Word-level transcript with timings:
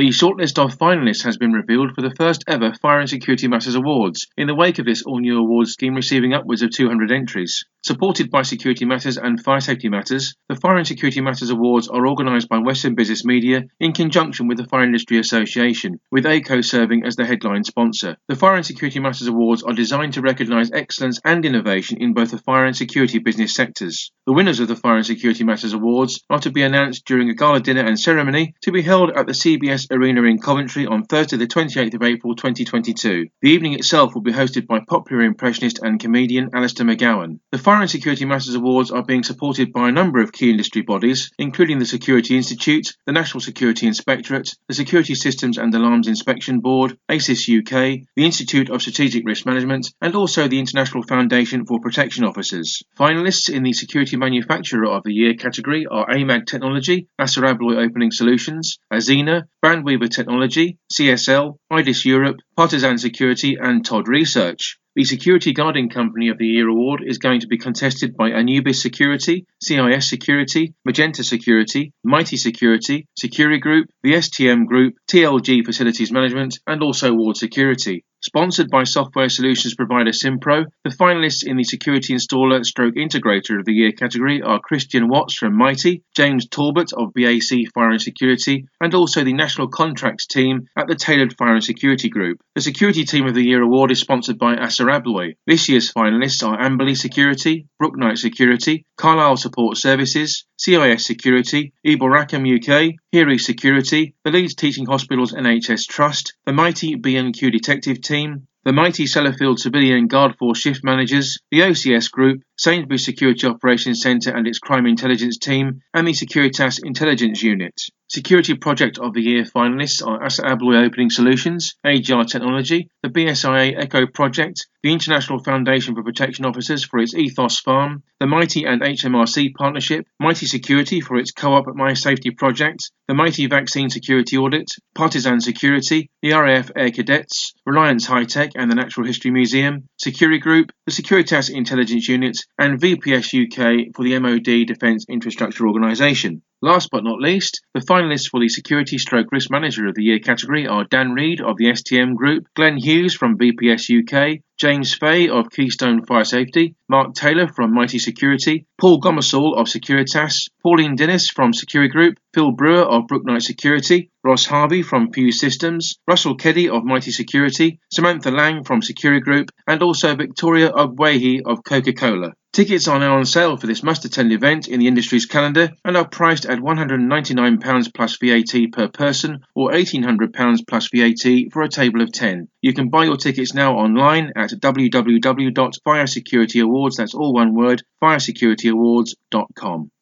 The 0.00 0.08
shortlist 0.08 0.58
of 0.58 0.78
finalists 0.78 1.24
has 1.24 1.36
been 1.36 1.52
revealed 1.52 1.94
for 1.94 2.00
the 2.00 2.14
first 2.14 2.42
ever 2.48 2.72
Fire 2.72 3.00
and 3.00 3.08
Security 3.10 3.48
Matters 3.48 3.74
Awards, 3.74 4.26
in 4.34 4.46
the 4.46 4.54
wake 4.54 4.78
of 4.78 4.86
this 4.86 5.02
all 5.02 5.20
new 5.20 5.36
awards 5.36 5.72
scheme 5.72 5.94
receiving 5.94 6.32
upwards 6.32 6.62
of 6.62 6.70
200 6.70 7.12
entries. 7.12 7.66
Supported 7.82 8.30
by 8.30 8.42
Security 8.42 8.84
Matters 8.84 9.16
and 9.16 9.42
Fire 9.42 9.58
Safety 9.58 9.88
Matters, 9.88 10.34
the 10.50 10.54
Fire 10.54 10.76
and 10.76 10.86
Security 10.86 11.22
Matters 11.22 11.48
Awards 11.48 11.88
are 11.88 12.06
organised 12.06 12.46
by 12.46 12.58
Western 12.58 12.94
Business 12.94 13.24
Media 13.24 13.62
in 13.80 13.94
conjunction 13.94 14.48
with 14.48 14.58
the 14.58 14.66
Fire 14.66 14.84
Industry 14.84 15.18
Association, 15.18 15.98
with 16.10 16.26
ACO 16.26 16.60
serving 16.60 17.06
as 17.06 17.16
the 17.16 17.24
headline 17.24 17.64
sponsor. 17.64 18.18
The 18.28 18.36
Fire 18.36 18.56
and 18.56 18.66
Security 18.66 19.00
Matters 19.00 19.28
Awards 19.28 19.62
are 19.62 19.72
designed 19.72 20.12
to 20.12 20.20
recognise 20.20 20.70
excellence 20.70 21.20
and 21.24 21.42
innovation 21.46 21.96
in 22.02 22.12
both 22.12 22.32
the 22.32 22.38
fire 22.38 22.66
and 22.66 22.76
security 22.76 23.18
business 23.18 23.54
sectors. 23.54 24.12
The 24.26 24.34
winners 24.34 24.60
of 24.60 24.68
the 24.68 24.76
Fire 24.76 24.96
and 24.96 25.06
Security 25.06 25.44
Matters 25.44 25.72
Awards 25.72 26.22
are 26.28 26.40
to 26.40 26.50
be 26.50 26.62
announced 26.62 27.06
during 27.06 27.30
a 27.30 27.34
gala 27.34 27.60
dinner 27.60 27.86
and 27.86 27.98
ceremony 27.98 28.54
to 28.60 28.72
be 28.72 28.82
held 28.82 29.10
at 29.16 29.26
the 29.26 29.32
CBS 29.32 29.86
Arena 29.90 30.22
in 30.24 30.38
Coventry 30.38 30.86
on 30.86 31.04
Thursday, 31.04 31.38
the 31.38 31.46
28th 31.46 31.94
of 31.94 32.02
April 32.02 32.36
2022. 32.36 33.28
The 33.40 33.50
evening 33.50 33.72
itself 33.72 34.14
will 34.14 34.20
be 34.20 34.32
hosted 34.32 34.66
by 34.66 34.80
popular 34.86 35.22
impressionist 35.22 35.78
and 35.82 35.98
comedian 35.98 36.50
Alistair 36.52 36.84
McGowan. 36.84 37.38
The 37.50 37.69
Fire 37.70 37.82
and 37.82 37.88
Security 37.88 38.24
Matters 38.24 38.56
Awards 38.56 38.90
are 38.90 39.04
being 39.04 39.22
supported 39.22 39.72
by 39.72 39.88
a 39.88 39.92
number 39.92 40.20
of 40.20 40.32
key 40.32 40.50
industry 40.50 40.82
bodies, 40.82 41.30
including 41.38 41.78
the 41.78 41.86
Security 41.86 42.36
Institute, 42.36 42.96
the 43.06 43.12
National 43.12 43.40
Security 43.40 43.86
Inspectorate, 43.86 44.56
the 44.66 44.74
Security 44.74 45.14
Systems 45.14 45.56
and 45.56 45.72
Alarms 45.72 46.08
Inspection 46.08 46.58
Board, 46.58 46.98
ASIS 47.08 47.48
UK, 47.48 48.00
the 48.16 48.24
Institute 48.24 48.70
of 48.70 48.80
Strategic 48.80 49.24
Risk 49.24 49.46
Management, 49.46 49.92
and 50.00 50.16
also 50.16 50.48
the 50.48 50.58
International 50.58 51.04
Foundation 51.04 51.64
for 51.64 51.78
Protection 51.78 52.24
Officers. 52.24 52.82
Finalists 52.98 53.48
in 53.48 53.62
the 53.62 53.72
Security 53.72 54.16
Manufacturer 54.16 54.90
of 54.90 55.04
the 55.04 55.14
Year 55.14 55.34
category 55.34 55.86
are 55.86 56.10
AMAG 56.10 56.46
Technology, 56.46 57.06
Assa 57.20 57.40
Abloy 57.42 57.86
Opening 57.86 58.10
Solutions, 58.10 58.80
Azena, 58.92 59.44
Bandweaver 59.64 60.10
Technology, 60.10 60.76
CSL, 60.92 61.54
IDIS 61.70 62.04
Europe, 62.04 62.38
Partisan 62.56 62.98
Security, 62.98 63.56
and 63.62 63.84
Todd 63.84 64.08
Research. 64.08 64.80
The 65.00 65.06
Security 65.06 65.54
Guarding 65.54 65.88
Company 65.88 66.28
of 66.28 66.36
the 66.36 66.46
Year 66.46 66.68
award 66.68 67.02
is 67.02 67.16
going 67.16 67.40
to 67.40 67.46
be 67.46 67.56
contested 67.56 68.18
by 68.18 68.32
Anubis 68.32 68.82
Security, 68.82 69.46
CIS 69.62 70.10
Security, 70.10 70.74
Magenta 70.84 71.24
Security, 71.24 71.94
Mighty 72.04 72.36
Security, 72.36 73.06
Security 73.16 73.56
Group, 73.56 73.88
the 74.02 74.12
STM 74.12 74.66
Group, 74.66 74.96
TLG 75.10 75.64
Facilities 75.64 76.12
Management, 76.12 76.58
and 76.66 76.82
also 76.82 77.14
Ward 77.14 77.38
Security. 77.38 78.04
Sponsored 78.22 78.68
by 78.68 78.84
software 78.84 79.30
solutions 79.30 79.74
provider 79.74 80.10
Simpro, 80.10 80.66
the 80.84 80.90
finalists 80.90 81.42
in 81.42 81.56
the 81.56 81.64
Security 81.64 82.14
Installer 82.14 82.62
Stroke 82.62 82.94
Integrator 82.94 83.58
of 83.58 83.64
the 83.64 83.72
Year 83.72 83.92
category 83.92 84.42
are 84.42 84.60
Christian 84.60 85.08
Watts 85.08 85.38
from 85.38 85.56
Mighty, 85.56 86.02
James 86.14 86.46
Talbot 86.46 86.92
of 86.92 87.14
BAC 87.14 87.72
Fire 87.74 87.88
and 87.88 88.02
Security, 88.02 88.66
and 88.78 88.94
also 88.94 89.24
the 89.24 89.32
National 89.32 89.68
Contracts 89.68 90.26
team 90.26 90.68
at 90.76 90.86
the 90.86 90.96
Tailored 90.96 91.34
Fire 91.38 91.54
and 91.54 91.64
Security 91.64 92.10
Group. 92.10 92.42
The 92.54 92.60
Security 92.60 93.06
Team 93.06 93.26
of 93.26 93.32
the 93.32 93.42
Year 93.42 93.62
award 93.62 93.90
is 93.90 94.00
sponsored 94.00 94.38
by 94.38 94.54
Assa 94.54 94.84
Abloy. 94.84 95.36
This 95.46 95.70
year's 95.70 95.90
finalists 95.90 96.46
are 96.46 96.60
Amberley 96.60 96.98
Security, 96.98 97.68
Brooknight 97.82 98.18
Security, 98.18 98.84
Carlisle 98.98 99.38
Support 99.38 99.78
Services, 99.78 100.44
CIS 100.60 101.06
Security, 101.06 101.72
Eboracum 101.86 102.44
UK, 102.44 102.94
Hiri 103.14 103.40
Security, 103.40 104.14
the 104.24 104.30
Leeds 104.30 104.54
Teaching 104.54 104.84
Hospitals 104.84 105.32
NHS 105.32 105.86
Trust, 105.88 106.34
the 106.44 106.52
Mighty 106.52 106.96
B&Q 106.96 107.50
Detective 107.50 108.02
Team, 108.02 108.46
the 108.66 108.72
Mighty 108.74 109.04
Sellafield 109.04 109.58
Civilian 109.58 110.06
Guard 110.06 110.36
Force 110.36 110.58
Shift 110.58 110.84
Managers, 110.84 111.38
the 111.50 111.60
OCS 111.60 112.10
Group, 112.10 112.42
Sainsbury's 112.60 113.06
Security 113.06 113.46
Operations 113.46 114.02
Centre 114.02 114.36
and 114.36 114.46
its 114.46 114.58
Crime 114.58 114.84
Intelligence 114.84 115.38
Team, 115.38 115.80
and 115.94 116.06
the 116.06 116.12
Securitas 116.12 116.78
Intelligence 116.84 117.42
Unit. 117.42 117.80
Security 118.06 118.54
Project 118.54 118.98
of 118.98 119.14
the 119.14 119.22
Year 119.22 119.44
finalists 119.44 120.04
are 120.06 120.22
Assa 120.22 120.42
Abloy 120.42 120.84
Opening 120.84 121.10
Solutions, 121.10 121.76
AGR 121.84 122.24
Technology, 122.24 122.90
the 123.02 123.08
BSIA 123.08 123.78
Echo 123.78 124.04
Project, 124.06 124.66
the 124.82 124.92
International 124.92 125.38
Foundation 125.38 125.94
for 125.94 126.02
Protection 126.02 126.44
Officers 126.44 126.84
for 126.84 126.98
its 126.98 127.14
Ethos 127.14 127.60
Farm, 127.60 128.02
the 128.18 128.26
Mighty 128.26 128.64
and 128.64 128.82
HMRC 128.82 129.54
Partnership, 129.54 130.06
Mighty 130.18 130.46
Security 130.46 131.00
for 131.00 131.16
its 131.16 131.30
Co-op 131.30 131.66
My 131.76 131.94
Safety 131.94 132.30
Project, 132.32 132.90
the 133.06 133.14
Mighty 133.14 133.46
Vaccine 133.46 133.90
Security 133.90 134.36
Audit, 134.36 134.68
Partisan 134.94 135.40
Security, 135.40 136.10
the 136.20 136.32
RAF 136.32 136.70
Air 136.76 136.90
Cadets, 136.90 137.54
Reliance 137.64 138.06
High 138.06 138.24
Tech 138.24 138.50
and 138.56 138.70
the 138.70 138.74
Natural 138.74 139.06
History 139.06 139.30
Museum, 139.30 139.88
Security 139.98 140.38
Group, 140.38 140.72
the 140.86 140.92
Securitas 140.92 141.48
Intelligence 141.48 142.08
Unit, 142.08 142.36
and 142.58 142.80
VPS 142.80 143.32
UK 143.34 143.94
for 143.94 144.04
the 144.04 144.18
MOD 144.18 144.66
Defence 144.66 145.06
Infrastructure 145.08 145.66
Organisation. 145.66 146.42
Last 146.62 146.90
but 146.92 147.04
not 147.04 147.20
least, 147.20 147.62
the 147.72 147.80
finalists 147.80 148.28
for 148.28 148.38
the 148.38 148.50
Security 148.50 148.98
Stroke 148.98 149.32
Risk 149.32 149.50
Manager 149.50 149.86
of 149.86 149.94
the 149.94 150.02
Year 150.02 150.18
category 150.18 150.66
are 150.66 150.84
Dan 150.84 151.12
Reed 151.12 151.40
of 151.40 151.56
the 151.56 151.70
STM 151.70 152.14
Group, 152.14 152.48
Glenn 152.54 152.76
Hughes 152.76 153.14
from 153.14 153.38
VPS 153.38 153.88
UK, 153.88 154.40
James 154.58 154.92
Fay 154.92 155.30
of 155.30 155.48
Keystone 155.48 156.04
Fire 156.04 156.22
Safety, 156.22 156.74
Mark 156.86 157.14
Taylor 157.14 157.48
from 157.48 157.72
Mighty 157.72 157.98
Security, 157.98 158.66
Paul 158.78 159.00
Gomersall 159.00 159.56
of 159.56 159.68
Securitas, 159.68 160.50
Pauline 160.62 160.96
Dennis 160.96 161.30
from 161.30 161.52
Securi 161.52 161.88
Group, 161.88 162.18
Phil 162.34 162.52
Brewer 162.52 162.82
of 162.82 163.06
Brooknight 163.06 163.40
Security, 163.40 164.10
Ross 164.22 164.44
Harvey 164.44 164.82
from 164.82 165.12
Pew 165.12 165.32
Systems, 165.32 165.94
Russell 166.06 166.36
Keddy 166.36 166.68
of 166.68 166.84
Mighty 166.84 167.10
Security, 167.10 167.80
Samantha 167.90 168.30
Lang 168.30 168.64
from 168.64 168.82
Securi 168.82 169.22
Group, 169.22 169.50
and 169.66 169.82
also 169.82 170.14
Victoria 170.14 170.70
Ogwehi 170.70 171.40
of 171.46 171.64
Coca-Cola. 171.64 172.34
Tickets 172.52 172.88
are 172.88 172.98
now 172.98 173.16
on 173.16 173.24
sale 173.24 173.56
for 173.56 173.68
this 173.68 173.84
must-attend 173.84 174.32
event 174.32 174.66
in 174.66 174.80
the 174.80 174.88
industry's 174.88 175.24
calendar 175.24 175.70
and 175.84 175.96
are 175.96 176.08
priced 176.08 176.46
at 176.46 176.58
£199 176.58 177.94
plus 177.94 178.16
VAT 178.16 178.72
per 178.72 178.88
person 178.88 179.44
or 179.54 179.70
£1,800 179.70 180.66
plus 180.66 180.88
VAT 180.92 181.52
for 181.52 181.62
a 181.62 181.68
table 181.68 182.00
of 182.00 182.10
10. 182.10 182.48
You 182.60 182.74
can 182.74 182.88
buy 182.88 183.04
your 183.04 183.16
tickets 183.16 183.54
now 183.54 183.76
online 183.76 184.32
at 184.34 184.50
www.firesecurityawards, 184.50 186.96
that's 186.96 187.14
all 187.14 187.32
one 187.32 187.54
word, 187.54 187.84
firesecurityawards.com. 188.02 189.92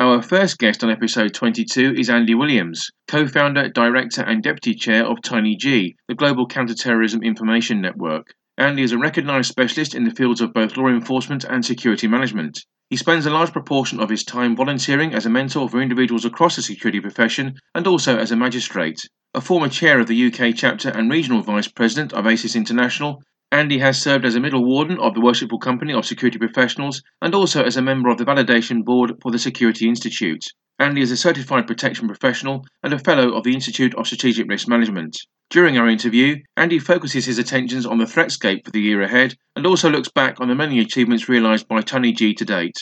Our 0.00 0.22
first 0.22 0.58
guest 0.58 0.84
on 0.84 0.90
episode 0.90 1.34
22 1.34 1.96
is 1.98 2.08
Andy 2.08 2.34
Williams, 2.34 2.90
co-founder, 3.06 3.68
director 3.68 4.22
and 4.22 4.42
deputy 4.42 4.74
chair 4.74 5.04
of 5.04 5.18
TinyG, 5.18 5.96
the 6.06 6.14
global 6.14 6.46
counterterrorism 6.46 7.22
information 7.22 7.82
network. 7.82 8.32
Andy 8.58 8.82
is 8.82 8.90
a 8.90 8.98
recognized 8.98 9.50
specialist 9.50 9.94
in 9.94 10.02
the 10.02 10.10
fields 10.10 10.40
of 10.40 10.52
both 10.52 10.76
law 10.76 10.88
enforcement 10.88 11.44
and 11.44 11.64
security 11.64 12.08
management. 12.08 12.58
He 12.90 12.96
spends 12.96 13.24
a 13.24 13.30
large 13.30 13.52
proportion 13.52 14.00
of 14.00 14.10
his 14.10 14.24
time 14.24 14.56
volunteering 14.56 15.14
as 15.14 15.24
a 15.24 15.30
mentor 15.30 15.68
for 15.68 15.80
individuals 15.80 16.24
across 16.24 16.56
the 16.56 16.62
security 16.62 16.98
profession 16.98 17.56
and 17.76 17.86
also 17.86 18.18
as 18.18 18.32
a 18.32 18.36
magistrate. 18.36 18.98
A 19.32 19.40
former 19.40 19.68
chair 19.68 20.00
of 20.00 20.08
the 20.08 20.26
UK 20.26 20.56
chapter 20.56 20.88
and 20.88 21.08
regional 21.08 21.40
vice 21.40 21.68
president 21.68 22.12
of 22.12 22.26
ASIS 22.26 22.56
International, 22.56 23.22
Andy 23.50 23.78
has 23.78 23.98
served 23.98 24.26
as 24.26 24.34
a 24.34 24.40
middle 24.40 24.62
warden 24.62 24.98
of 24.98 25.14
the 25.14 25.22
Worshipful 25.22 25.58
Company 25.58 25.94
of 25.94 26.04
Security 26.04 26.38
Professionals 26.38 27.02
and 27.22 27.34
also 27.34 27.64
as 27.64 27.78
a 27.78 27.82
member 27.82 28.10
of 28.10 28.18
the 28.18 28.26
validation 28.26 28.84
board 28.84 29.14
for 29.22 29.32
the 29.32 29.38
Security 29.38 29.88
Institute. 29.88 30.44
Andy 30.78 31.00
is 31.00 31.10
a 31.10 31.16
certified 31.16 31.66
protection 31.66 32.08
professional 32.08 32.66
and 32.82 32.92
a 32.92 32.98
fellow 32.98 33.34
of 33.34 33.44
the 33.44 33.54
Institute 33.54 33.94
of 33.94 34.06
Strategic 34.06 34.50
Risk 34.50 34.68
Management. 34.68 35.16
During 35.48 35.78
our 35.78 35.88
interview, 35.88 36.36
Andy 36.58 36.78
focuses 36.78 37.24
his 37.24 37.38
attentions 37.38 37.86
on 37.86 37.96
the 37.96 38.04
threatscape 38.04 38.66
for 38.66 38.70
the 38.70 38.82
year 38.82 39.00
ahead 39.00 39.34
and 39.56 39.66
also 39.66 39.88
looks 39.88 40.10
back 40.10 40.42
on 40.42 40.48
the 40.48 40.54
many 40.54 40.78
achievements 40.80 41.26
realised 41.26 41.66
by 41.68 41.80
Tiny 41.80 42.12
G 42.12 42.34
to 42.34 42.44
date. 42.44 42.76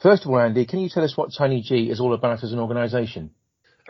First 0.00 0.24
of 0.24 0.30
all, 0.30 0.38
Andy, 0.38 0.64
can 0.64 0.78
you 0.78 0.88
tell 0.88 1.02
us 1.02 1.16
what 1.16 1.34
Tiny 1.34 1.60
G 1.60 1.90
is 1.90 1.98
all 1.98 2.14
about 2.14 2.44
as 2.44 2.52
an 2.52 2.60
organisation? 2.60 3.32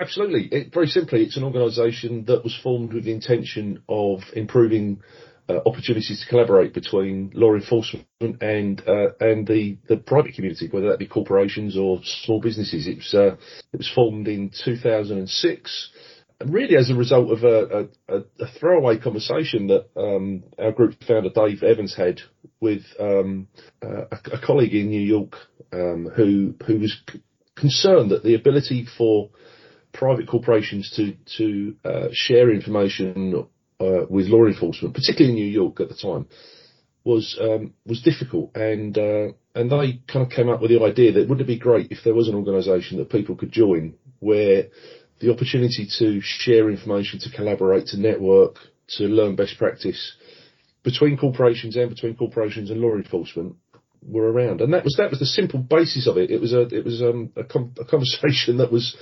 Absolutely. 0.01 0.49
It, 0.51 0.73
very 0.73 0.87
simply, 0.87 1.23
it's 1.23 1.37
an 1.37 1.45
organisation 1.45 2.25
that 2.25 2.43
was 2.43 2.59
formed 2.63 2.95
with 2.95 3.05
the 3.05 3.13
intention 3.13 3.83
of 3.89 4.21
improving 4.35 5.03
uh, 5.51 5.59
opportunities 5.67 6.23
to 6.23 6.29
collaborate 6.29 6.73
between 6.73 7.31
law 7.35 7.55
enforcement 7.55 8.07
and 8.41 8.83
uh, 8.87 9.09
and 9.21 9.47
the, 9.47 9.77
the 9.89 9.99
private 9.99 10.35
community, 10.35 10.69
whether 10.71 10.89
that 10.89 10.99
be 10.99 11.07
corporations 11.07 11.77
or 11.77 12.01
small 12.03 12.41
businesses. 12.41 12.87
It 12.87 12.97
was 12.97 13.15
uh, 13.15 13.37
it 13.73 13.77
was 13.77 13.91
formed 13.95 14.27
in 14.27 14.51
2006, 14.65 15.91
really 16.47 16.77
as 16.77 16.89
a 16.89 16.95
result 16.95 17.31
of 17.31 17.45
a, 17.45 17.89
a, 18.09 18.19
a 18.43 18.47
throwaway 18.59 18.97
conversation 18.97 19.67
that 19.67 19.87
um, 19.97 20.45
our 20.59 20.73
group 20.73 20.95
founder 21.07 21.29
Dave 21.29 21.63
Evans 21.63 21.95
had 21.95 22.21
with 22.61 22.85
um, 22.99 23.49
a, 23.83 24.17
a, 24.33 24.41
colleague 24.47 24.75
in 24.75 24.89
New 24.89 25.03
York 25.03 25.35
um, 25.73 26.09
who 26.15 26.55
who 26.67 26.79
was 26.79 26.97
c- 27.11 27.23
concerned 27.57 28.13
that 28.13 28.23
the 28.23 28.35
ability 28.35 28.87
for 28.97 29.31
private 29.93 30.29
corporations 30.29 30.93
to 30.97 31.15
to 31.39 31.77
uh, 31.85 32.09
share 32.13 32.51
information 32.51 33.47
uh, 33.81 34.07
with 34.09 34.27
law 34.27 34.47
enforcement, 34.47 34.95
particularly 34.95 35.31
in 35.31 35.45
New 35.45 35.51
York 35.51 35.81
at 35.81 35.89
the 35.89 35.95
time, 35.95 36.27
was 37.05 37.39
um, 37.41 37.75
was 37.87 38.03
difficult, 38.03 38.55
and 38.55 38.97
uh, 38.97 39.29
and 39.55 39.71
they 39.71 40.01
kind 40.07 40.25
of 40.25 40.31
came 40.31 40.49
up 40.49 40.61
with 40.61 40.71
the 40.71 40.83
idea 40.83 41.13
that 41.13 41.29
wouldn't 41.29 41.43
it 41.43 41.47
be 41.47 41.59
great 41.59 41.91
if 41.91 41.99
there 42.05 42.15
was 42.15 42.29
an 42.29 42.35
organisation 42.35 42.99
that 42.99 43.11
people 43.11 43.37
could 43.37 43.53
join 43.53 43.95
where 44.21 44.67
the 45.21 45.33
opportunity 45.33 45.87
to 45.99 46.21
share 46.23 46.71
information, 46.71 47.19
to 47.21 47.31
collaborate, 47.31 47.87
to 47.87 48.01
network, 48.01 48.57
to 48.89 49.05
learn 49.05 49.37
best 49.37 49.59
practice 49.59 50.17
between 50.83 51.17
corporations 51.17 51.77
and 51.77 51.91
between 51.91 52.17
corporations 52.17 52.71
and 52.71 52.81
law 52.81 52.95
enforcement 52.95 53.55
were 54.03 54.31
around, 54.31 54.61
and 54.61 54.73
that 54.73 54.85
was 54.85 54.95
that 54.97 55.11
was 55.11 55.19
the 55.19 55.27
simple 55.27 55.59
basis 55.59 56.07
of 56.07 56.17
it. 56.17 56.31
It 56.31 56.41
was 56.41 56.53
a 56.53 56.63
it 56.63 56.85
was 56.85 57.03
um, 57.03 57.31
a, 57.37 57.45
com- 57.45 57.75
a 57.79 57.85
conversation 57.85 58.57
that 58.59 58.73
was 58.73 58.97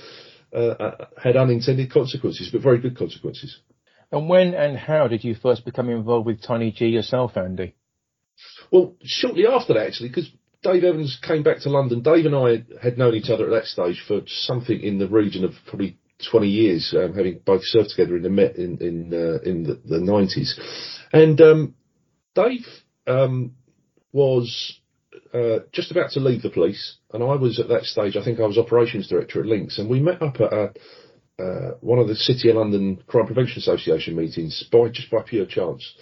uh, 0.53 0.57
uh 0.57 1.05
had 1.21 1.37
unintended 1.37 1.91
consequences, 1.91 2.49
but 2.51 2.61
very 2.61 2.79
good 2.79 2.97
consequences. 2.97 3.59
And 4.11 4.27
when 4.27 4.53
and 4.53 4.77
how 4.77 5.07
did 5.07 5.23
you 5.23 5.35
first 5.35 5.65
become 5.65 5.89
involved 5.89 6.25
with 6.25 6.41
Tiny 6.41 6.71
G 6.71 6.87
yourself, 6.87 7.37
Andy? 7.37 7.75
Well, 8.71 8.95
shortly 9.03 9.45
after 9.45 9.73
that, 9.73 9.87
actually, 9.87 10.09
because 10.09 10.31
Dave 10.63 10.83
Evans 10.83 11.19
came 11.21 11.43
back 11.43 11.59
to 11.61 11.69
London. 11.69 12.01
Dave 12.01 12.25
and 12.25 12.35
I 12.35 12.63
had 12.81 12.97
known 12.97 13.15
each 13.15 13.29
other 13.29 13.45
at 13.45 13.51
that 13.51 13.65
stage 13.65 14.03
for 14.07 14.21
something 14.25 14.79
in 14.79 14.97
the 14.97 15.07
region 15.07 15.43
of 15.45 15.53
probably 15.67 15.97
20 16.31 16.47
years, 16.47 16.93
um, 16.97 17.13
having 17.13 17.39
both 17.45 17.63
served 17.63 17.89
together 17.89 18.17
in 18.17 18.23
the 18.23 18.29
Met 18.29 18.55
in 18.55 18.77
in, 18.79 19.13
uh, 19.13 19.39
in 19.49 19.63
the, 19.63 19.79
the 19.85 19.99
90s. 19.99 20.59
And 21.13 21.39
um, 21.39 21.75
Dave 22.35 22.65
um, 23.07 23.53
was 24.11 24.79
uh, 25.33 25.59
just 25.71 25.91
about 25.91 26.11
to 26.11 26.19
leave 26.19 26.41
the 26.41 26.49
police, 26.49 26.97
and 27.13 27.23
I 27.23 27.35
was 27.35 27.59
at 27.59 27.69
that 27.69 27.83
stage. 27.83 28.15
I 28.15 28.23
think 28.23 28.39
I 28.39 28.47
was 28.47 28.57
operations 28.57 29.07
director 29.07 29.39
at 29.39 29.45
Links, 29.45 29.77
and 29.77 29.89
we 29.89 29.99
met 29.99 30.21
up 30.21 30.35
at 30.41 30.53
a 30.53 30.71
uh, 31.39 31.77
one 31.79 31.99
of 31.99 32.07
the 32.07 32.15
City 32.15 32.49
of 32.49 32.57
London 32.57 33.01
Crime 33.07 33.25
Prevention 33.25 33.59
Association 33.59 34.15
meetings 34.15 34.63
by 34.71 34.89
just 34.89 35.09
by 35.09 35.21
pure 35.21 35.45
chance, 35.45 35.93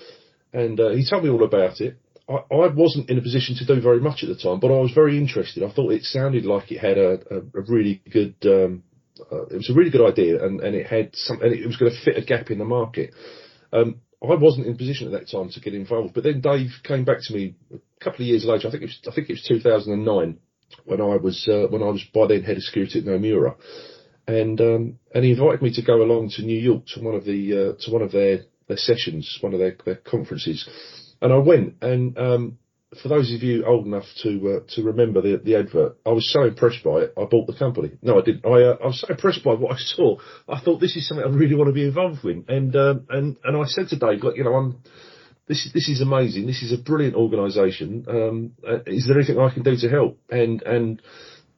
and 0.53 0.79
uh, 0.79 0.89
he 0.89 1.05
told 1.07 1.23
me 1.23 1.29
all 1.29 1.43
about 1.43 1.81
it. 1.81 1.97
I, 2.29 2.33
I, 2.53 2.67
wasn't 2.67 3.09
in 3.09 3.17
a 3.17 3.21
position 3.21 3.55
to 3.55 3.65
do 3.65 3.79
very 3.79 4.01
much 4.01 4.23
at 4.23 4.29
the 4.29 4.35
time, 4.35 4.59
but 4.59 4.67
I 4.67 4.81
was 4.81 4.91
very 4.93 5.17
interested. 5.17 5.63
I 5.63 5.71
thought 5.71 5.91
it 5.91 6.03
sounded 6.03 6.45
like 6.45 6.71
it 6.71 6.79
had 6.79 6.97
a, 6.97 7.19
a, 7.29 7.37
a 7.37 7.61
really 7.67 8.01
good. 8.11 8.35
Um, 8.43 8.83
uh, 9.31 9.45
it 9.45 9.55
was 9.55 9.69
a 9.69 9.73
really 9.73 9.89
good 9.89 10.07
idea, 10.07 10.43
and, 10.43 10.61
and 10.61 10.75
it 10.75 10.87
had 10.87 11.11
some, 11.13 11.41
and 11.41 11.53
it 11.53 11.65
was 11.65 11.77
going 11.77 11.91
to 11.91 12.03
fit 12.03 12.17
a 12.17 12.25
gap 12.25 12.51
in 12.51 12.59
the 12.59 12.65
market. 12.65 13.13
Um, 13.73 14.01
I 14.23 14.33
wasn't 14.35 14.67
in 14.67 14.73
a 14.73 14.77
position 14.77 15.07
at 15.07 15.13
that 15.13 15.29
time 15.29 15.49
to 15.49 15.59
get 15.59 15.75
involved, 15.75 16.13
but 16.13 16.23
then 16.23 16.41
Dave 16.41 16.71
came 16.83 17.05
back 17.05 17.19
to 17.21 17.33
me 17.33 17.55
a 17.73 18.03
couple 18.03 18.21
of 18.21 18.27
years 18.27 18.45
later. 18.45 18.67
I 18.67 18.71
think 18.71 18.83
it 18.83 18.87
was 18.87 18.99
I 19.07 19.13
think 19.13 19.29
it 19.29 19.33
was 19.33 19.43
2009 19.47 20.39
when 20.85 21.01
I 21.01 21.17
was 21.17 21.47
uh, 21.47 21.67
when 21.69 21.83
I 21.83 21.87
was 21.87 22.03
by 22.13 22.27
then 22.27 22.43
head 22.43 22.57
of 22.57 22.63
security 22.63 22.99
at 22.99 23.05
Nomura 23.05 23.55
and 24.27 24.59
um, 24.59 24.99
and 25.15 25.23
he 25.23 25.31
invited 25.31 25.61
me 25.61 25.73
to 25.73 25.81
go 25.81 26.01
along 26.01 26.29
to 26.31 26.41
New 26.43 26.59
York 26.59 26.83
to 26.87 27.01
one 27.01 27.15
of 27.15 27.23
the 27.23 27.53
uh, 27.53 27.83
to 27.83 27.91
one 27.91 28.01
of 28.01 28.11
their 28.11 28.41
their 28.67 28.77
sessions, 28.77 29.37
one 29.41 29.53
of 29.53 29.59
their, 29.59 29.77
their 29.85 29.95
conferences, 29.95 30.67
and 31.21 31.31
I 31.31 31.37
went. 31.37 31.75
And 31.81 32.17
um, 32.17 32.57
for 33.01 33.09
those 33.09 33.33
of 33.33 33.43
you 33.43 33.65
old 33.65 33.85
enough 33.85 34.05
to 34.23 34.57
uh, 34.57 34.75
to 34.75 34.83
remember 34.83 35.21
the 35.21 35.41
the 35.43 35.55
advert, 35.55 35.97
I 36.05 36.09
was 36.09 36.31
so 36.31 36.43
impressed 36.43 36.83
by 36.83 36.99
it, 36.99 37.13
I 37.17 37.25
bought 37.25 37.47
the 37.47 37.57
company. 37.57 37.91
No, 38.01 38.19
I 38.19 38.21
didn't. 38.21 38.45
I 38.45 38.63
uh, 38.63 38.77
I 38.81 38.87
was 38.87 39.01
so 39.01 39.07
impressed 39.09 39.43
by 39.43 39.53
what 39.53 39.75
I 39.75 39.77
saw. 39.77 40.17
I 40.47 40.59
thought 40.59 40.79
this 40.79 40.95
is 40.95 41.07
something 41.07 41.25
I 41.25 41.29
really 41.29 41.55
want 41.55 41.67
to 41.67 41.73
be 41.73 41.85
involved 41.85 42.23
with. 42.23 42.45
And 42.47 42.75
um, 42.75 43.05
and 43.09 43.37
and 43.43 43.57
I 43.57 43.65
said 43.65 43.89
to 43.89 43.97
Dave, 43.97 44.23
look, 44.23 44.37
you 44.37 44.43
know, 44.43 44.53
I'm. 44.53 44.77
This 45.47 45.65
is 45.65 45.73
this 45.73 45.89
is 45.89 46.01
amazing. 46.01 46.45
This 46.45 46.61
is 46.61 46.73
a 46.73 46.77
brilliant 46.77 47.15
organisation. 47.15 48.05
Um, 48.07 48.51
uh, 48.67 48.79
is 48.85 49.07
there 49.07 49.17
anything 49.17 49.39
I 49.39 49.53
can 49.53 49.63
do 49.63 49.75
to 49.77 49.89
help? 49.89 50.19
And 50.29 50.61
and 50.61 51.01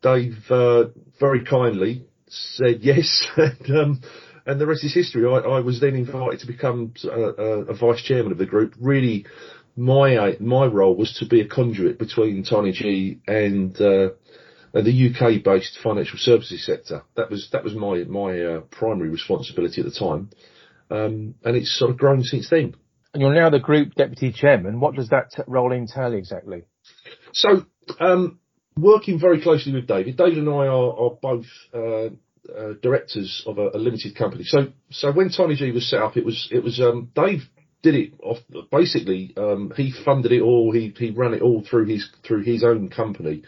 Dave 0.01 0.35
uh, 0.49 0.85
very 1.19 1.43
kindly 1.43 2.05
said 2.27 2.77
yes, 2.81 3.23
and, 3.37 3.77
um, 3.77 4.01
and 4.45 4.59
the 4.59 4.65
rest 4.65 4.83
is 4.83 4.93
history. 4.93 5.25
I, 5.27 5.37
I 5.37 5.59
was 5.59 5.79
then 5.79 5.95
invited 5.95 6.39
to 6.41 6.47
become 6.47 6.93
a, 7.03 7.07
a, 7.09 7.61
a, 7.65 7.73
vice 7.75 8.01
chairman 8.01 8.31
of 8.31 8.37
the 8.37 8.45
group. 8.45 8.73
Really, 8.79 9.25
my 9.75 10.37
my 10.39 10.65
role 10.65 10.95
was 10.95 11.13
to 11.19 11.25
be 11.25 11.41
a 11.41 11.47
conduit 11.47 11.99
between 11.99 12.43
TinyG 12.43 13.19
and 13.27 13.75
uh, 13.79 14.09
the 14.73 15.09
UK 15.09 15.43
based 15.43 15.79
financial 15.81 16.17
services 16.19 16.65
sector. 16.65 17.03
That 17.15 17.29
was 17.29 17.49
that 17.51 17.63
was 17.63 17.73
my 17.75 18.03
my 18.03 18.41
uh, 18.41 18.59
primary 18.71 19.09
responsibility 19.09 19.81
at 19.81 19.85
the 19.85 19.97
time, 19.97 20.29
um, 20.91 21.35
and 21.43 21.55
it's 21.55 21.77
sort 21.77 21.91
of 21.91 21.97
grown 21.97 22.23
since 22.23 22.49
then. 22.49 22.75
And 23.13 23.21
you're 23.21 23.33
now 23.33 23.49
the 23.49 23.59
group 23.59 23.95
deputy 23.95 24.31
chairman. 24.31 24.79
What 24.79 24.95
does 24.95 25.09
that 25.09 25.31
t- 25.31 25.43
role 25.47 25.71
entail 25.71 26.13
exactly? 26.13 26.65
So, 27.33 27.65
um, 27.99 28.39
working 28.77 29.19
very 29.19 29.41
closely 29.41 29.73
with 29.73 29.87
David. 29.87 30.15
David 30.15 30.37
and 30.37 30.49
I 30.49 30.67
are, 30.67 30.93
are 30.93 31.17
both 31.19 31.45
uh, 31.73 32.09
uh, 32.55 32.73
directors 32.81 33.43
of 33.47 33.57
a, 33.57 33.69
a, 33.73 33.77
limited 33.77 34.15
company. 34.15 34.43
So, 34.43 34.67
so 34.91 35.11
when 35.11 35.29
Tiny 35.29 35.55
G 35.55 35.71
was 35.71 35.89
set 35.89 36.01
up, 36.01 36.17
it 36.17 36.25
was 36.25 36.49
it 36.51 36.63
was 36.63 36.79
um, 36.79 37.09
Dave 37.15 37.49
did 37.81 37.95
it 37.95 38.13
off 38.21 38.37
basically. 38.71 39.33
Um, 39.37 39.71
he 39.75 39.93
funded 40.05 40.31
it 40.31 40.41
all. 40.41 40.71
He 40.71 40.93
he 40.97 41.11
ran 41.11 41.33
it 41.33 41.41
all 41.41 41.63
through 41.63 41.85
his 41.85 42.09
through 42.25 42.43
his 42.43 42.63
own 42.63 42.89
company. 42.89 43.43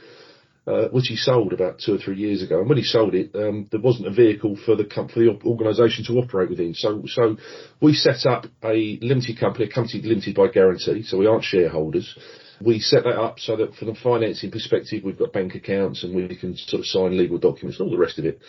Uh, 0.67 0.89
which 0.89 1.07
he 1.07 1.15
sold 1.15 1.53
about 1.53 1.79
two 1.79 1.95
or 1.95 1.97
three 1.97 2.15
years 2.15 2.43
ago. 2.43 2.59
And 2.59 2.69
when 2.69 2.77
he 2.77 2.83
sold 2.83 3.15
it, 3.15 3.31
um, 3.33 3.67
there 3.71 3.81
wasn't 3.81 4.07
a 4.07 4.13
vehicle 4.13 4.55
for 4.63 4.75
the 4.75 4.83
for 5.11 5.19
the 5.19 5.39
organisation 5.43 6.05
to 6.05 6.13
operate 6.19 6.51
within. 6.51 6.75
So, 6.75 7.01
so 7.07 7.37
we 7.81 7.93
set 7.93 8.27
up 8.27 8.45
a 8.63 8.99
limited 9.01 9.39
company, 9.39 9.65
a 9.65 9.73
company 9.73 10.03
limited 10.03 10.35
by 10.35 10.49
guarantee. 10.49 11.01
So 11.01 11.17
we 11.17 11.25
aren't 11.25 11.43
shareholders. 11.43 12.15
We 12.63 12.79
set 12.79 13.05
that 13.05 13.19
up 13.19 13.39
so 13.39 13.55
that 13.57 13.73
from 13.73 13.87
the 13.87 13.95
financing 13.95 14.51
perspective, 14.51 15.03
we've 15.03 15.17
got 15.17 15.33
bank 15.33 15.55
accounts 15.55 16.03
and 16.03 16.15
we 16.15 16.35
can 16.35 16.55
sort 16.55 16.81
of 16.81 16.85
sign 16.85 17.17
legal 17.17 17.39
documents 17.39 17.79
and 17.79 17.87
all 17.87 17.91
the 17.91 17.99
rest 17.99 18.19
of 18.19 18.25
it. 18.25 18.39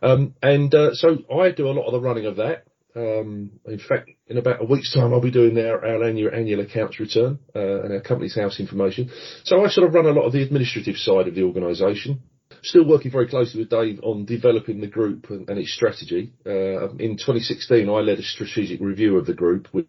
Um, 0.00 0.34
and 0.40 0.72
uh, 0.72 0.94
so 0.94 1.18
I 1.34 1.50
do 1.50 1.66
a 1.66 1.74
lot 1.74 1.86
of 1.86 1.92
the 1.92 2.00
running 2.00 2.26
of 2.26 2.36
that. 2.36 2.62
Um, 2.96 3.50
in 3.66 3.78
fact, 3.78 4.10
in 4.26 4.38
about 4.38 4.62
a 4.62 4.64
week's 4.64 4.94
time, 4.94 5.12
I'll 5.12 5.20
be 5.20 5.30
doing 5.30 5.58
our, 5.58 5.84
our 5.84 6.02
annual, 6.02 6.34
annual 6.34 6.60
accounts 6.60 6.98
return 6.98 7.38
uh, 7.54 7.82
and 7.82 7.92
our 7.92 8.00
Companies 8.00 8.36
House 8.36 8.58
information. 8.58 9.10
So 9.44 9.62
I 9.62 9.68
sort 9.68 9.86
of 9.86 9.94
run 9.94 10.06
a 10.06 10.18
lot 10.18 10.24
of 10.24 10.32
the 10.32 10.42
administrative 10.42 10.96
side 10.96 11.28
of 11.28 11.34
the 11.34 11.42
organisation. 11.42 12.22
Still 12.62 12.88
working 12.88 13.10
very 13.10 13.28
closely 13.28 13.60
with 13.60 13.70
Dave 13.70 14.00
on 14.02 14.24
developing 14.24 14.80
the 14.80 14.86
group 14.86 15.28
and, 15.28 15.48
and 15.48 15.58
its 15.58 15.74
strategy. 15.74 16.32
Uh, 16.46 16.88
in 16.94 17.18
2016, 17.18 17.88
I 17.88 17.92
led 17.92 18.18
a 18.18 18.22
strategic 18.22 18.80
review 18.80 19.18
of 19.18 19.26
the 19.26 19.34
group, 19.34 19.68
which 19.72 19.86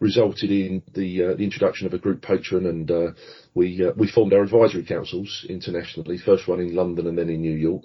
resulted 0.00 0.50
in 0.50 0.82
the, 0.94 1.24
uh, 1.24 1.34
the 1.34 1.44
introduction 1.44 1.86
of 1.86 1.92
a 1.92 1.98
group 1.98 2.22
patron, 2.22 2.66
and 2.66 2.90
uh, 2.90 3.06
we 3.54 3.84
uh, 3.84 3.92
we 3.96 4.10
formed 4.10 4.32
our 4.32 4.42
advisory 4.42 4.84
councils 4.84 5.44
internationally. 5.48 6.18
First 6.18 6.48
one 6.48 6.60
in 6.60 6.74
London 6.74 7.06
and 7.06 7.18
then 7.18 7.28
in 7.28 7.42
New 7.42 7.54
York. 7.54 7.84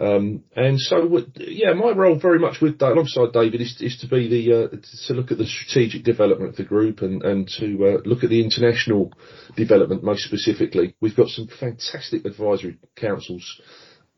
Um, 0.00 0.44
and 0.54 0.78
so, 0.78 1.08
yeah, 1.36 1.72
my 1.72 1.90
role 1.90 2.18
very 2.20 2.38
much 2.38 2.60
with 2.60 2.80
alongside 2.80 3.32
David 3.32 3.60
is, 3.60 3.76
is 3.80 3.98
to 4.00 4.06
be 4.06 4.28
the 4.28 4.52
uh, 4.54 4.68
to 5.08 5.14
look 5.14 5.32
at 5.32 5.38
the 5.38 5.46
strategic 5.46 6.04
development 6.04 6.50
of 6.50 6.56
the 6.56 6.64
group 6.64 7.02
and 7.02 7.22
and 7.24 7.48
to 7.58 7.84
uh, 7.84 8.08
look 8.08 8.22
at 8.22 8.30
the 8.30 8.42
international 8.42 9.12
development 9.56 10.04
most 10.04 10.22
specifically. 10.22 10.94
We've 11.00 11.16
got 11.16 11.28
some 11.28 11.48
fantastic 11.48 12.24
advisory 12.24 12.78
councils 12.94 13.60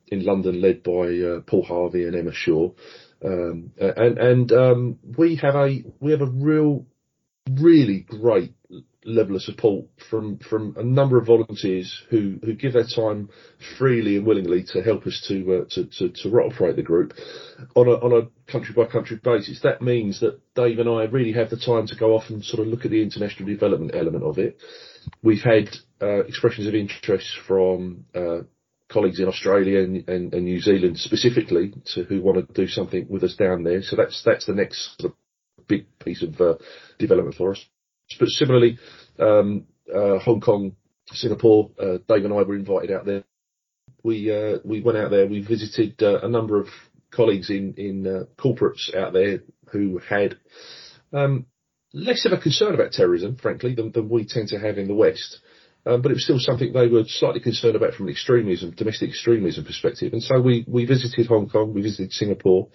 in 0.08 0.22
London 0.22 0.60
led 0.60 0.82
by 0.82 0.90
uh, 1.18 1.40
Paul 1.46 1.64
Harvey 1.64 2.04
and 2.04 2.14
Emma 2.14 2.32
Shaw, 2.34 2.72
um, 3.24 3.72
and 3.78 4.18
and 4.18 4.52
um, 4.52 4.98
we 5.16 5.36
have 5.36 5.54
a 5.54 5.82
we 5.98 6.10
have 6.10 6.20
a 6.20 6.26
real 6.26 6.84
really 7.58 8.00
great 8.00 8.52
level 9.04 9.34
of 9.34 9.42
support 9.42 9.86
from 10.10 10.38
from 10.38 10.74
a 10.76 10.82
number 10.82 11.18
of 11.18 11.26
volunteers 11.26 12.02
who 12.10 12.38
who 12.42 12.54
give 12.54 12.74
their 12.74 12.84
time 12.84 13.30
freely 13.78 14.16
and 14.16 14.26
willingly 14.26 14.62
to 14.62 14.82
help 14.82 15.06
us 15.06 15.24
to 15.26 15.62
uh, 15.62 15.64
to, 15.70 15.86
to, 15.86 16.08
to 16.10 16.28
operate 16.38 16.76
the 16.76 16.82
group 16.82 17.14
on 17.74 17.88
a 17.88 17.92
on 17.92 18.12
a 18.12 18.50
country 18.52 18.74
by 18.74 18.84
country 18.84 19.18
basis. 19.22 19.60
That 19.62 19.80
means 19.80 20.20
that 20.20 20.40
Dave 20.54 20.78
and 20.78 20.88
I 20.88 21.04
really 21.04 21.32
have 21.32 21.50
the 21.50 21.56
time 21.56 21.86
to 21.86 21.96
go 21.96 22.14
off 22.14 22.28
and 22.28 22.44
sort 22.44 22.60
of 22.60 22.68
look 22.68 22.84
at 22.84 22.90
the 22.90 23.02
international 23.02 23.48
development 23.48 23.94
element 23.94 24.24
of 24.24 24.38
it. 24.38 24.58
We've 25.22 25.42
had 25.42 25.70
uh, 26.02 26.24
expressions 26.24 26.66
of 26.66 26.74
interest 26.74 27.30
from 27.46 28.04
uh, 28.14 28.40
colleagues 28.90 29.20
in 29.20 29.28
Australia 29.28 29.80
and, 29.80 30.08
and, 30.08 30.34
and, 30.34 30.44
New 30.44 30.60
Zealand 30.60 30.98
specifically 30.98 31.72
to 31.94 32.04
who 32.04 32.20
want 32.20 32.46
to 32.46 32.52
do 32.52 32.68
something 32.68 33.06
with 33.08 33.24
us 33.24 33.34
down 33.36 33.62
there. 33.62 33.82
So 33.82 33.96
that's 33.96 34.22
that's 34.24 34.46
the 34.46 34.54
next 34.54 35.00
sort 35.00 35.12
of 35.12 35.18
big 35.66 35.86
piece 36.00 36.22
of 36.22 36.38
uh, 36.40 36.54
development 36.98 37.36
for 37.36 37.52
us. 37.52 37.64
But 38.18 38.28
similarly, 38.28 38.78
um, 39.18 39.66
uh, 39.94 40.18
Hong 40.18 40.40
Kong, 40.40 40.76
Singapore, 41.12 41.70
uh, 41.78 41.98
Dave 42.08 42.24
and 42.24 42.34
I 42.34 42.42
were 42.42 42.56
invited 42.56 42.90
out 42.90 43.06
there. 43.06 43.24
We 44.02 44.32
uh, 44.32 44.58
we 44.64 44.80
went 44.80 44.98
out 44.98 45.10
there. 45.10 45.26
We 45.26 45.42
visited 45.42 46.02
uh, 46.02 46.20
a 46.22 46.28
number 46.28 46.58
of 46.58 46.68
colleagues 47.10 47.50
in 47.50 47.74
in 47.76 48.06
uh, 48.06 48.24
corporates 48.42 48.94
out 48.94 49.12
there 49.12 49.40
who 49.72 49.98
had 49.98 50.38
um, 51.12 51.46
less 51.92 52.24
of 52.24 52.32
a 52.32 52.38
concern 52.38 52.74
about 52.74 52.92
terrorism, 52.92 53.36
frankly, 53.36 53.74
than, 53.74 53.92
than 53.92 54.08
we 54.08 54.26
tend 54.26 54.48
to 54.48 54.58
have 54.58 54.78
in 54.78 54.88
the 54.88 54.94
West. 54.94 55.40
Um, 55.86 56.02
but 56.02 56.10
it 56.10 56.14
was 56.14 56.24
still 56.24 56.38
something 56.38 56.72
they 56.72 56.88
were 56.88 57.04
slightly 57.06 57.40
concerned 57.40 57.74
about 57.74 57.94
from 57.94 58.06
an 58.06 58.12
extremism, 58.12 58.72
domestic 58.72 59.10
extremism 59.10 59.64
perspective. 59.64 60.12
And 60.12 60.22
so 60.22 60.40
we, 60.40 60.64
we 60.68 60.84
visited 60.84 61.26
Hong 61.26 61.48
Kong, 61.48 61.72
we 61.72 61.80
visited 61.80 62.12
Singapore, 62.12 62.68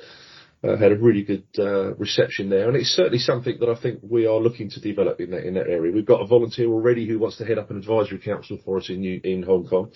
uh, 0.65 0.77
had 0.77 0.91
a 0.91 0.97
really 0.97 1.23
good 1.23 1.45
uh, 1.59 1.93
reception 1.95 2.49
there, 2.49 2.67
and 2.67 2.75
it's 2.75 2.89
certainly 2.89 3.19
something 3.19 3.57
that 3.59 3.69
I 3.69 3.79
think 3.79 3.99
we 4.01 4.25
are 4.25 4.39
looking 4.39 4.69
to 4.71 4.81
develop 4.81 5.19
in 5.19 5.31
that 5.31 5.45
in 5.45 5.53
that 5.55 5.67
area. 5.67 5.91
We've 5.91 6.05
got 6.05 6.21
a 6.21 6.27
volunteer 6.27 6.67
already 6.67 7.07
who 7.07 7.19
wants 7.19 7.37
to 7.37 7.45
head 7.45 7.57
up 7.57 7.69
an 7.69 7.77
advisory 7.77 8.19
council 8.19 8.57
for 8.63 8.77
us 8.77 8.89
in 8.89 9.01
New, 9.01 9.21
in 9.23 9.43
Hong 9.43 9.67
Kong, 9.67 9.91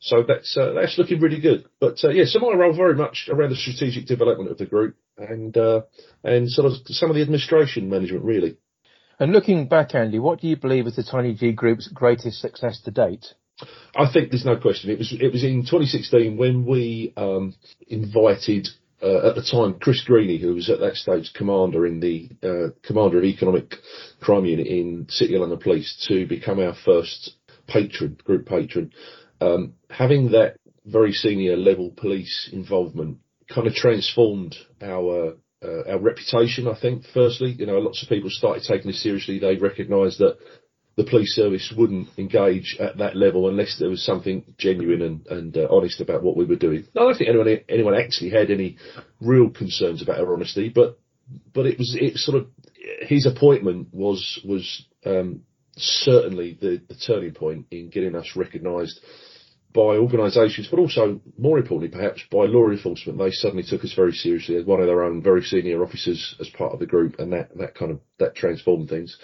so 0.00 0.22
that's 0.26 0.56
uh, 0.56 0.72
that's 0.74 0.98
looking 0.98 1.20
really 1.20 1.40
good. 1.40 1.64
But 1.80 2.04
uh, 2.04 2.10
yeah, 2.10 2.24
so 2.26 2.38
my 2.40 2.54
role 2.54 2.74
very 2.74 2.94
much 2.94 3.28
around 3.30 3.50
the 3.50 3.56
strategic 3.56 4.06
development 4.06 4.50
of 4.50 4.58
the 4.58 4.66
group 4.66 4.96
and 5.16 5.56
uh, 5.56 5.82
and 6.22 6.50
sort 6.50 6.70
of 6.70 6.78
some 6.86 7.10
of 7.10 7.16
the 7.16 7.22
administration 7.22 7.88
management 7.88 8.24
really. 8.24 8.58
And 9.18 9.32
looking 9.32 9.68
back, 9.68 9.94
Andy, 9.94 10.18
what 10.18 10.40
do 10.40 10.48
you 10.48 10.56
believe 10.56 10.86
is 10.86 10.96
the 10.96 11.04
Tiny 11.04 11.34
G 11.34 11.52
Group's 11.52 11.88
greatest 11.88 12.40
success 12.40 12.80
to 12.82 12.90
date? 12.90 13.26
I 13.94 14.10
think 14.12 14.30
there's 14.30 14.44
no 14.44 14.56
question. 14.56 14.90
It 14.90 14.98
was 14.98 15.12
it 15.12 15.32
was 15.32 15.44
in 15.44 15.62
2016 15.62 16.36
when 16.36 16.66
we 16.66 17.12
um, 17.16 17.54
invited 17.86 18.68
uh, 19.02 19.28
at 19.28 19.34
the 19.34 19.42
time, 19.42 19.78
Chris 19.80 20.02
Greany, 20.04 20.38
who 20.38 20.54
was 20.54 20.70
at 20.70 20.80
that 20.80 20.96
stage 20.96 21.32
commander 21.34 21.86
in 21.86 22.00
the 22.00 22.30
uh, 22.42 22.70
commander 22.86 23.18
of 23.18 23.24
economic 23.24 23.74
crime 24.20 24.44
unit 24.44 24.66
in 24.66 25.06
City 25.08 25.34
of 25.34 25.40
London 25.40 25.58
Police, 25.58 26.06
to 26.08 26.26
become 26.26 26.60
our 26.60 26.74
first 26.84 27.34
patron, 27.66 28.18
group 28.24 28.46
patron. 28.46 28.92
Um, 29.40 29.74
having 29.90 30.30
that 30.32 30.56
very 30.86 31.12
senior 31.12 31.56
level 31.56 31.92
police 31.96 32.48
involvement 32.52 33.18
kind 33.52 33.66
of 33.66 33.74
transformed 33.74 34.56
our 34.80 35.34
uh, 35.64 35.90
our 35.90 35.98
reputation. 35.98 36.66
I 36.66 36.78
think, 36.80 37.04
firstly, 37.14 37.54
you 37.58 37.66
know, 37.66 37.78
lots 37.78 38.02
of 38.02 38.08
people 38.08 38.30
started 38.30 38.64
taking 38.64 38.88
this 38.90 39.02
seriously. 39.02 39.38
They 39.38 39.56
recognised 39.56 40.18
that 40.18 40.38
the 40.96 41.04
police 41.04 41.34
service 41.34 41.72
wouldn't 41.76 42.08
engage 42.18 42.76
at 42.78 42.98
that 42.98 43.16
level 43.16 43.48
unless 43.48 43.78
there 43.78 43.88
was 43.88 44.04
something 44.04 44.44
genuine 44.58 45.02
and, 45.02 45.26
and 45.28 45.56
uh, 45.56 45.66
honest 45.70 46.00
about 46.00 46.22
what 46.22 46.36
we 46.36 46.44
were 46.44 46.56
doing. 46.56 46.84
I 46.94 47.00
don't 47.00 47.16
think 47.16 47.30
anyone 47.30 47.60
anyone 47.68 47.94
actually 47.94 48.30
had 48.30 48.50
any 48.50 48.76
real 49.20 49.50
concerns 49.50 50.02
about 50.02 50.20
our 50.20 50.34
honesty, 50.34 50.68
but 50.68 50.98
but 51.54 51.66
it 51.66 51.78
was 51.78 51.96
it 51.98 52.16
sort 52.16 52.38
of 52.38 52.46
his 53.00 53.26
appointment 53.26 53.88
was 53.92 54.40
was 54.44 54.86
um, 55.06 55.42
certainly 55.76 56.58
the, 56.60 56.82
the 56.88 56.94
turning 56.94 57.32
point 57.32 57.66
in 57.70 57.88
getting 57.88 58.14
us 58.14 58.32
recognised 58.36 59.00
by 59.72 59.96
organisations, 59.96 60.68
but 60.70 60.78
also 60.78 61.20
more 61.38 61.58
importantly, 61.58 61.88
perhaps 61.88 62.20
by 62.30 62.44
law 62.44 62.68
enforcement. 62.68 63.18
They 63.18 63.30
suddenly 63.30 63.62
took 63.62 63.84
us 63.84 63.94
very 63.94 64.12
seriously 64.12 64.56
as 64.56 64.66
one 64.66 64.80
of 64.80 64.86
their 64.86 65.02
own 65.02 65.22
very 65.22 65.42
senior 65.42 65.82
officers 65.82 66.36
as 66.40 66.50
part 66.50 66.74
of 66.74 66.78
the 66.78 66.86
group, 66.86 67.18
and 67.18 67.32
that 67.32 67.56
that 67.56 67.74
kind 67.74 67.90
of 67.90 68.00
that 68.18 68.34
transformed 68.34 68.88
things. 68.88 69.16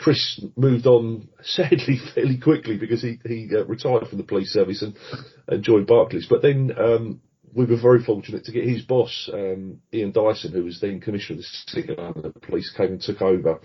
Chris 0.00 0.40
moved 0.56 0.86
on 0.86 1.28
sadly 1.42 2.00
fairly 2.14 2.38
quickly 2.38 2.76
because 2.78 3.02
he 3.02 3.18
he 3.24 3.48
uh, 3.54 3.64
retired 3.66 4.08
from 4.08 4.18
the 4.18 4.24
police 4.24 4.50
service 4.50 4.82
and, 4.82 4.96
and 5.46 5.62
joined 5.62 5.86
Barclays. 5.86 6.26
But 6.28 6.42
then 6.42 6.72
um, 6.76 7.20
we 7.54 7.66
were 7.66 7.80
very 7.80 8.02
fortunate 8.02 8.44
to 8.44 8.52
get 8.52 8.64
his 8.64 8.82
boss, 8.82 9.28
um, 9.32 9.80
Ian 9.92 10.12
Dyson, 10.12 10.52
who 10.52 10.64
was 10.64 10.80
then 10.80 11.00
commissioner 11.00 11.38
of 11.38 11.42
the 11.42 11.72
City 11.72 11.92
of 11.92 11.98
London 11.98 12.32
Police, 12.42 12.72
came 12.76 12.92
and 12.92 13.00
took 13.00 13.20
over. 13.20 13.60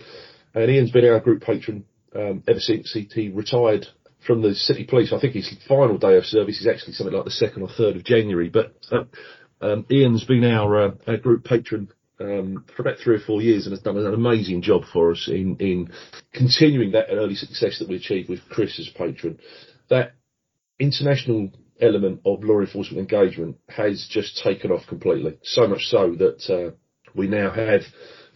And 0.53 0.71
Ian's 0.71 0.91
been 0.91 1.05
our 1.05 1.19
group 1.19 1.41
patron 1.41 1.85
um, 2.15 2.43
ever 2.47 2.59
since 2.59 2.91
he, 2.91 3.09
he 3.13 3.29
retired 3.29 3.87
from 4.25 4.41
the 4.41 4.55
City 4.55 4.85
Police. 4.85 5.13
I 5.13 5.19
think 5.19 5.33
his 5.33 5.55
final 5.67 5.97
day 5.97 6.17
of 6.17 6.25
service 6.25 6.59
is 6.59 6.67
actually 6.67 6.93
something 6.93 7.15
like 7.15 7.25
the 7.25 7.31
second 7.31 7.61
or 7.61 7.69
third 7.69 7.95
of 7.95 8.03
January. 8.03 8.49
But 8.49 8.73
uh, 8.91 9.03
um, 9.61 9.85
Ian's 9.91 10.25
been 10.25 10.43
our, 10.43 10.87
uh, 10.87 10.91
our 11.07 11.17
group 11.17 11.43
patron 11.43 11.89
um, 12.19 12.65
for 12.75 12.81
about 12.81 12.99
three 12.99 13.15
or 13.15 13.19
four 13.19 13.41
years 13.41 13.65
and 13.65 13.73
has 13.73 13.81
done 13.81 13.97
an 13.97 14.13
amazing 14.13 14.61
job 14.61 14.83
for 14.91 15.11
us 15.11 15.27
in, 15.27 15.57
in 15.59 15.91
continuing 16.33 16.91
that 16.91 17.07
early 17.09 17.35
success 17.35 17.79
that 17.79 17.89
we 17.89 17.95
achieved 17.95 18.29
with 18.29 18.39
Chris 18.49 18.79
as 18.79 18.89
patron. 18.89 19.39
That 19.89 20.13
international 20.79 21.51
element 21.81 22.21
of 22.25 22.43
law 22.43 22.59
enforcement 22.59 22.99
engagement 22.99 23.57
has 23.69 24.07
just 24.09 24.41
taken 24.43 24.71
off 24.71 24.87
completely. 24.87 25.37
So 25.43 25.67
much 25.67 25.85
so 25.85 26.15
that 26.15 26.49
uh, 26.49 26.75
we 27.13 27.27
now 27.27 27.51
have 27.51 27.81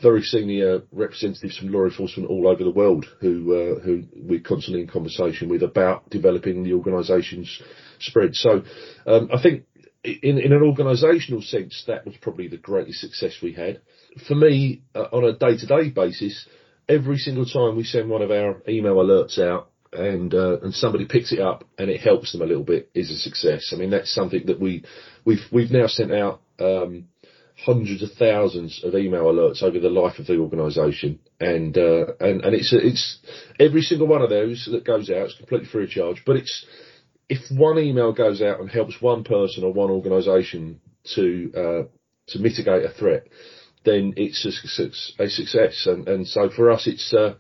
very 0.02 0.22
senior 0.22 0.82
representatives 0.92 1.58
from 1.58 1.72
law 1.72 1.84
enforcement 1.84 2.30
all 2.30 2.48
over 2.48 2.64
the 2.64 2.72
world 2.72 3.06
who 3.20 3.54
uh, 3.54 3.80
who 3.82 4.04
we're 4.16 4.40
constantly 4.40 4.82
in 4.82 4.88
conversation 4.88 5.50
with 5.50 5.62
about 5.62 6.10
developing 6.10 6.64
the 6.64 6.74
organisation's 6.74 7.62
spread. 8.00 8.34
So 8.34 8.64
um, 9.06 9.30
I 9.34 9.42
think 9.42 9.66
in, 10.04 10.38
in 10.38 10.54
an 10.54 10.62
organisational 10.62 11.44
sense, 11.44 11.84
that 11.88 12.06
was 12.06 12.16
probably 12.22 12.48
the 12.48 12.58
greatest 12.58 13.00
success 13.00 13.38
we 13.42 13.54
had. 13.54 13.82
For 14.28 14.36
me, 14.36 14.82
uh, 14.96 15.08
on 15.12 15.24
a 15.24 15.34
day-to-day 15.34 15.90
basis, 15.90 16.48
every 16.88 17.18
single 17.18 17.46
time 17.46 17.76
we 17.76 17.84
send 17.84 18.10
one 18.10 18.22
of 18.22 18.32
our 18.32 18.62
email 18.68 18.96
alerts 18.96 19.40
out 19.40 19.70
and 19.92 20.34
uh, 20.34 20.60
and 20.62 20.74
somebody 20.74 21.06
picks 21.06 21.32
it 21.32 21.40
up 21.40 21.64
and 21.78 21.90
it 21.90 22.00
helps 22.00 22.32
them 22.32 22.42
a 22.42 22.46
little 22.46 22.64
bit 22.64 22.90
is 22.94 23.10
a 23.10 23.18
success. 23.18 23.72
I 23.74 23.78
mean, 23.78 23.90
that's 23.90 24.14
something 24.14 24.46
that 24.46 24.60
we 24.60 24.84
we've 25.26 25.44
we've 25.52 25.72
now 25.72 25.88
sent 25.88 26.14
out 26.14 26.42
um, 26.60 27.06
hundreds 27.66 28.04
of 28.04 28.12
thousands 28.14 28.82
of 28.84 28.96
email 28.96 29.24
alerts 29.24 29.64
over 29.64 29.80
the 29.80 29.90
life 29.90 30.20
of 30.20 30.28
the 30.28 30.38
organisation, 30.38 31.20
and 31.40 31.78
uh, 31.78 32.06
and 32.20 32.42
and 32.46 32.56
it's 32.56 32.72
it's 32.72 33.20
every 33.60 33.82
single 33.82 34.08
one 34.08 34.22
of 34.22 34.30
those 34.30 34.68
that 34.72 34.86
goes 34.86 35.10
out 35.10 35.28
is 35.28 35.36
completely 35.36 35.68
free 35.68 35.86
of 35.86 35.90
charge. 35.90 36.24
But 36.26 36.38
it's 36.38 36.66
if 37.30 37.40
one 37.56 37.78
email 37.78 38.12
goes 38.12 38.42
out 38.42 38.60
and 38.60 38.70
helps 38.70 39.02
one 39.02 39.24
person 39.24 39.64
or 39.64 39.72
one 39.72 39.92
organisation 39.92 40.82
to 41.16 41.52
uh, 41.56 41.84
to 42.30 42.40
mitigate 42.40 42.84
a 42.84 42.90
threat, 42.90 43.28
then 43.86 44.14
it's 44.18 44.46
a, 44.46 45.24
a 45.24 45.30
success. 45.30 45.86
And 45.86 46.08
and 46.08 46.28
so 46.28 46.50
for 46.50 46.72
us, 46.72 46.88
it's 46.88 47.14
uh, 47.14 47.36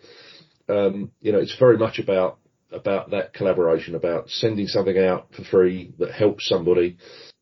um, 0.69 1.11
you 1.19 1.31
know 1.31 1.39
it's 1.39 1.57
very 1.57 1.77
much 1.77 1.99
about 1.99 2.37
about 2.71 3.09
that 3.11 3.33
collaboration, 3.33 3.95
about 3.95 4.29
sending 4.29 4.67
something 4.67 4.97
out 4.97 5.33
for 5.35 5.43
free 5.43 5.93
that 5.97 6.11
helps 6.11 6.47
somebody. 6.47 6.97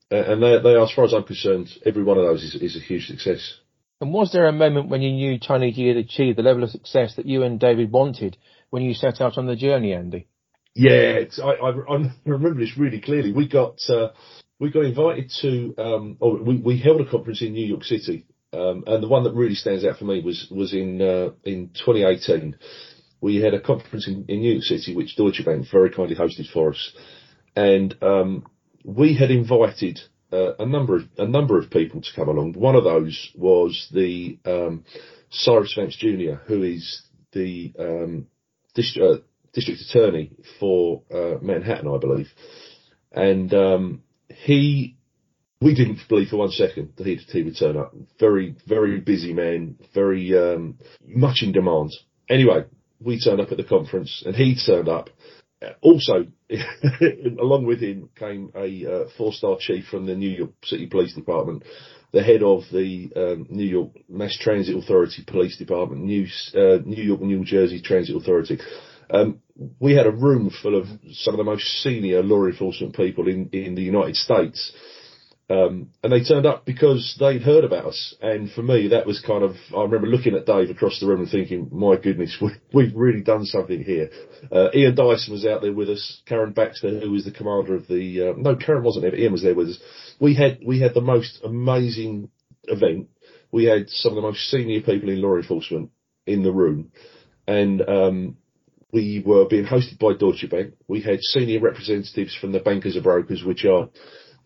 And 0.09 0.41
they, 0.41 0.57
they 0.63 0.75
are, 0.75 0.85
as 0.85 0.93
far 0.93 1.03
as 1.03 1.13
I'm 1.13 1.23
concerned, 1.23 1.67
every 1.85 2.01
one 2.01 2.17
of 2.17 2.23
those 2.23 2.41
is, 2.41 2.55
is 2.55 2.77
a 2.77 2.79
huge 2.79 3.07
success. 3.07 3.55
And 3.99 4.13
was 4.13 4.31
there 4.31 4.47
a 4.47 4.53
moment 4.53 4.87
when 4.87 5.01
you 5.01 5.11
knew 5.11 5.37
Tinyg 5.37 5.75
had 5.85 5.97
achieved 5.97 6.37
the 6.37 6.43
level 6.43 6.63
of 6.63 6.69
success 6.69 7.15
that 7.17 7.25
you 7.25 7.43
and 7.43 7.59
David 7.59 7.91
wanted 7.91 8.37
when 8.69 8.83
you 8.83 8.93
set 8.93 9.19
out 9.19 9.37
on 9.37 9.47
the 9.47 9.55
journey, 9.57 9.93
Andy? 9.93 10.27
Yeah, 10.79 11.21
I, 11.43 11.49
I, 11.49 11.69
I, 11.71 12.11
remember 12.23 12.59
this 12.59 12.77
really 12.77 13.01
clearly. 13.01 13.33
We 13.33 13.47
got 13.47 13.79
uh, 13.89 14.09
we 14.59 14.69
got 14.69 14.85
invited 14.85 15.31
to, 15.41 15.73
um, 15.79 16.17
or 16.19 16.37
we, 16.37 16.57
we 16.57 16.77
held 16.77 17.01
a 17.01 17.09
conference 17.09 17.41
in 17.41 17.53
New 17.53 17.65
York 17.65 17.83
City, 17.83 18.27
um, 18.53 18.83
and 18.85 19.01
the 19.01 19.07
one 19.07 19.23
that 19.23 19.33
really 19.33 19.55
stands 19.55 19.83
out 19.83 19.97
for 19.97 20.05
me 20.05 20.21
was 20.21 20.47
was 20.51 20.73
in 20.73 21.01
uh, 21.01 21.31
in 21.43 21.69
2018. 21.69 22.57
We 23.21 23.37
had 23.37 23.55
a 23.55 23.59
conference 23.59 24.07
in, 24.07 24.25
in 24.27 24.41
New 24.41 24.51
York 24.51 24.65
City, 24.65 24.95
which 24.95 25.15
Deutsche 25.15 25.43
Bank 25.43 25.65
very 25.71 25.89
kindly 25.89 26.15
hosted 26.15 26.47
for 26.53 26.69
us, 26.69 26.93
and 27.55 27.95
um, 28.03 28.45
we 28.85 29.15
had 29.15 29.31
invited 29.31 29.99
uh, 30.31 30.57
a 30.59 30.65
number 30.67 30.97
of 30.97 31.03
a 31.17 31.27
number 31.27 31.57
of 31.57 31.71
people 31.71 32.01
to 32.01 32.09
come 32.15 32.29
along. 32.29 32.53
One 32.53 32.75
of 32.75 32.83
those 32.83 33.31
was 33.33 33.87
the 33.91 34.37
um, 34.45 34.85
Cyrus 35.31 35.73
Vance 35.75 35.95
Jr., 35.95 36.35
who 36.45 36.61
is 36.61 37.01
the 37.31 37.73
um, 37.79 38.27
district, 39.57 39.81
attorney 39.81 40.31
for 40.59 41.03
uh, 41.13 41.37
Manhattan, 41.41 41.87
I 41.87 41.97
believe, 41.97 42.29
and 43.11 43.53
um, 43.53 44.03
he. 44.27 44.95
We 45.59 45.73
didn't 45.73 46.01
believe 46.07 46.27
for 46.27 46.37
one 46.37 46.51
second 46.51 46.93
that 46.97 47.07
he'd, 47.07 47.21
he 47.21 47.41
would 47.41 47.57
turn 47.57 47.77
up. 47.77 47.91
Very, 48.19 48.55
very 48.67 48.99
busy 48.99 49.33
man, 49.33 49.79
very 49.91 50.37
um, 50.37 50.77
much 51.03 51.41
in 51.41 51.51
demand. 51.51 51.93
Anyway, 52.29 52.65
we 52.99 53.19
turned 53.19 53.41
up 53.41 53.51
at 53.51 53.57
the 53.57 53.63
conference, 53.63 54.21
and 54.23 54.35
he 54.35 54.55
turned 54.55 54.87
up, 54.87 55.09
also, 55.81 56.27
along 57.39 57.65
with 57.65 57.79
him 57.79 58.09
came 58.15 58.51
a 58.55 58.85
uh, 58.85 59.09
four-star 59.17 59.57
chief 59.59 59.85
from 59.85 60.05
the 60.05 60.15
New 60.15 60.29
York 60.29 60.51
City 60.63 60.85
Police 60.85 61.15
Department, 61.15 61.63
the 62.11 62.23
head 62.23 62.43
of 62.43 62.63
the 62.71 63.09
um, 63.15 63.47
New 63.49 63.65
York 63.65 63.91
Mass 64.07 64.37
Transit 64.39 64.77
Authority 64.77 65.23
Police 65.25 65.57
Department, 65.57 66.03
New, 66.03 66.27
uh, 66.55 66.77
New 66.85 67.03
York 67.03 67.21
New 67.21 67.43
Jersey 67.43 67.81
Transit 67.81 68.15
Authority. 68.15 68.59
Um, 69.09 69.41
we 69.79 69.95
had 69.95 70.07
a 70.07 70.11
room 70.11 70.49
full 70.61 70.77
of 70.77 70.87
some 71.11 71.33
of 71.33 71.37
the 71.37 71.43
most 71.43 71.65
senior 71.83 72.21
law 72.23 72.45
enforcement 72.45 72.95
people 72.95 73.27
in, 73.27 73.49
in 73.51 73.75
the 73.75 73.81
United 73.81 74.15
States 74.15 74.71
um, 75.49 75.91
and 76.03 76.11
they 76.11 76.23
turned 76.23 76.45
up 76.45 76.65
because 76.65 77.15
they'd 77.19 77.41
heard 77.41 77.63
about 77.63 77.85
us. 77.85 78.15
And 78.21 78.51
for 78.51 78.61
me, 78.61 78.89
that 78.89 79.05
was 79.05 79.21
kind 79.25 79.43
of, 79.43 79.55
I 79.75 79.81
remember 79.81 80.07
looking 80.07 80.35
at 80.35 80.45
Dave 80.45 80.69
across 80.69 80.99
the 80.99 81.07
room 81.07 81.21
and 81.21 81.29
thinking, 81.29 81.69
my 81.71 81.95
goodness, 81.95 82.37
we, 82.73 82.85
have 82.85 82.95
really 82.95 83.21
done 83.21 83.45
something 83.45 83.81
here. 83.81 84.09
Uh, 84.51 84.67
Ian 84.73 84.95
Dyson 84.95 85.33
was 85.33 85.45
out 85.45 85.61
there 85.61 85.71
with 85.71 85.89
us, 85.89 86.21
Karen 86.25 86.51
Baxter, 86.51 86.99
who 86.99 87.11
was 87.11 87.23
the 87.23 87.31
commander 87.31 87.75
of 87.75 87.87
the, 87.87 88.29
uh, 88.29 88.33
no, 88.35 88.57
Karen 88.57 88.83
wasn't 88.83 89.03
there, 89.03 89.11
but 89.11 89.19
Ian 89.19 89.31
was 89.31 89.43
there 89.43 89.55
with 89.55 89.69
us. 89.69 89.79
We 90.19 90.35
had, 90.35 90.59
we 90.65 90.81
had 90.81 90.93
the 90.93 91.01
most 91.01 91.39
amazing 91.45 92.29
event. 92.63 93.07
We 93.49 93.65
had 93.65 93.89
some 93.89 94.11
of 94.11 94.15
the 94.17 94.21
most 94.21 94.49
senior 94.49 94.81
people 94.81 95.09
in 95.09 95.21
law 95.21 95.37
enforcement 95.37 95.91
in 96.25 96.43
the 96.43 96.51
room. 96.51 96.91
And, 97.47 97.81
um, 97.87 98.37
we 98.91 99.21
were 99.25 99.45
being 99.47 99.65
hosted 99.65 99.99
by 99.99 100.13
Deutsche 100.13 100.49
Bank. 100.49 100.73
We 100.87 101.01
had 101.01 101.19
senior 101.21 101.59
representatives 101.59 102.35
from 102.39 102.51
the 102.51 102.59
bankers 102.59 102.95
and 102.95 103.03
brokers, 103.03 103.43
which 103.43 103.65
are 103.65 103.89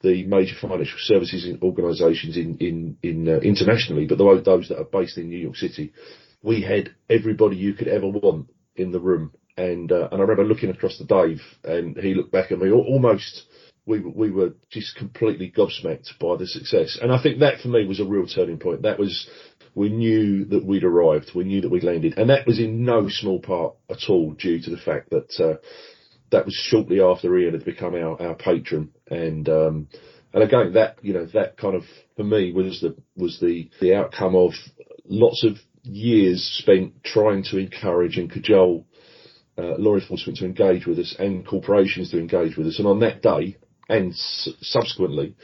the 0.01 0.25
major 0.25 0.55
financial 0.59 0.97
services 0.99 1.45
organisations 1.61 2.37
in 2.37 2.57
in, 2.57 2.97
in 3.03 3.29
uh, 3.29 3.39
internationally, 3.39 4.05
but 4.07 4.17
those 4.17 4.67
that 4.69 4.79
are 4.79 4.83
based 4.83 5.17
in 5.17 5.29
New 5.29 5.37
York 5.37 5.55
City, 5.55 5.93
we 6.41 6.61
had 6.61 6.89
everybody 7.09 7.55
you 7.55 7.73
could 7.73 7.87
ever 7.87 8.07
want 8.07 8.47
in 8.75 8.91
the 8.91 8.99
room. 8.99 9.31
And 9.57 9.91
uh, 9.91 10.07
and 10.11 10.19
I 10.19 10.23
remember 10.23 10.43
looking 10.43 10.69
across 10.69 10.97
the 10.97 11.05
Dave, 11.05 11.41
and 11.63 11.97
he 11.97 12.15
looked 12.15 12.31
back 12.31 12.51
at 12.51 12.59
me 12.59 12.71
almost. 12.71 13.43
We 13.85 13.99
we 13.99 14.31
were 14.31 14.53
just 14.69 14.95
completely 14.95 15.51
gobsmacked 15.55 16.17
by 16.19 16.37
the 16.37 16.47
success, 16.47 16.97
and 17.01 17.11
I 17.11 17.21
think 17.21 17.39
that 17.39 17.59
for 17.61 17.67
me 17.67 17.85
was 17.85 17.99
a 17.99 18.05
real 18.05 18.27
turning 18.27 18.59
point. 18.59 18.83
That 18.83 18.99
was 18.99 19.27
we 19.75 19.89
knew 19.89 20.45
that 20.45 20.65
we'd 20.65 20.83
arrived, 20.83 21.31
we 21.33 21.43
knew 21.43 21.61
that 21.61 21.69
we'd 21.71 21.83
landed, 21.83 22.17
and 22.17 22.29
that 22.29 22.45
was 22.45 22.59
in 22.59 22.83
no 22.83 23.07
small 23.09 23.39
part 23.39 23.75
at 23.89 24.09
all 24.09 24.31
due 24.33 24.61
to 24.61 24.69
the 24.69 24.77
fact 24.77 25.09
that 25.11 25.39
uh, 25.39 25.57
that 26.31 26.45
was 26.45 26.53
shortly 26.53 27.01
after 27.01 27.37
Ian 27.37 27.53
had 27.53 27.65
become 27.65 27.95
our, 27.95 28.21
our 28.21 28.35
patron, 28.35 28.91
and 29.09 29.47
um, 29.47 29.87
and 30.33 30.43
again 30.43 30.73
that 30.73 30.97
you 31.01 31.13
know 31.13 31.25
that 31.33 31.57
kind 31.57 31.75
of 31.75 31.83
for 32.15 32.23
me 32.23 32.51
was 32.51 32.81
the 32.81 32.95
was 33.15 33.39
the 33.39 33.69
the 33.79 33.95
outcome 33.95 34.35
of 34.35 34.51
lots 35.05 35.43
of 35.43 35.57
years 35.83 36.43
spent 36.61 37.03
trying 37.03 37.43
to 37.43 37.57
encourage 37.57 38.17
and 38.17 38.31
cajole 38.31 38.85
uh, 39.57 39.75
law 39.77 39.95
enforcement 39.95 40.37
to 40.37 40.45
engage 40.45 40.85
with 40.85 40.99
us 40.99 41.15
and 41.17 41.45
corporations 41.45 42.11
to 42.11 42.19
engage 42.19 42.57
with 42.57 42.67
us, 42.67 42.79
and 42.79 42.87
on 42.87 42.99
that 42.99 43.21
day 43.21 43.57
and 43.89 44.11
s- 44.13 44.49
subsequently, 44.61 45.35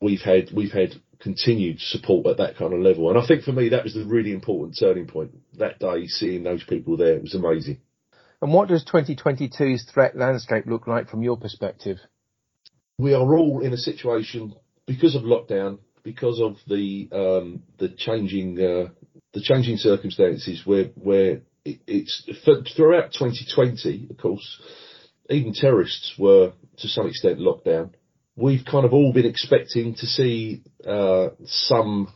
we've 0.00 0.20
had 0.20 0.50
we've 0.54 0.72
had 0.72 0.94
continued 1.20 1.80
support 1.80 2.26
at 2.26 2.38
that 2.38 2.56
kind 2.56 2.72
of 2.72 2.80
level, 2.80 3.10
and 3.10 3.18
I 3.18 3.26
think 3.26 3.42
for 3.42 3.52
me 3.52 3.70
that 3.70 3.84
was 3.84 3.94
the 3.94 4.04
really 4.04 4.32
important 4.32 4.76
turning 4.78 5.06
point. 5.06 5.32
That 5.58 5.78
day, 5.78 6.06
seeing 6.06 6.42
those 6.42 6.64
people 6.64 6.96
there 6.96 7.14
It 7.14 7.22
was 7.22 7.34
amazing. 7.34 7.78
And 8.42 8.52
what 8.52 8.68
does 8.68 8.84
2022's 8.84 9.90
threat 9.90 10.16
landscape 10.16 10.66
look 10.66 10.86
like 10.86 11.08
from 11.08 11.22
your 11.22 11.38
perspective? 11.38 11.98
We 12.98 13.14
are 13.14 13.36
all 13.36 13.60
in 13.60 13.72
a 13.72 13.78
situation 13.78 14.54
because 14.86 15.14
of 15.14 15.22
lockdown, 15.22 15.78
because 16.02 16.40
of 16.40 16.56
the 16.68 17.08
um, 17.10 17.62
the 17.78 17.88
changing 17.88 18.60
uh, 18.60 18.90
the 19.32 19.40
changing 19.40 19.78
circumstances 19.78 20.62
where 20.64 20.90
where 20.94 21.40
it, 21.64 21.80
it's 21.86 22.28
throughout 22.76 23.12
2020, 23.12 24.08
of 24.10 24.18
course, 24.18 24.60
even 25.30 25.54
terrorists 25.54 26.14
were 26.18 26.52
to 26.78 26.88
some 26.88 27.06
extent 27.06 27.40
locked 27.40 27.64
down. 27.64 27.94
We've 28.36 28.64
kind 28.64 28.84
of 28.84 28.92
all 28.92 29.12
been 29.12 29.26
expecting 29.26 29.94
to 29.94 30.06
see 30.06 30.62
uh, 30.86 31.28
some 31.44 32.12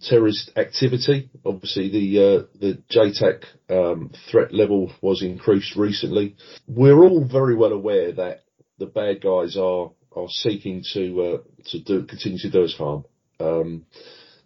terrorist 0.00 0.52
activity. 0.56 1.30
Obviously, 1.44 1.90
the 1.90 2.18
uh, 2.18 2.58
the 2.60 2.82
JTAC 2.90 3.44
um, 3.70 4.12
threat 4.30 4.54
level 4.54 4.92
was 5.00 5.22
increased 5.22 5.74
recently. 5.76 6.36
We're 6.68 7.02
all 7.02 7.26
very 7.26 7.56
well 7.56 7.72
aware 7.72 8.12
that 8.12 8.44
the 8.78 8.86
bad 8.86 9.22
guys 9.22 9.56
are 9.56 9.90
are 10.14 10.28
seeking 10.28 10.84
to 10.94 11.22
uh, 11.22 11.38
to 11.70 11.80
do 11.80 12.04
continue 12.04 12.38
to 12.38 12.50
do 12.50 12.64
us 12.64 12.74
harm. 12.76 13.04
Um, 13.40 13.86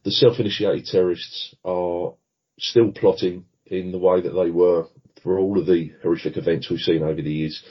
the 0.05 0.11
self-initiated 0.11 0.87
terrorists 0.87 1.55
are 1.65 2.15
still 2.59 2.93
plotting 2.93 3.45
in 3.67 3.93
the 3.93 3.99
way 3.99 4.23
that 4.23 4.33
they 4.33 4.51
were 4.51 4.87
for 5.23 5.39
all 5.39 5.59
of 5.59 5.67
the 5.67 5.93
horrific 6.03 6.37
events 6.37 6.71
we've 6.71 6.81
seen 6.81 7.03
over 7.03 7.21
the 7.21 7.31
years 7.31 7.63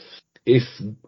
if 0.50 0.64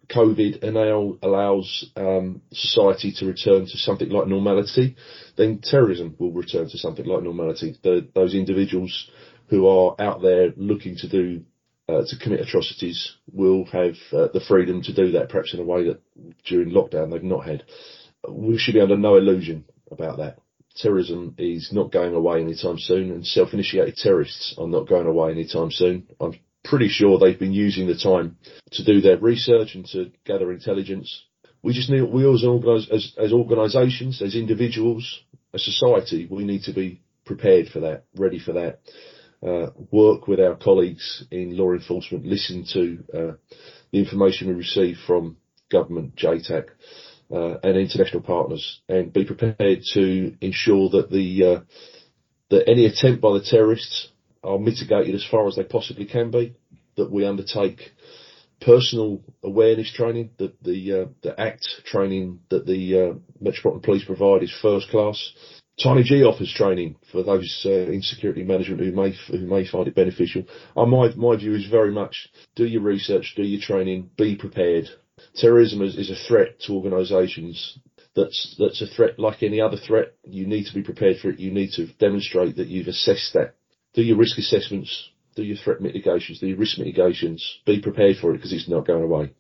COVID 0.09 0.61
now 0.71 1.17
allows 1.23 1.89
um, 1.95 2.41
society 2.53 3.11
to 3.17 3.25
return 3.25 3.65
to 3.65 3.77
something 3.77 4.09
like 4.09 4.27
normality, 4.27 4.95
then 5.35 5.61
terrorism 5.63 6.15
will 6.19 6.31
return 6.31 6.69
to 6.69 6.77
something 6.77 7.05
like 7.05 7.23
normality. 7.23 7.75
The, 7.81 8.07
those 8.13 8.35
individuals 8.35 9.09
who 9.47 9.67
are 9.67 9.95
out 9.99 10.21
there 10.21 10.53
looking 10.55 10.95
to 10.97 11.09
do 11.09 11.43
uh, 11.89 12.03
to 12.05 12.17
commit 12.21 12.41
atrocities 12.41 13.15
will 13.33 13.65
have 13.65 13.95
uh, 14.13 14.27
the 14.31 14.45
freedom 14.47 14.83
to 14.83 14.93
do 14.93 15.11
that, 15.13 15.29
perhaps 15.29 15.55
in 15.55 15.59
a 15.59 15.63
way 15.63 15.85
that 15.85 15.99
during 16.45 16.69
lockdown 16.69 17.11
they've 17.11 17.23
not 17.23 17.45
had. 17.45 17.63
We 18.29 18.59
should 18.59 18.75
be 18.75 18.81
under 18.81 18.95
no 18.95 19.15
illusion 19.15 19.65
about 19.89 20.17
that. 20.17 20.37
Terrorism 20.75 21.33
is 21.39 21.69
not 21.73 21.91
going 21.91 22.13
away 22.13 22.41
anytime 22.41 22.77
soon, 22.77 23.11
and 23.11 23.25
self-initiated 23.25 23.97
terrorists 23.97 24.55
are 24.59 24.67
not 24.67 24.87
going 24.87 25.07
away 25.07 25.31
anytime 25.31 25.71
soon. 25.71 26.07
I'm 26.19 26.35
pretty 26.63 26.89
sure 26.89 27.17
they've 27.17 27.39
been 27.39 27.53
using 27.53 27.87
the 27.87 27.97
time 27.97 28.37
to 28.71 28.83
do 28.83 29.01
their 29.01 29.17
research 29.17 29.75
and 29.75 29.85
to 29.87 30.11
gather 30.25 30.51
intelligence. 30.51 31.25
We 31.63 31.73
just 31.73 31.89
need, 31.89 32.01
we 32.01 32.27
as, 32.27 32.87
as, 32.91 33.13
as 33.17 33.33
organisations, 33.33 34.21
as 34.21 34.35
individuals, 34.35 35.21
as 35.53 35.63
society, 35.63 36.27
we 36.29 36.43
need 36.43 36.63
to 36.63 36.73
be 36.73 37.01
prepared 37.25 37.67
for 37.67 37.81
that, 37.81 38.03
ready 38.15 38.39
for 38.39 38.53
that. 38.53 38.79
Uh, 39.45 39.71
work 39.91 40.27
with 40.27 40.39
our 40.39 40.55
colleagues 40.55 41.25
in 41.31 41.57
law 41.57 41.71
enforcement, 41.71 42.25
listen 42.25 42.63
to 42.71 43.03
uh, 43.11 43.33
the 43.91 43.99
information 43.99 44.47
we 44.47 44.53
receive 44.53 44.97
from 45.07 45.37
government, 45.71 46.15
JTAC, 46.15 46.65
uh, 47.31 47.57
and 47.63 47.77
international 47.77 48.21
partners, 48.21 48.81
and 48.87 49.11
be 49.11 49.25
prepared 49.25 49.81
to 49.93 50.35
ensure 50.41 50.89
that 50.89 51.09
the 51.09 51.43
uh, 51.43 51.59
that 52.51 52.69
any 52.69 52.85
attempt 52.85 53.21
by 53.21 53.33
the 53.33 53.43
terrorists 53.43 54.10
are 54.43 54.59
mitigated 54.59 55.15
as 55.15 55.25
far 55.29 55.47
as 55.47 55.55
they 55.55 55.63
possibly 55.63 56.05
can 56.05 56.31
be, 56.31 56.55
that 56.95 57.11
we 57.11 57.25
undertake 57.25 57.91
personal 58.59 59.21
awareness 59.43 59.91
training, 59.91 60.31
that 60.37 60.61
the 60.63 61.01
uh, 61.01 61.05
the 61.21 61.39
ACT 61.39 61.67
training 61.85 62.39
that 62.49 62.65
the 62.65 62.99
uh, 62.99 63.13
Metropolitan 63.39 63.81
Police 63.81 64.05
provide 64.05 64.43
is 64.43 64.53
first 64.61 64.89
class. 64.89 65.33
Tiny 65.81 66.03
G 66.03 66.23
offers 66.23 66.53
training 66.53 66.95
for 67.11 67.23
those 67.23 67.63
uh, 67.65 67.69
in 67.69 68.01
security 68.01 68.43
management 68.43 68.81
who 68.81 68.91
may 68.91 69.13
who 69.29 69.39
may 69.39 69.65
find 69.65 69.87
it 69.87 69.95
beneficial. 69.95 70.43
Uh, 70.77 70.85
my 70.85 71.09
my 71.15 71.35
view 71.35 71.55
is 71.55 71.65
very 71.67 71.91
much 71.91 72.29
do 72.55 72.65
your 72.65 72.81
research, 72.81 73.33
do 73.35 73.43
your 73.43 73.61
training, 73.61 74.11
be 74.17 74.35
prepared. 74.35 74.89
Terrorism 75.35 75.81
is, 75.81 75.97
is 75.97 76.11
a 76.11 76.27
threat 76.27 76.59
to 76.61 76.73
organisations. 76.73 77.79
That's 78.15 78.55
that's 78.59 78.81
a 78.81 78.87
threat 78.87 79.17
like 79.17 79.41
any 79.41 79.61
other 79.61 79.77
threat. 79.77 80.13
You 80.23 80.45
need 80.45 80.65
to 80.65 80.73
be 80.73 80.83
prepared 80.83 81.17
for 81.17 81.29
it. 81.29 81.39
You 81.39 81.51
need 81.51 81.71
to 81.73 81.87
demonstrate 81.93 82.57
that 82.57 82.67
you've 82.67 82.87
assessed 82.87 83.33
that. 83.33 83.55
Do 83.93 84.01
your 84.01 84.17
risk 84.17 84.37
assessments. 84.37 85.09
Do 85.35 85.43
your 85.43 85.57
threat 85.57 85.81
mitigations. 85.81 86.39
Do 86.39 86.47
your 86.47 86.57
risk 86.57 86.77
mitigations. 86.77 87.59
Be 87.65 87.81
prepared 87.81 88.17
for 88.17 88.31
it 88.31 88.37
because 88.37 88.53
it's 88.53 88.69
not 88.69 88.87
going 88.87 89.03
away. 89.03 89.33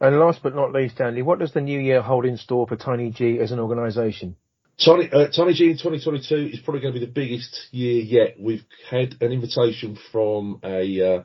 And 0.00 0.18
last 0.18 0.42
but 0.42 0.54
not 0.54 0.72
least, 0.72 0.94
Stanley, 0.94 1.22
what 1.22 1.40
does 1.40 1.52
the 1.52 1.60
new 1.60 1.78
year 1.78 2.00
hold 2.02 2.24
in 2.24 2.36
store 2.36 2.66
for 2.66 2.76
Tiny 2.76 3.10
G 3.10 3.38
as 3.40 3.50
an 3.50 3.58
organisation? 3.58 4.36
Tiny, 4.84 5.10
uh, 5.10 5.26
Tiny 5.28 5.54
G 5.54 5.70
in 5.70 5.76
2022 5.76 6.54
is 6.54 6.60
probably 6.60 6.80
going 6.80 6.94
to 6.94 7.00
be 7.00 7.04
the 7.06 7.10
biggest 7.10 7.68
year 7.72 8.00
yet. 8.00 8.36
We've 8.38 8.64
had 8.88 9.16
an 9.20 9.32
invitation 9.32 9.98
from 10.12 10.60
a, 10.62 11.16
uh, 11.16 11.22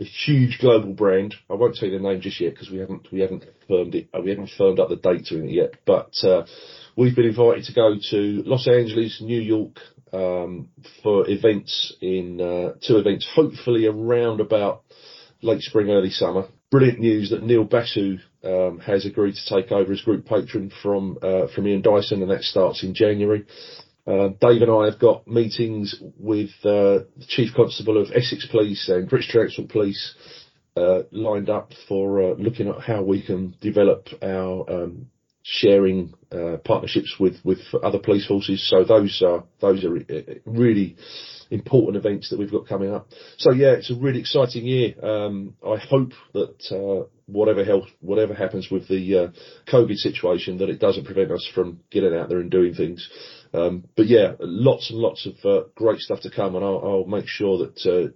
a 0.00 0.04
huge 0.04 0.58
global 0.60 0.92
brand. 0.94 1.36
I 1.48 1.54
won't 1.54 1.76
tell 1.76 1.88
you 1.88 1.96
the 1.96 2.02
name 2.02 2.20
just 2.20 2.40
yet 2.40 2.54
because 2.54 2.68
we 2.68 2.78
haven't 2.78 3.06
we 3.12 3.20
haven't 3.20 3.44
firmed 3.68 3.94
it. 3.94 4.08
Uh, 4.12 4.20
we 4.22 4.30
haven't 4.30 4.50
firmed 4.58 4.80
up 4.80 4.88
the 4.88 4.96
date 4.96 5.26
to 5.26 5.44
it 5.44 5.50
yet. 5.50 5.74
But 5.86 6.14
uh, 6.24 6.46
we've 6.96 7.14
been 7.14 7.26
invited 7.26 7.64
to 7.66 7.74
go 7.74 7.94
to 8.10 8.42
Los 8.44 8.66
Angeles, 8.66 9.20
New 9.20 9.40
York 9.40 9.78
um, 10.12 10.68
for 11.02 11.28
events 11.28 11.94
in 12.00 12.40
uh, 12.40 12.74
two 12.86 12.96
events, 12.96 13.28
hopefully 13.34 13.86
around 13.86 14.40
about 14.40 14.82
late 15.42 15.62
spring, 15.62 15.90
early 15.90 16.10
summer. 16.10 16.48
Brilliant 16.70 17.00
news 17.00 17.30
that 17.30 17.42
Neil 17.42 17.64
Basu 17.64 18.18
um, 18.44 18.78
has 18.80 19.04
agreed 19.04 19.34
to 19.34 19.54
take 19.54 19.72
over 19.72 19.92
as 19.92 20.02
group 20.02 20.24
patron 20.24 20.70
from 20.82 21.18
uh, 21.22 21.48
from 21.54 21.66
Ian 21.66 21.82
Dyson, 21.82 22.22
and 22.22 22.30
that 22.30 22.42
starts 22.42 22.82
in 22.84 22.94
January. 22.94 23.44
Uh, 24.06 24.28
Dave 24.40 24.62
and 24.62 24.70
I 24.70 24.86
have 24.86 24.98
got 24.98 25.26
meetings 25.26 26.00
with 26.18 26.50
uh, 26.62 27.04
the 27.16 27.26
Chief 27.28 27.50
Constable 27.54 28.00
of 28.00 28.10
Essex 28.12 28.46
Police 28.50 28.88
and 28.88 29.08
British 29.08 29.30
Transport 29.30 29.68
Police 29.68 30.14
uh, 30.76 31.00
lined 31.12 31.50
up 31.50 31.72
for 31.88 32.22
uh, 32.22 32.34
looking 32.34 32.68
at 32.68 32.80
how 32.80 33.02
we 33.02 33.22
can 33.22 33.54
develop 33.60 34.08
our 34.22 34.68
um, 34.70 35.06
sharing 35.50 36.14
uh, 36.30 36.56
partnerships 36.64 37.16
with 37.18 37.34
with 37.44 37.58
other 37.82 37.98
police 37.98 38.26
forces. 38.26 38.68
So 38.68 38.84
those 38.84 39.20
are 39.26 39.44
those 39.60 39.84
are 39.84 39.98
really 40.44 40.96
important 41.50 41.96
events 41.96 42.30
that 42.30 42.38
we've 42.38 42.52
got 42.52 42.68
coming 42.68 42.92
up. 42.92 43.08
So 43.36 43.52
yeah, 43.52 43.72
it's 43.72 43.90
a 43.90 43.96
really 43.96 44.20
exciting 44.20 44.64
year. 44.64 44.94
Um, 45.04 45.56
I 45.66 45.76
hope 45.76 46.12
that 46.34 46.62
uh, 46.70 47.08
whatever 47.26 47.64
health, 47.64 47.88
whatever 48.00 48.32
happens 48.32 48.68
with 48.70 48.86
the 48.86 49.16
uh, 49.18 49.72
COVID 49.72 49.96
situation, 49.96 50.58
that 50.58 50.70
it 50.70 50.78
doesn't 50.78 51.04
prevent 51.04 51.32
us 51.32 51.48
from 51.52 51.80
getting 51.90 52.14
out 52.14 52.28
there 52.28 52.38
and 52.38 52.50
doing 52.50 52.74
things. 52.74 53.08
Um, 53.52 53.88
but 53.96 54.06
yeah, 54.06 54.34
lots 54.38 54.90
and 54.90 55.00
lots 55.00 55.26
of 55.26 55.34
uh, 55.44 55.66
great 55.74 55.98
stuff 55.98 56.20
to 56.20 56.30
come, 56.30 56.54
and 56.54 56.64
I'll, 56.64 56.80
I'll 56.84 57.06
make 57.06 57.26
sure 57.26 57.58
that 57.58 57.84
uh, 57.84 58.12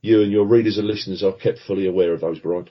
you 0.00 0.22
and 0.22 0.32
your 0.32 0.46
readers 0.46 0.78
and 0.78 0.88
listeners 0.88 1.22
are 1.22 1.32
kept 1.32 1.60
fully 1.64 1.86
aware 1.86 2.12
of 2.12 2.22
those, 2.22 2.40
Brian. 2.40 2.68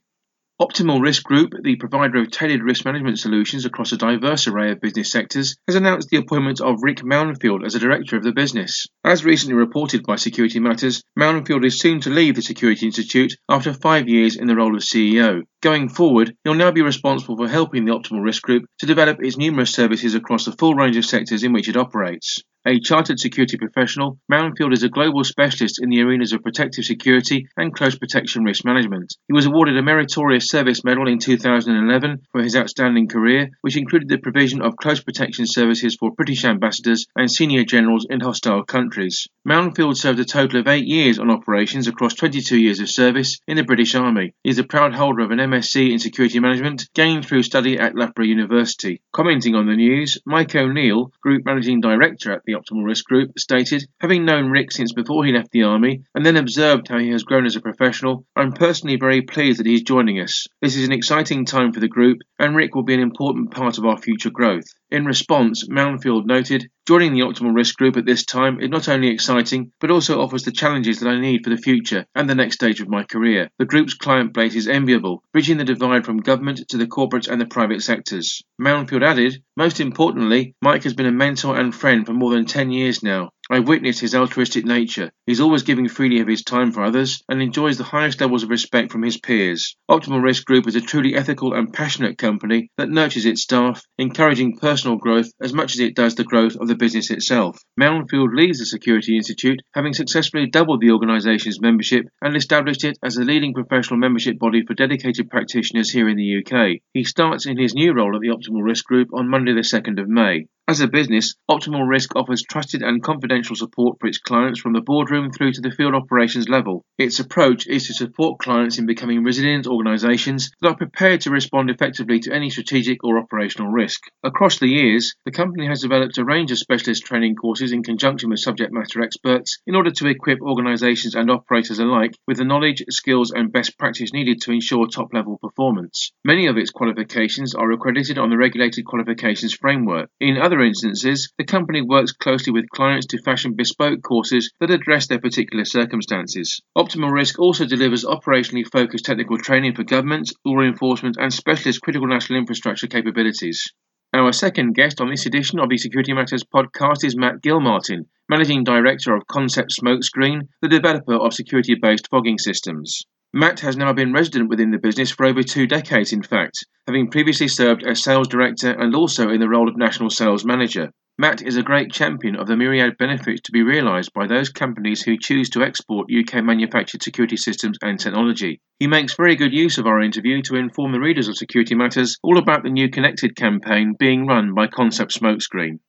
Optimal 0.60 1.00
Risk 1.00 1.22
Group, 1.22 1.52
the 1.62 1.76
provider 1.76 2.20
of 2.20 2.32
tailored 2.32 2.64
risk 2.64 2.84
management 2.84 3.20
solutions 3.20 3.64
across 3.64 3.92
a 3.92 3.96
diverse 3.96 4.48
array 4.48 4.72
of 4.72 4.80
business 4.80 5.12
sectors, 5.12 5.56
has 5.68 5.76
announced 5.76 6.08
the 6.08 6.16
appointment 6.16 6.60
of 6.60 6.82
Rick 6.82 7.04
Mounfield 7.04 7.64
as 7.64 7.76
a 7.76 7.78
director 7.78 8.16
of 8.16 8.24
the 8.24 8.32
business. 8.32 8.88
As 9.04 9.24
recently 9.24 9.54
reported 9.54 10.02
by 10.02 10.16
Security 10.16 10.58
Matters, 10.58 11.00
Mounfield 11.16 11.64
is 11.64 11.78
soon 11.78 12.00
to 12.00 12.10
leave 12.10 12.34
the 12.34 12.42
Security 12.42 12.86
Institute 12.86 13.36
after 13.48 13.72
five 13.72 14.08
years 14.08 14.34
in 14.34 14.48
the 14.48 14.56
role 14.56 14.74
of 14.74 14.82
CEO. 14.82 15.42
Going 15.60 15.88
forward, 15.88 16.36
he'll 16.44 16.54
now 16.54 16.70
be 16.70 16.82
responsible 16.82 17.36
for 17.36 17.48
helping 17.48 17.84
the 17.84 17.90
Optimal 17.90 18.22
Risk 18.22 18.42
Group 18.42 18.66
to 18.78 18.86
develop 18.86 19.20
its 19.20 19.36
numerous 19.36 19.72
services 19.72 20.14
across 20.14 20.44
the 20.44 20.52
full 20.52 20.74
range 20.74 20.96
of 20.96 21.04
sectors 21.04 21.42
in 21.42 21.52
which 21.52 21.68
it 21.68 21.76
operates. 21.76 22.44
A 22.66 22.80
chartered 22.80 23.18
security 23.18 23.56
professional, 23.56 24.18
Mounfield 24.30 24.74
is 24.74 24.82
a 24.82 24.90
global 24.90 25.24
specialist 25.24 25.80
in 25.80 25.88
the 25.88 26.02
arenas 26.02 26.32
of 26.32 26.42
protective 26.42 26.84
security 26.84 27.46
and 27.56 27.72
close 27.72 27.96
protection 27.96 28.44
risk 28.44 28.64
management. 28.64 29.14
He 29.26 29.32
was 29.32 29.46
awarded 29.46 29.78
a 29.78 29.82
Meritorious 29.82 30.48
Service 30.48 30.84
Medal 30.84 31.08
in 31.08 31.18
2011 31.18 32.26
for 32.30 32.42
his 32.42 32.56
outstanding 32.56 33.08
career, 33.08 33.48
which 33.62 33.78
included 33.78 34.08
the 34.08 34.18
provision 34.18 34.60
of 34.60 34.76
close 34.76 35.00
protection 35.00 35.46
services 35.46 35.96
for 35.98 36.10
British 36.10 36.44
ambassadors 36.44 37.06
and 37.16 37.30
senior 37.30 37.64
generals 37.64 38.06
in 38.10 38.20
hostile 38.20 38.64
countries. 38.64 39.28
Mounfield 39.46 39.96
served 39.96 40.20
a 40.20 40.24
total 40.26 40.60
of 40.60 40.68
eight 40.68 40.86
years 40.86 41.18
on 41.18 41.30
operations 41.30 41.86
across 41.86 42.12
22 42.14 42.58
years 42.58 42.80
of 42.80 42.90
service 42.90 43.38
in 43.46 43.56
the 43.56 43.64
British 43.64 43.94
Army. 43.94 44.34
He 44.42 44.50
is 44.50 44.58
a 44.58 44.64
proud 44.64 44.94
holder 44.94 45.22
of 45.22 45.30
an 45.30 45.40
MSc 45.48 45.90
in 45.90 45.98
Security 45.98 46.40
Management 46.40 46.90
gained 46.92 47.24
through 47.24 47.42
study 47.42 47.78
at 47.78 47.94
Loughborough 47.94 48.26
University. 48.26 49.00
Commenting 49.14 49.54
on 49.54 49.66
the 49.66 49.76
news, 49.76 50.18
Mike 50.26 50.54
O'Neill, 50.54 51.10
Group 51.22 51.46
Managing 51.46 51.80
Director 51.80 52.32
at 52.32 52.42
the 52.44 52.52
Optimal 52.52 52.84
Risk 52.84 53.06
Group, 53.06 53.38
stated, 53.38 53.88
Having 54.00 54.26
known 54.26 54.50
Rick 54.50 54.72
since 54.72 54.92
before 54.92 55.24
he 55.24 55.32
left 55.32 55.50
the 55.50 55.62
Army 55.62 56.02
and 56.14 56.24
then 56.24 56.36
observed 56.36 56.88
how 56.88 56.98
he 56.98 57.08
has 57.10 57.22
grown 57.22 57.46
as 57.46 57.56
a 57.56 57.62
professional, 57.62 58.26
I'm 58.36 58.52
personally 58.52 58.96
very 58.96 59.22
pleased 59.22 59.58
that 59.58 59.66
he's 59.66 59.82
joining 59.82 60.20
us. 60.20 60.46
This 60.60 60.76
is 60.76 60.84
an 60.84 60.92
exciting 60.92 61.46
time 61.46 61.72
for 61.72 61.80
the 61.80 61.88
group, 61.88 62.18
and 62.38 62.54
Rick 62.54 62.74
will 62.74 62.84
be 62.84 62.94
an 62.94 63.00
important 63.00 63.50
part 63.50 63.78
of 63.78 63.86
our 63.86 63.96
future 63.96 64.30
growth. 64.30 64.66
In 64.90 65.04
response, 65.04 65.68
Mounfield 65.68 66.24
noted, 66.24 66.70
Joining 66.86 67.12
the 67.12 67.20
Optimal 67.20 67.54
Risk 67.54 67.76
Group 67.76 67.98
at 67.98 68.06
this 68.06 68.24
time 68.24 68.58
is 68.58 68.70
not 68.70 68.88
only 68.88 69.08
exciting, 69.08 69.72
but 69.78 69.90
also 69.90 70.22
offers 70.22 70.44
the 70.44 70.50
challenges 70.50 71.00
that 71.00 71.10
I 71.10 71.20
need 71.20 71.44
for 71.44 71.50
the 71.50 71.58
future 71.58 72.06
and 72.14 72.30
the 72.30 72.34
next 72.34 72.54
stage 72.54 72.80
of 72.80 72.88
my 72.88 73.04
career. 73.04 73.50
The 73.58 73.66
group's 73.66 73.92
client 73.92 74.32
base 74.32 74.54
is 74.54 74.66
enviable, 74.66 75.22
bridging 75.30 75.58
the 75.58 75.64
divide 75.64 76.06
from 76.06 76.22
government 76.22 76.66
to 76.68 76.78
the 76.78 76.86
corporate 76.86 77.28
and 77.28 77.38
the 77.38 77.44
private 77.44 77.82
sectors. 77.82 78.40
Mounfield 78.58 79.02
added, 79.02 79.42
Most 79.54 79.80
importantly, 79.80 80.54
Mike 80.62 80.84
has 80.84 80.94
been 80.94 81.04
a 81.04 81.12
mentor 81.12 81.58
and 81.58 81.74
friend 81.74 82.06
for 82.06 82.14
more 82.14 82.30
than 82.30 82.46
10 82.46 82.70
years 82.70 83.02
now. 83.02 83.28
I 83.50 83.60
witnessed 83.60 84.00
his 84.00 84.14
altruistic 84.14 84.66
nature. 84.66 85.10
He's 85.26 85.40
always 85.40 85.62
giving 85.62 85.88
freely 85.88 86.20
of 86.20 86.28
his 86.28 86.42
time 86.42 86.70
for 86.70 86.84
others 86.84 87.22
and 87.30 87.40
enjoys 87.40 87.78
the 87.78 87.84
highest 87.84 88.20
levels 88.20 88.42
of 88.42 88.50
respect 88.50 88.92
from 88.92 89.02
his 89.02 89.16
peers. 89.16 89.74
Optimal 89.90 90.22
Risk 90.22 90.44
Group 90.44 90.66
is 90.66 90.76
a 90.76 90.82
truly 90.82 91.14
ethical 91.14 91.54
and 91.54 91.72
passionate 91.72 92.18
company 92.18 92.70
that 92.76 92.90
nurtures 92.90 93.24
its 93.24 93.42
staff, 93.42 93.82
encouraging 93.96 94.58
personal 94.58 94.98
growth 94.98 95.30
as 95.40 95.54
much 95.54 95.72
as 95.72 95.80
it 95.80 95.96
does 95.96 96.14
the 96.14 96.24
growth 96.24 96.56
of 96.56 96.68
the 96.68 96.74
business 96.74 97.10
itself. 97.10 97.56
Mounfield 97.80 98.34
leads 98.34 98.58
the 98.58 98.66
Security 98.66 99.16
Institute, 99.16 99.62
having 99.72 99.94
successfully 99.94 100.46
doubled 100.46 100.82
the 100.82 100.90
organisation's 100.90 101.58
membership 101.58 102.04
and 102.20 102.36
established 102.36 102.84
it 102.84 102.98
as 103.02 103.16
a 103.16 103.24
leading 103.24 103.54
professional 103.54 103.98
membership 103.98 104.38
body 104.38 104.62
for 104.66 104.74
dedicated 104.74 105.30
practitioners 105.30 105.90
here 105.90 106.10
in 106.10 106.18
the 106.18 106.44
UK. 106.44 106.80
He 106.92 107.04
starts 107.04 107.46
in 107.46 107.56
his 107.56 107.74
new 107.74 107.94
role 107.94 108.14
at 108.14 108.20
the 108.20 108.28
Optimal 108.28 108.62
Risk 108.62 108.84
Group 108.84 109.08
on 109.14 109.30
Monday 109.30 109.54
the 109.54 109.60
2nd 109.60 109.98
of 109.98 110.06
May. 110.06 110.44
As 110.68 110.82
a 110.82 110.86
business, 110.86 111.34
Optimal 111.50 111.88
Risk 111.88 112.14
offers 112.14 112.42
trusted 112.42 112.82
and 112.82 113.02
confidential 113.02 113.56
support 113.56 113.96
for 113.98 114.06
its 114.06 114.18
clients 114.18 114.60
from 114.60 114.74
the 114.74 114.82
boardroom 114.82 115.30
through 115.30 115.52
to 115.52 115.62
the 115.62 115.70
field 115.70 115.94
operations 115.94 116.46
level. 116.46 116.84
Its 116.98 117.20
approach 117.20 117.66
is 117.66 117.86
to 117.86 117.94
support 117.94 118.38
clients 118.38 118.76
in 118.76 118.84
becoming 118.84 119.24
resilient 119.24 119.66
organisations 119.66 120.50
that 120.60 120.68
are 120.68 120.76
prepared 120.76 121.22
to 121.22 121.30
respond 121.30 121.70
effectively 121.70 122.20
to 122.20 122.34
any 122.34 122.50
strategic 122.50 123.02
or 123.02 123.18
operational 123.18 123.72
risk. 123.72 123.98
Across 124.22 124.58
the 124.58 124.68
years, 124.68 125.14
the 125.24 125.30
company 125.30 125.66
has 125.66 125.80
developed 125.80 126.18
a 126.18 126.24
range 126.26 126.52
of 126.52 126.58
specialist 126.58 127.06
training 127.06 127.36
courses 127.36 127.72
in 127.72 127.82
conjunction 127.82 128.28
with 128.28 128.40
subject 128.40 128.70
matter 128.70 129.00
experts 129.00 129.56
in 129.66 129.74
order 129.74 129.90
to 129.90 130.06
equip 130.06 130.42
organisations 130.42 131.14
and 131.14 131.30
operators 131.30 131.78
alike 131.78 132.12
with 132.26 132.36
the 132.36 132.44
knowledge, 132.44 132.84
skills, 132.90 133.30
and 133.30 133.50
best 133.50 133.78
practice 133.78 134.12
needed 134.12 134.42
to 134.42 134.52
ensure 134.52 134.86
top 134.86 135.14
level 135.14 135.38
performance. 135.38 136.12
Many 136.26 136.46
of 136.46 136.58
its 136.58 136.70
qualifications 136.70 137.54
are 137.54 137.72
accredited 137.72 138.18
on 138.18 138.28
the 138.28 138.36
Regulated 138.36 138.84
Qualifications 138.84 139.54
Framework. 139.54 140.10
In 140.20 140.36
other 140.36 140.57
other 140.58 140.66
instances, 140.66 141.32
the 141.38 141.44
company 141.44 141.82
works 141.82 142.10
closely 142.10 142.52
with 142.52 142.68
clients 142.70 143.06
to 143.06 143.22
fashion 143.22 143.54
bespoke 143.54 144.02
courses 144.02 144.52
that 144.58 144.72
address 144.72 145.06
their 145.06 145.20
particular 145.20 145.64
circumstances. 145.64 146.60
Optimal 146.76 147.12
Risk 147.12 147.38
also 147.38 147.64
delivers 147.64 148.04
operationally 148.04 148.66
focused 148.66 149.04
technical 149.04 149.38
training 149.38 149.76
for 149.76 149.84
government, 149.84 150.32
law 150.44 150.62
enforcement, 150.62 151.16
and 151.16 151.32
specialist 151.32 151.80
critical 151.80 152.08
national 152.08 152.40
infrastructure 152.40 152.88
capabilities. 152.88 153.72
Our 154.12 154.32
second 154.32 154.74
guest 154.74 155.00
on 155.00 155.10
this 155.10 155.26
edition 155.26 155.60
of 155.60 155.68
the 155.68 155.78
Security 155.78 156.12
Matters 156.12 156.42
podcast 156.42 157.04
is 157.04 157.16
Matt 157.16 157.40
Gilmartin, 157.40 158.06
Managing 158.28 158.64
Director 158.64 159.14
of 159.14 159.28
Concept 159.28 159.72
Smokescreen, 159.80 160.48
the 160.60 160.68
developer 160.68 161.14
of 161.14 161.34
security 161.34 161.76
based 161.80 162.08
fogging 162.10 162.38
systems. 162.38 163.04
Matt 163.34 163.60
has 163.60 163.76
now 163.76 163.92
been 163.92 164.14
resident 164.14 164.48
within 164.48 164.70
the 164.70 164.78
business 164.78 165.10
for 165.10 165.26
over 165.26 165.42
two 165.42 165.66
decades, 165.66 166.14
in 166.14 166.22
fact, 166.22 166.64
having 166.86 167.10
previously 167.10 167.46
served 167.46 167.82
as 167.86 168.02
sales 168.02 168.26
director 168.26 168.70
and 168.70 168.94
also 168.94 169.28
in 169.28 169.38
the 169.38 169.48
role 169.50 169.68
of 169.68 169.76
national 169.76 170.08
sales 170.08 170.46
manager. 170.46 170.90
Matt 171.18 171.42
is 171.42 171.58
a 171.58 171.62
great 171.62 171.92
champion 171.92 172.36
of 172.36 172.46
the 172.46 172.56
myriad 172.56 172.96
benefits 172.96 173.42
to 173.42 173.52
be 173.52 173.62
realised 173.62 174.14
by 174.14 174.26
those 174.26 174.48
companies 174.48 175.02
who 175.02 175.18
choose 175.18 175.50
to 175.50 175.62
export 175.62 176.10
UK 176.10 176.42
manufactured 176.42 177.02
security 177.02 177.36
systems 177.36 177.76
and 177.82 178.00
technology. 178.00 178.62
He 178.78 178.86
makes 178.86 179.14
very 179.14 179.36
good 179.36 179.52
use 179.52 179.76
of 179.76 179.86
our 179.86 180.00
interview 180.00 180.40
to 180.42 180.56
inform 180.56 180.92
the 180.92 181.00
readers 181.00 181.28
of 181.28 181.36
Security 181.36 181.74
Matters 181.74 182.16
all 182.22 182.38
about 182.38 182.62
the 182.62 182.70
new 182.70 182.88
Connected 182.88 183.36
campaign 183.36 183.94
being 183.98 184.26
run 184.26 184.54
by 184.54 184.68
Concept 184.68 185.12
Smokescreen. 185.12 185.80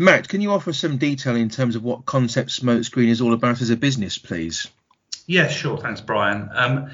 Matt, 0.00 0.28
can 0.28 0.40
you 0.40 0.52
offer 0.52 0.72
some 0.72 0.96
detail 0.96 1.36
in 1.36 1.50
terms 1.50 1.76
of 1.76 1.84
what 1.84 2.06
Concept 2.06 2.48
Smokescreen 2.48 3.08
is 3.08 3.20
all 3.20 3.34
about 3.34 3.60
as 3.60 3.68
a 3.68 3.76
business, 3.76 4.16
please? 4.16 4.66
Yeah, 5.26 5.46
sure. 5.46 5.76
Thanks, 5.76 6.00
Brian. 6.00 6.48
Um, 6.54 6.90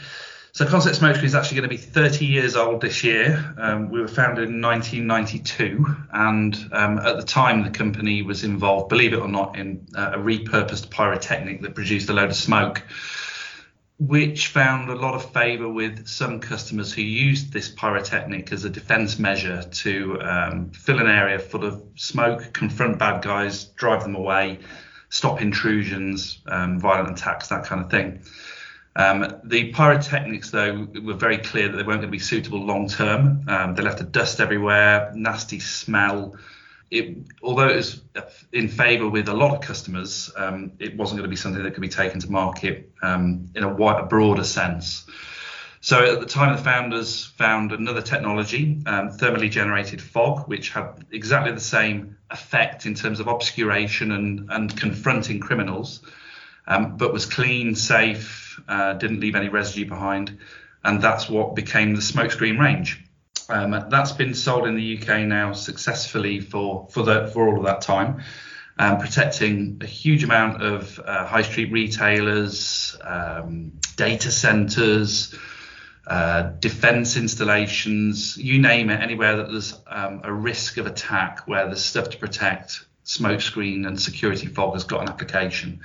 so 0.50 0.66
Concept 0.66 0.98
Smokescreen 0.98 1.22
is 1.22 1.36
actually 1.36 1.58
going 1.58 1.70
to 1.70 1.76
be 1.76 1.80
30 1.80 2.26
years 2.26 2.56
old 2.56 2.80
this 2.80 3.04
year. 3.04 3.54
Um, 3.58 3.90
we 3.90 4.00
were 4.00 4.08
founded 4.08 4.48
in 4.48 4.60
1992, 4.60 5.86
and 6.12 6.56
um, 6.72 6.98
at 6.98 7.16
the 7.16 7.22
time 7.22 7.62
the 7.62 7.70
company 7.70 8.22
was 8.22 8.42
involved, 8.42 8.88
believe 8.88 9.12
it 9.12 9.20
or 9.20 9.28
not, 9.28 9.56
in 9.56 9.86
uh, 9.94 10.14
a 10.14 10.18
repurposed 10.18 10.90
pyrotechnic 10.90 11.62
that 11.62 11.76
produced 11.76 12.10
a 12.10 12.12
load 12.12 12.30
of 12.30 12.36
smoke 12.36 12.82
which 13.98 14.48
found 14.48 14.90
a 14.90 14.94
lot 14.94 15.14
of 15.14 15.32
favour 15.32 15.68
with 15.68 16.06
some 16.06 16.40
customers 16.40 16.92
who 16.92 17.00
used 17.00 17.52
this 17.52 17.70
pyrotechnic 17.70 18.52
as 18.52 18.64
a 18.64 18.70
defence 18.70 19.18
measure 19.18 19.62
to 19.62 20.20
um, 20.20 20.70
fill 20.70 20.98
an 20.98 21.06
area 21.06 21.38
full 21.38 21.64
of 21.64 21.82
smoke, 21.94 22.52
confront 22.52 22.98
bad 22.98 23.22
guys, 23.22 23.64
drive 23.64 24.02
them 24.02 24.14
away, 24.14 24.58
stop 25.08 25.40
intrusions, 25.40 26.42
um, 26.46 26.78
violent 26.78 27.18
attacks, 27.18 27.48
that 27.48 27.64
kind 27.64 27.82
of 27.82 27.90
thing. 27.90 28.22
Um, 28.96 29.40
the 29.44 29.72
pyrotechnics, 29.72 30.50
though, 30.50 30.88
were 31.02 31.14
very 31.14 31.38
clear 31.38 31.68
that 31.68 31.76
they 31.76 31.82
weren't 31.82 32.00
going 32.00 32.08
to 32.08 32.08
be 32.08 32.18
suitable 32.18 32.64
long 32.64 32.88
term. 32.88 33.44
Um, 33.48 33.74
they 33.74 33.82
left 33.82 34.00
a 34.00 34.04
dust 34.04 34.40
everywhere, 34.40 35.12
nasty 35.14 35.60
smell, 35.60 36.36
it, 36.90 37.16
although 37.42 37.68
it 37.68 37.76
was 37.76 38.00
in 38.52 38.68
favour 38.68 39.08
with 39.08 39.28
a 39.28 39.34
lot 39.34 39.54
of 39.54 39.60
customers, 39.60 40.30
um, 40.36 40.72
it 40.78 40.96
wasn't 40.96 41.18
going 41.18 41.28
to 41.28 41.30
be 41.30 41.36
something 41.36 41.62
that 41.62 41.74
could 41.74 41.80
be 41.80 41.88
taken 41.88 42.20
to 42.20 42.30
market 42.30 42.92
um, 43.02 43.50
in 43.54 43.64
a, 43.64 43.68
wide, 43.68 44.00
a 44.00 44.06
broader 44.06 44.44
sense. 44.44 45.06
So 45.80 46.14
at 46.14 46.20
the 46.20 46.26
time, 46.26 46.56
the 46.56 46.62
founders 46.62 47.24
found 47.24 47.72
another 47.72 48.02
technology, 48.02 48.82
um, 48.86 49.10
thermally 49.10 49.50
generated 49.50 50.00
fog, 50.00 50.48
which 50.48 50.70
had 50.70 51.04
exactly 51.12 51.52
the 51.52 51.60
same 51.60 52.16
effect 52.30 52.86
in 52.86 52.94
terms 52.94 53.20
of 53.20 53.28
obscuration 53.28 54.10
and, 54.12 54.50
and 54.50 54.76
confronting 54.76 55.38
criminals, 55.38 56.00
um, 56.66 56.96
but 56.96 57.12
was 57.12 57.26
clean, 57.26 57.74
safe, 57.74 58.60
uh, 58.68 58.94
didn't 58.94 59.20
leave 59.20 59.36
any 59.36 59.48
residue 59.48 59.88
behind, 59.88 60.38
and 60.82 61.00
that's 61.00 61.28
what 61.28 61.54
became 61.54 61.94
the 61.94 62.00
smokescreen 62.00 62.58
range. 62.58 63.05
Um, 63.48 63.86
that's 63.90 64.12
been 64.12 64.34
sold 64.34 64.66
in 64.66 64.74
the 64.74 64.98
UK 64.98 65.20
now 65.20 65.52
successfully 65.52 66.40
for 66.40 66.88
for 66.90 67.02
the 67.02 67.28
for 67.32 67.48
all 67.48 67.58
of 67.58 67.64
that 67.64 67.80
time, 67.80 68.22
um, 68.78 68.98
protecting 68.98 69.78
a 69.82 69.86
huge 69.86 70.24
amount 70.24 70.62
of 70.62 70.98
uh, 70.98 71.24
high 71.26 71.42
street 71.42 71.70
retailers, 71.70 72.96
um, 73.02 73.72
data 73.96 74.30
centres, 74.30 75.34
uh, 76.06 76.42
defence 76.60 77.16
installations, 77.16 78.36
you 78.36 78.60
name 78.60 78.90
it, 78.90 79.00
anywhere 79.00 79.36
that 79.36 79.50
there's 79.50 79.74
um, 79.86 80.20
a 80.24 80.32
risk 80.32 80.76
of 80.76 80.86
attack, 80.86 81.46
where 81.46 81.66
there's 81.66 81.84
stuff 81.84 82.10
to 82.10 82.18
protect, 82.18 82.84
smokescreen 83.04 83.86
and 83.86 84.00
security 84.00 84.46
fog 84.46 84.74
has 84.74 84.84
got 84.84 85.02
an 85.02 85.08
application. 85.08 85.80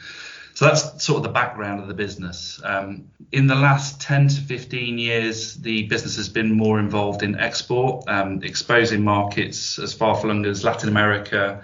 So 0.53 0.65
that's 0.65 1.03
sort 1.03 1.17
of 1.17 1.23
the 1.23 1.29
background 1.29 1.79
of 1.79 1.87
the 1.87 1.93
business. 1.93 2.61
Um, 2.63 3.09
in 3.31 3.47
the 3.47 3.55
last 3.55 4.01
10 4.01 4.27
to 4.27 4.41
15 4.41 4.97
years, 4.97 5.55
the 5.55 5.87
business 5.87 6.17
has 6.17 6.29
been 6.29 6.51
more 6.51 6.79
involved 6.79 7.23
in 7.23 7.39
export, 7.39 8.03
um, 8.07 8.43
exposing 8.43 9.03
markets 9.03 9.79
as 9.79 9.93
far 9.93 10.15
flung 10.15 10.45
as 10.45 10.63
Latin 10.63 10.89
America, 10.89 11.63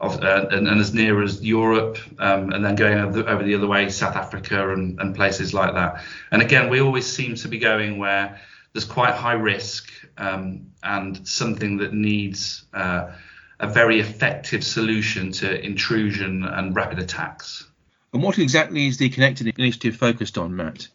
of, 0.00 0.22
uh, 0.22 0.46
and, 0.50 0.68
and, 0.68 0.80
as 0.80 0.92
near 0.92 1.22
as 1.22 1.42
Europe, 1.42 1.98
um, 2.18 2.52
and 2.52 2.62
then 2.62 2.74
going 2.74 2.98
over, 2.98 3.26
over, 3.26 3.42
the 3.42 3.54
other 3.54 3.66
way, 3.66 3.88
South 3.88 4.14
Africa 4.14 4.72
and, 4.72 5.00
and, 5.00 5.14
places 5.14 5.54
like 5.54 5.72
that. 5.72 6.04
And 6.30 6.42
again, 6.42 6.68
we 6.68 6.80
always 6.80 7.06
seem 7.06 7.34
to 7.36 7.48
be 7.48 7.58
going 7.58 7.98
where 7.98 8.38
there's 8.74 8.84
quite 8.84 9.14
high 9.14 9.32
risk 9.32 9.90
um, 10.18 10.66
and 10.82 11.26
something 11.26 11.78
that 11.78 11.94
needs 11.94 12.64
uh, 12.74 13.10
a 13.58 13.66
very 13.66 14.00
effective 14.00 14.62
solution 14.62 15.32
to 15.32 15.64
intrusion 15.64 16.44
and 16.44 16.76
rapid 16.76 16.98
attacks. 16.98 17.66
And 18.12 18.22
what 18.22 18.38
exactly 18.38 18.86
is 18.86 18.98
the 18.98 19.08
Connected 19.08 19.48
Initiative 19.58 19.96
focused 19.96 20.38
on, 20.38 20.56
Matt? 20.56 20.88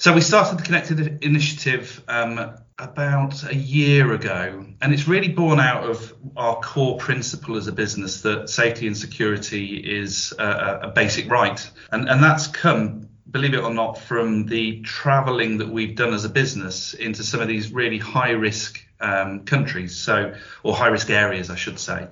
So 0.00 0.14
we 0.14 0.22
started 0.22 0.58
the 0.58 0.62
Connected 0.62 1.22
Initiative 1.22 2.02
um, 2.08 2.54
about 2.78 3.44
a 3.44 3.54
year 3.54 4.14
ago, 4.14 4.64
and 4.80 4.94
it's 4.94 5.06
really 5.06 5.28
born 5.28 5.60
out 5.60 5.84
of 5.84 6.14
our 6.38 6.56
core 6.56 6.96
principle 6.96 7.58
as 7.58 7.66
a 7.66 7.72
business 7.72 8.22
that 8.22 8.48
safety 8.48 8.86
and 8.86 8.96
security 8.96 9.76
is 9.76 10.32
a, 10.38 10.80
a 10.84 10.88
basic 10.88 11.30
right, 11.30 11.70
and 11.92 12.08
and 12.08 12.22
that's 12.22 12.46
come. 12.46 13.08
Believe 13.30 13.52
it 13.52 13.62
or 13.62 13.74
not, 13.74 13.98
from 13.98 14.46
the 14.46 14.80
travelling 14.80 15.58
that 15.58 15.68
we've 15.68 15.94
done 15.94 16.14
as 16.14 16.24
a 16.24 16.30
business 16.30 16.94
into 16.94 17.22
some 17.22 17.40
of 17.40 17.46
these 17.46 17.70
really 17.70 17.98
high 17.98 18.30
risk 18.32 18.84
um, 19.00 19.44
countries, 19.44 19.96
so 19.96 20.34
or 20.62 20.74
high 20.74 20.88
risk 20.88 21.10
areas, 21.10 21.50
I 21.50 21.56
should 21.56 21.78
say. 21.78 22.08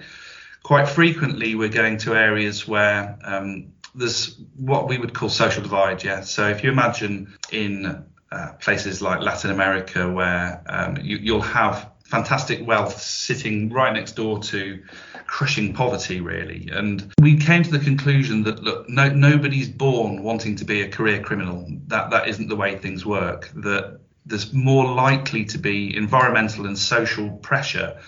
Quite 0.63 0.89
frequently, 0.89 1.55
we're 1.55 1.71
going 1.71 1.97
to 1.99 2.15
areas 2.15 2.69
where 2.69 3.19
um, 3.25 3.73
there's 3.95 4.39
what 4.57 4.89
we 4.89 4.99
would 4.99 5.15
call 5.15 5.29
social 5.29 5.63
divide. 5.63 6.05
Yeah. 6.05 6.23
So 6.23 6.49
if 6.49 6.63
you 6.63 6.71
imagine 6.71 7.35
in 7.51 8.05
uh, 8.31 8.53
places 8.61 9.01
like 9.01 9.21
Latin 9.21 9.51
America, 9.51 10.11
where 10.11 10.63
um, 10.67 10.99
you, 11.03 11.35
will 11.35 11.41
have 11.41 11.91
fantastic 12.05 12.67
wealth 12.67 13.01
sitting 13.01 13.71
right 13.71 13.93
next 13.93 14.13
door 14.13 14.39
to 14.41 14.83
crushing 15.27 15.75
poverty, 15.75 16.21
really. 16.21 16.69
And 16.73 17.13
we 17.21 17.37
came 17.37 17.63
to 17.63 17.71
the 17.71 17.79
conclusion 17.79 18.43
that 18.45 18.63
look, 18.63 18.89
no, 18.89 19.09
nobody's 19.09 19.69
born 19.69 20.23
wanting 20.23 20.57
to 20.57 20.65
be 20.65 20.83
a 20.83 20.89
career 20.89 21.23
criminal. 21.23 21.67
That 21.87 22.11
that 22.11 22.29
isn't 22.29 22.49
the 22.49 22.57
way 22.57 22.77
things 22.77 23.05
work. 23.05 23.51
That 23.55 24.01
there's 24.27 24.53
more 24.53 24.87
likely 24.93 25.47
to 25.47 25.59
be 25.59 25.97
environmental 25.97 26.67
and 26.67 26.79
social 26.79 27.31
pressure 27.31 27.99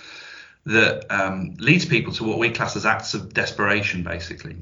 that 0.66 1.06
um, 1.10 1.56
leads 1.58 1.86
people 1.86 2.12
to 2.12 2.24
what 2.24 2.38
we 2.38 2.50
class 2.50 2.76
as 2.76 2.84
acts 2.84 3.14
of 3.14 3.32
desperation, 3.32 4.02
basically. 4.02 4.56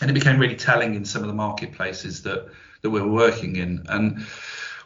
And 0.00 0.10
it 0.10 0.14
became 0.14 0.38
really 0.38 0.56
telling 0.56 0.94
in 0.94 1.04
some 1.04 1.22
of 1.22 1.28
the 1.28 1.34
marketplaces 1.34 2.22
that 2.22 2.48
that 2.82 2.90
we 2.90 3.00
were 3.00 3.12
working 3.12 3.56
in, 3.56 3.86
and 3.88 4.26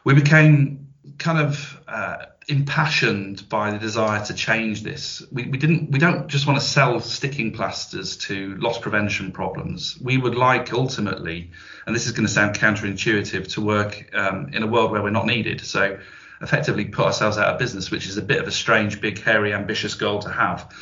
we 0.05 0.15
became 0.15 0.89
kind 1.19 1.39
of 1.39 1.81
uh, 1.89 2.27
impassioned 2.47 3.49
by 3.49 3.71
the 3.71 3.79
desire 3.79 4.25
to 4.25 4.35
change 4.35 4.83
this. 4.83 5.23
We, 5.33 5.45
we 5.47 5.59
didn't 5.59 5.91
we 5.91 5.99
don't 5.99 6.29
just 6.29 6.47
want 6.47 6.61
to 6.61 6.65
sell 6.65 7.01
sticking 7.01 7.53
plasters 7.53 8.17
to 8.19 8.55
loss 8.57 8.79
prevention 8.79 9.33
problems. 9.33 9.99
We 10.01 10.17
would 10.17 10.35
like 10.35 10.73
ultimately, 10.73 11.51
and 11.87 11.97
this 11.97 12.07
is 12.07 12.13
going 12.13 12.27
to 12.27 12.33
sound 12.33 12.57
counterintuitive, 12.57 13.53
to 13.55 13.61
work 13.61 14.11
um, 14.15 14.51
in 14.53 14.63
a 14.63 14.67
world 14.67 14.93
where 14.93 15.03
we're 15.03 15.11
not 15.11 15.27
needed. 15.27 15.61
So 15.61 15.99
effectively 16.41 16.85
put 16.85 17.07
ourselves 17.07 17.37
out 17.37 17.49
of 17.49 17.59
business, 17.59 17.91
which 17.91 18.07
is 18.07 18.17
a 18.17 18.23
bit 18.23 18.41
of 18.41 18.47
a 18.47 18.53
strange, 18.53 19.01
big, 19.01 19.21
hairy, 19.21 19.53
ambitious 19.53 19.95
goal 19.95 20.21
to 20.21 20.31
have 20.31 20.73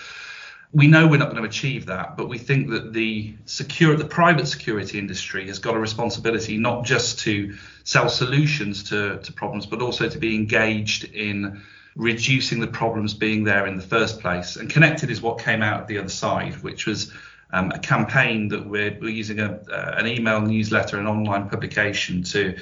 we 0.77 0.87
know 0.87 1.07
we're 1.07 1.17
not 1.17 1.31
going 1.31 1.43
to 1.43 1.49
achieve 1.49 1.87
that, 1.87 2.19
but 2.19 2.29
we 2.29 2.37
think 2.37 2.69
that 2.69 2.93
the 2.93 3.35
secure, 3.47 3.97
the 3.97 4.05
private 4.05 4.47
security 4.47 4.99
industry 4.99 5.47
has 5.47 5.59
got 5.59 5.75
a 5.75 5.79
responsibility 5.79 6.59
not 6.59 6.85
just 6.85 7.19
to 7.21 7.57
sell 7.85 8.11
solutions 8.11 8.83
to, 8.83 9.19
to 9.21 9.33
problems, 9.33 9.65
but 9.65 9.81
also 9.81 10.07
to 10.07 10.19
be 10.19 10.35
engaged 10.35 11.05
in 11.05 11.63
reducing 11.97 12.61
the 12.61 12.67
problems 12.67 13.15
being 13.15 13.43
there 13.43 13.67
in 13.67 13.77
the 13.77 13.83
first 13.83 14.21
place. 14.21 14.57
And 14.57 14.69
connected 14.69 15.11
is 15.11 15.23
what 15.23 15.39
came 15.39 15.63
out 15.63 15.81
of 15.81 15.87
the 15.87 15.97
other 15.97 16.11
side, 16.11 16.63
which 16.63 16.85
was 16.85 17.11
um, 17.55 17.71
a 17.71 17.79
campaign 17.79 18.49
that 18.49 18.67
we're, 18.67 18.99
we're 19.01 19.09
using 19.09 19.41
a, 19.41 19.55
uh, 19.73 19.95
an 19.97 20.07
email 20.07 20.43
newsletter, 20.43 20.99
an 20.99 21.07
online 21.07 21.49
publication 21.49 22.23
to 22.25 22.55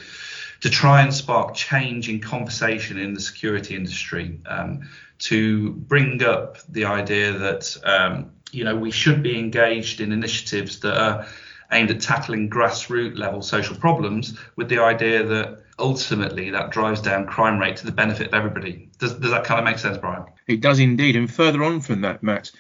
to 0.65 0.71
try 0.71 1.03
and 1.03 1.13
spark 1.13 1.55
change 1.55 2.09
in 2.09 2.19
conversation 2.19 2.99
in 2.99 3.13
the 3.13 3.21
security 3.21 3.77
industry. 3.77 4.41
Um, 4.47 4.89
to 5.19 5.73
bring 5.73 6.23
up 6.23 6.57
the 6.71 6.87
idea 6.87 7.35
that 7.35 7.77
um, 7.85 8.33
you 8.51 8.65
know 8.65 8.75
we 8.75 8.91
should 8.91 9.23
be 9.23 9.39
engaged 9.39 10.01
in 10.01 10.11
initiatives 10.11 10.81
that 10.81 10.99
are 10.99 11.27
aimed 11.71 11.91
at 11.91 12.01
tackling 12.01 12.49
grassroots 12.49 13.19
level 13.19 13.43
social 13.43 13.77
problems 13.77 14.39
with 14.57 14.71
the 14.71 14.79
idea 14.79 15.23
that 15.23 15.63
ultimately 15.79 16.49
that 16.49 16.71
drives 16.71 17.03
down 17.03 17.27
crime 17.27 17.59
rate 17.59 17.77
to 17.77 17.85
the 17.85 17.93
benefit 17.93 18.29
of 18.29 18.35
everybody. 18.35 18.89
Does, 18.99 19.13
does 19.17 19.33
that 19.33 19.45
kind 19.45 19.59
of 19.59 19.67
make 19.67 19.79
sense, 19.79 19.99
Brian? 19.99 20.25
It 20.47 20.63
does 20.63 20.79
indeed. 20.79 21.15
And 21.15 21.31
further 21.31 21.63
on 21.63 21.83
from 21.83 22.01
that, 22.01 22.23
Matt, 22.23 22.51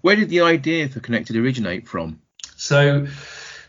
where 0.00 0.16
did 0.16 0.30
the 0.30 0.40
idea 0.40 0.88
for 0.88 0.98
Connected 0.98 1.36
originate 1.36 1.86
from? 1.86 2.20
So 2.56 3.06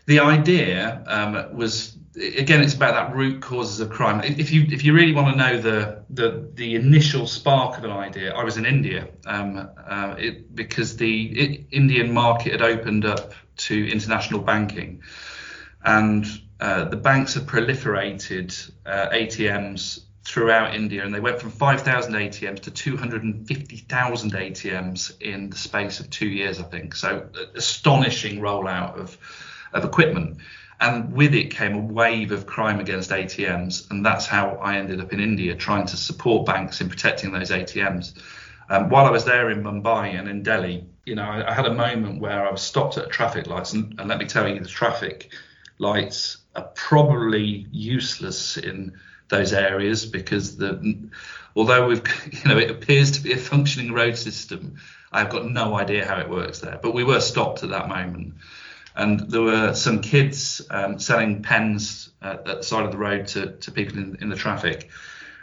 the 0.06 0.18
idea 0.18 1.04
um, 1.06 1.56
was 1.56 1.96
again, 2.16 2.62
it's 2.62 2.74
about 2.74 2.94
that 2.94 3.14
root 3.14 3.42
causes 3.42 3.80
of 3.80 3.90
crime. 3.90 4.20
If 4.22 4.52
you 4.52 4.66
if 4.70 4.84
you 4.84 4.94
really 4.94 5.12
want 5.12 5.32
to 5.32 5.36
know 5.36 5.60
the 5.60 6.04
the 6.10 6.48
the 6.54 6.74
initial 6.74 7.26
spark 7.26 7.78
of 7.78 7.84
an 7.84 7.90
idea, 7.90 8.34
I 8.34 8.44
was 8.44 8.56
in 8.56 8.66
India 8.66 9.08
um, 9.26 9.68
uh, 9.86 10.14
it, 10.18 10.54
because 10.54 10.96
the 10.96 11.26
it, 11.26 11.66
Indian 11.70 12.12
market 12.12 12.52
had 12.52 12.62
opened 12.62 13.04
up 13.04 13.34
to 13.56 13.90
international 13.90 14.40
banking, 14.40 15.02
and 15.84 16.26
uh, 16.60 16.84
the 16.84 16.96
banks 16.96 17.34
have 17.34 17.44
proliferated 17.44 18.70
uh, 18.86 19.08
ATMs 19.10 20.00
throughout 20.24 20.74
India, 20.74 21.04
and 21.04 21.14
they 21.14 21.20
went 21.20 21.38
from 21.38 21.50
5,000 21.50 22.14
ATMs 22.14 22.60
to 22.60 22.70
250,000 22.70 24.32
ATMs 24.32 25.20
in 25.20 25.50
the 25.50 25.56
space 25.56 26.00
of 26.00 26.08
two 26.08 26.26
years, 26.26 26.58
I 26.58 26.62
think. 26.62 26.94
So, 26.94 27.28
astonishing 27.54 28.40
rollout 28.40 28.98
of 28.98 29.18
of 29.74 29.84
equipment. 29.84 30.38
And 30.84 31.14
with 31.14 31.34
it 31.34 31.50
came 31.50 31.74
a 31.74 31.80
wave 31.80 32.30
of 32.30 32.44
crime 32.44 32.78
against 32.78 33.08
ATMs. 33.08 33.90
And 33.90 34.04
that's 34.04 34.26
how 34.26 34.58
I 34.60 34.76
ended 34.76 35.00
up 35.00 35.14
in 35.14 35.20
India, 35.20 35.54
trying 35.54 35.86
to 35.86 35.96
support 35.96 36.44
banks 36.44 36.82
in 36.82 36.90
protecting 36.90 37.32
those 37.32 37.50
ATMs. 37.50 38.12
Um, 38.68 38.90
while 38.90 39.06
I 39.06 39.10
was 39.10 39.24
there 39.24 39.48
in 39.48 39.62
Mumbai 39.62 40.18
and 40.18 40.28
in 40.28 40.42
Delhi, 40.42 40.86
you 41.06 41.14
know, 41.14 41.22
I, 41.22 41.50
I 41.50 41.54
had 41.54 41.64
a 41.64 41.72
moment 41.72 42.20
where 42.20 42.46
I 42.46 42.50
was 42.50 42.60
stopped 42.60 42.98
at 42.98 43.06
a 43.06 43.08
traffic 43.08 43.46
lights. 43.46 43.72
And, 43.72 43.98
and 43.98 44.10
let 44.10 44.18
me 44.18 44.26
tell 44.26 44.46
you, 44.46 44.60
the 44.60 44.68
traffic 44.68 45.32
lights 45.78 46.36
are 46.54 46.68
probably 46.74 47.66
useless 47.72 48.58
in 48.58 48.92
those 49.28 49.54
areas 49.54 50.04
because 50.04 50.58
the 50.58 51.08
although 51.56 51.88
we've 51.88 52.02
you 52.30 52.48
know 52.48 52.58
it 52.58 52.70
appears 52.70 53.10
to 53.12 53.22
be 53.22 53.32
a 53.32 53.38
functioning 53.38 53.90
road 53.90 54.16
system 54.16 54.76
i've 55.12 55.30
got 55.30 55.46
no 55.46 55.74
idea 55.74 56.06
how 56.06 56.20
it 56.20 56.28
works 56.28 56.60
there 56.60 56.78
but 56.82 56.92
we 56.92 57.02
were 57.02 57.20
stopped 57.20 57.62
at 57.62 57.70
that 57.70 57.88
moment 57.88 58.34
and 58.94 59.20
there 59.30 59.42
were 59.42 59.74
some 59.74 60.00
kids 60.00 60.62
um, 60.70 60.98
selling 60.98 61.42
pens 61.42 62.10
uh, 62.22 62.36
at 62.38 62.44
the 62.44 62.62
side 62.62 62.84
of 62.84 62.92
the 62.92 62.98
road 62.98 63.26
to, 63.28 63.52
to 63.56 63.70
people 63.72 63.98
in, 63.98 64.18
in 64.20 64.28
the 64.28 64.36
traffic. 64.36 64.88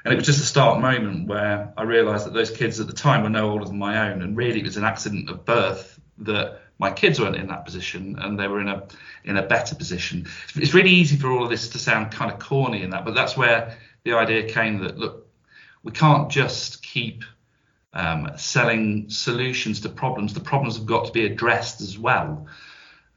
And 0.04 0.14
it 0.14 0.18
was 0.18 0.26
just 0.26 0.42
a 0.42 0.46
stark 0.46 0.80
moment 0.80 1.28
where 1.28 1.74
I 1.78 1.84
realised 1.84 2.26
that 2.26 2.34
those 2.34 2.50
kids 2.50 2.80
at 2.80 2.88
the 2.88 2.94
time 2.94 3.24
were 3.24 3.30
no 3.30 3.52
older 3.52 3.66
than 3.66 3.78
my 3.78 4.10
own, 4.10 4.22
and 4.22 4.36
really 4.36 4.60
it 4.60 4.66
was 4.66 4.78
an 4.78 4.84
accident 4.84 5.30
of 5.30 5.46
birth 5.46 6.00
that 6.20 6.62
my 6.80 6.92
kids 6.92 7.20
weren't 7.20 7.36
in 7.36 7.48
that 7.48 7.64
position 7.64 8.18
and 8.18 8.40
they 8.40 8.48
were 8.48 8.60
in 8.60 8.68
a 8.68 8.88
in 9.24 9.38
a 9.38 9.44
better 9.44 9.76
position. 9.76 10.26
It's 10.56 10.74
really 10.74 10.90
easy 10.90 11.16
for 11.16 11.30
all 11.32 11.44
of 11.44 11.50
this 11.50 11.70
to 11.70 11.78
sound 11.78 12.12
kind 12.12 12.32
of 12.32 12.40
corny 12.40 12.82
in 12.82 12.90
that, 12.90 13.06
but 13.06 13.14
that's 13.14 13.38
where 13.38 13.78
the 14.04 14.14
idea 14.14 14.52
came 14.52 14.80
that 14.80 14.98
look, 14.98 15.28
we 15.84 15.92
can't 15.92 16.32
just 16.32 16.82
keep 16.82 17.24
um, 17.94 18.32
selling 18.38 19.10
solutions 19.10 19.82
to 19.82 19.90
problems. 19.90 20.34
The 20.34 20.40
problems 20.40 20.78
have 20.78 20.88
got 20.88 21.06
to 21.06 21.12
be 21.12 21.26
addressed 21.26 21.82
as 21.82 22.00
well. 22.00 22.48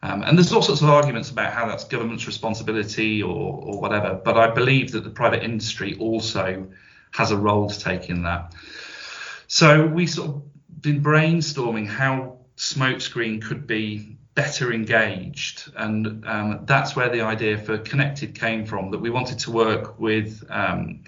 Um, 0.05 0.23
and 0.23 0.37
there's 0.37 0.53
all 0.53 0.61
sorts 0.61 0.83
of 0.83 0.91
arguments 0.91 1.31
about 1.31 1.55
how 1.55 1.67
that's 1.67 1.85
government's 1.85 2.27
responsibility 2.27 3.23
or, 3.23 3.55
or 3.65 3.81
whatever, 3.81 4.21
but 4.23 4.37
I 4.37 4.51
believe 4.51 4.93
that 4.93 5.03
the 5.03 5.09
private 5.09 5.43
industry 5.43 5.97
also 5.99 6.69
has 7.13 7.31
a 7.31 7.39
role 7.39 7.71
to 7.71 7.81
take 7.81 8.11
in 8.11 8.23
that. 8.25 8.53
So 9.47 9.87
we 9.87 10.07
sort 10.07 10.29
of 10.29 10.43
been 10.83 11.03
brainstorming 11.03 11.87
how 11.87 12.37
smokescreen 12.59 13.43
could 13.43 13.67
be 13.67 14.19
better 14.35 14.75
engaged, 14.75 15.73
and 15.75 16.23
um, 16.27 16.61
that's 16.67 16.95
where 16.95 17.09
the 17.09 17.23
idea 17.23 17.57
for 17.57 17.79
Connected 17.79 18.39
came 18.39 18.67
from. 18.67 18.91
That 18.91 18.99
we 18.99 19.09
wanted 19.09 19.39
to 19.39 19.53
work 19.53 19.99
with 19.99 20.45
um, 20.51 21.05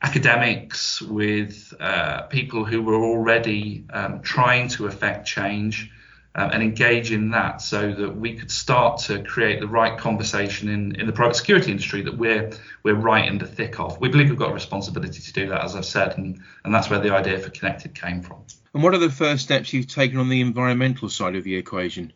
academics, 0.00 1.02
with 1.02 1.74
uh, 1.78 2.22
people 2.22 2.64
who 2.64 2.80
were 2.80 3.02
already 3.04 3.84
um, 3.90 4.22
trying 4.22 4.68
to 4.68 4.86
affect 4.86 5.26
change 5.26 5.90
um, 6.34 6.50
and 6.50 6.62
engage 6.62 7.12
in 7.12 7.30
that 7.30 7.62
so 7.62 7.92
that 7.92 8.16
we 8.16 8.34
could 8.34 8.50
start 8.50 8.98
to 8.98 9.22
create 9.22 9.60
the 9.60 9.68
right 9.68 9.96
conversation 9.98 10.68
in, 10.68 10.94
in 10.96 11.06
the 11.06 11.12
private 11.12 11.36
security 11.36 11.70
industry 11.70 12.02
that 12.02 12.16
we're 12.16 12.50
we're 12.82 12.94
right 12.94 13.28
in 13.28 13.38
the 13.38 13.46
thick 13.46 13.78
of. 13.78 14.00
We 14.00 14.08
believe 14.08 14.30
we've 14.30 14.38
got 14.38 14.50
a 14.50 14.54
responsibility 14.54 15.20
to 15.20 15.32
do 15.32 15.48
that, 15.48 15.64
as 15.64 15.76
I've 15.76 15.84
said, 15.84 16.18
and, 16.18 16.40
and 16.64 16.74
that's 16.74 16.90
where 16.90 16.98
the 16.98 17.10
idea 17.10 17.38
for 17.38 17.50
Connected 17.50 17.94
came 17.94 18.22
from. 18.22 18.38
And 18.74 18.82
what 18.82 18.94
are 18.94 18.98
the 18.98 19.10
first 19.10 19.44
steps 19.44 19.72
you've 19.72 19.86
taken 19.86 20.18
on 20.18 20.28
the 20.28 20.40
environmental 20.40 21.08
side 21.08 21.36
of 21.36 21.44
the 21.44 21.56
equation? 21.56 22.12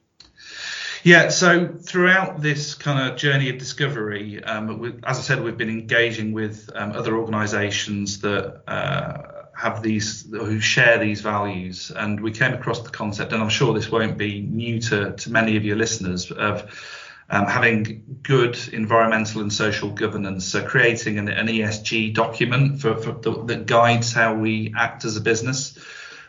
Yeah, 1.04 1.28
so 1.28 1.68
throughout 1.68 2.40
this 2.40 2.74
kind 2.74 3.08
of 3.10 3.16
journey 3.16 3.50
of 3.50 3.58
discovery, 3.58 4.42
um, 4.42 4.78
we, 4.78 4.88
as 5.04 5.18
I 5.18 5.22
said, 5.22 5.42
we've 5.42 5.56
been 5.56 5.70
engaging 5.70 6.32
with 6.32 6.68
um, 6.74 6.92
other 6.92 7.16
organisations 7.16 8.20
that 8.20 8.62
uh, 8.66 9.37
have 9.58 9.82
these 9.82 10.24
who 10.30 10.60
share 10.60 10.98
these 10.98 11.20
values. 11.20 11.90
And 11.94 12.20
we 12.20 12.30
came 12.30 12.54
across 12.54 12.82
the 12.82 12.90
concept, 12.90 13.32
and 13.32 13.42
I'm 13.42 13.48
sure 13.48 13.74
this 13.74 13.90
won't 13.90 14.16
be 14.16 14.40
new 14.40 14.80
to, 14.82 15.12
to 15.12 15.30
many 15.32 15.56
of 15.56 15.64
your 15.64 15.76
listeners, 15.76 16.30
of 16.30 16.62
um, 17.28 17.46
having 17.46 18.20
good 18.22 18.56
environmental 18.72 19.40
and 19.40 19.52
social 19.52 19.90
governance. 19.90 20.44
So 20.44 20.64
creating 20.64 21.18
an, 21.18 21.28
an 21.28 21.48
ESG 21.48 22.14
document 22.14 22.80
for, 22.80 22.96
for 22.96 23.12
the, 23.12 23.44
that 23.46 23.66
guides 23.66 24.12
how 24.12 24.34
we 24.34 24.72
act 24.76 25.04
as 25.04 25.16
a 25.16 25.20
business. 25.20 25.76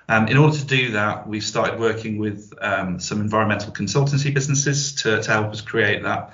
Um, 0.07 0.27
in 0.27 0.37
order 0.37 0.57
to 0.57 0.65
do 0.65 0.93
that, 0.93 1.27
we've 1.27 1.43
started 1.43 1.79
working 1.79 2.17
with 2.17 2.51
um, 2.59 2.99
some 2.99 3.21
environmental 3.21 3.71
consultancy 3.71 4.33
businesses 4.33 4.95
to, 5.03 5.21
to 5.21 5.31
help 5.31 5.51
us 5.51 5.61
create 5.61 6.01
that. 6.01 6.33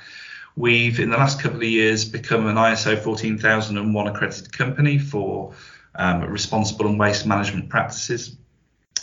We've, 0.56 0.98
in 1.02 1.10
the 1.10 1.18
last 1.18 1.42
couple 1.42 1.58
of 1.58 1.64
years, 1.64 2.06
become 2.06 2.48
an 2.48 2.56
ISO 2.56 2.98
14001 2.98 4.08
accredited 4.08 4.58
company 4.58 4.98
for 4.98 5.54
um, 5.96 6.22
responsible 6.22 6.88
and 6.88 7.00
waste 7.00 7.26
management 7.26 7.70
practices. 7.70 8.38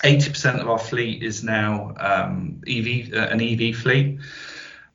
80% 0.02 0.60
of 0.60 0.68
our 0.68 0.78
fleet 0.78 1.22
is 1.22 1.44
now 1.44 1.94
um, 1.98 2.62
EV, 2.66 3.14
uh, 3.14 3.28
an 3.28 3.40
EV 3.40 3.76
fleet. 3.76 4.18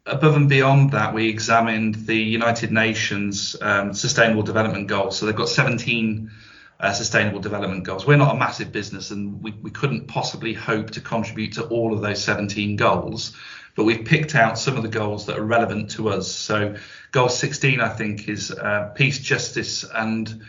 Above 0.06 0.36
and 0.36 0.50
beyond 0.50 0.91
that, 0.91 1.14
we 1.14 1.28
examined 1.28 1.95
the 1.95 2.16
United 2.16 2.72
Nations 2.72 3.56
um, 3.62 3.93
Sustainable 3.93 4.43
Development 4.43 4.88
Goals. 4.88 5.18
So 5.18 5.26
they've 5.26 5.36
got 5.36 5.50
17 5.50 6.32
uh, 6.80 6.93
Sustainable 6.93 7.39
Development 7.39 7.84
Goals. 7.84 8.06
We're 8.06 8.18
not 8.18 8.36
a 8.36 8.39
massive 8.39 8.72
business, 8.72 9.12
and 9.12 9.41
we, 9.41 9.52
we 9.62 9.72
couldn't 9.72 10.08
possibly 10.08 10.54
hope 10.54 10.91
to 10.91 11.02
contribute 11.02 11.54
to 11.54 11.66
all 11.68 11.93
of 11.93 12.02
those 12.02 12.24
17 12.24 12.76
goals. 12.76 13.36
But 13.76 13.84
we've 13.84 14.06
picked 14.06 14.36
out 14.36 14.58
some 14.58 14.76
of 14.76 14.84
the 14.84 14.89
goals 14.89 15.26
that 15.28 15.38
are 15.38 15.43
relevant 15.43 15.91
to 15.91 16.10
us. 16.10 16.32
So, 16.32 16.76
goal 17.12 17.30
16, 17.30 17.80
I 17.80 17.89
think, 17.89 18.28
is 18.28 18.52
uh, 18.52 18.91
peace, 18.95 19.20
justice, 19.20 19.86
and 19.93 20.41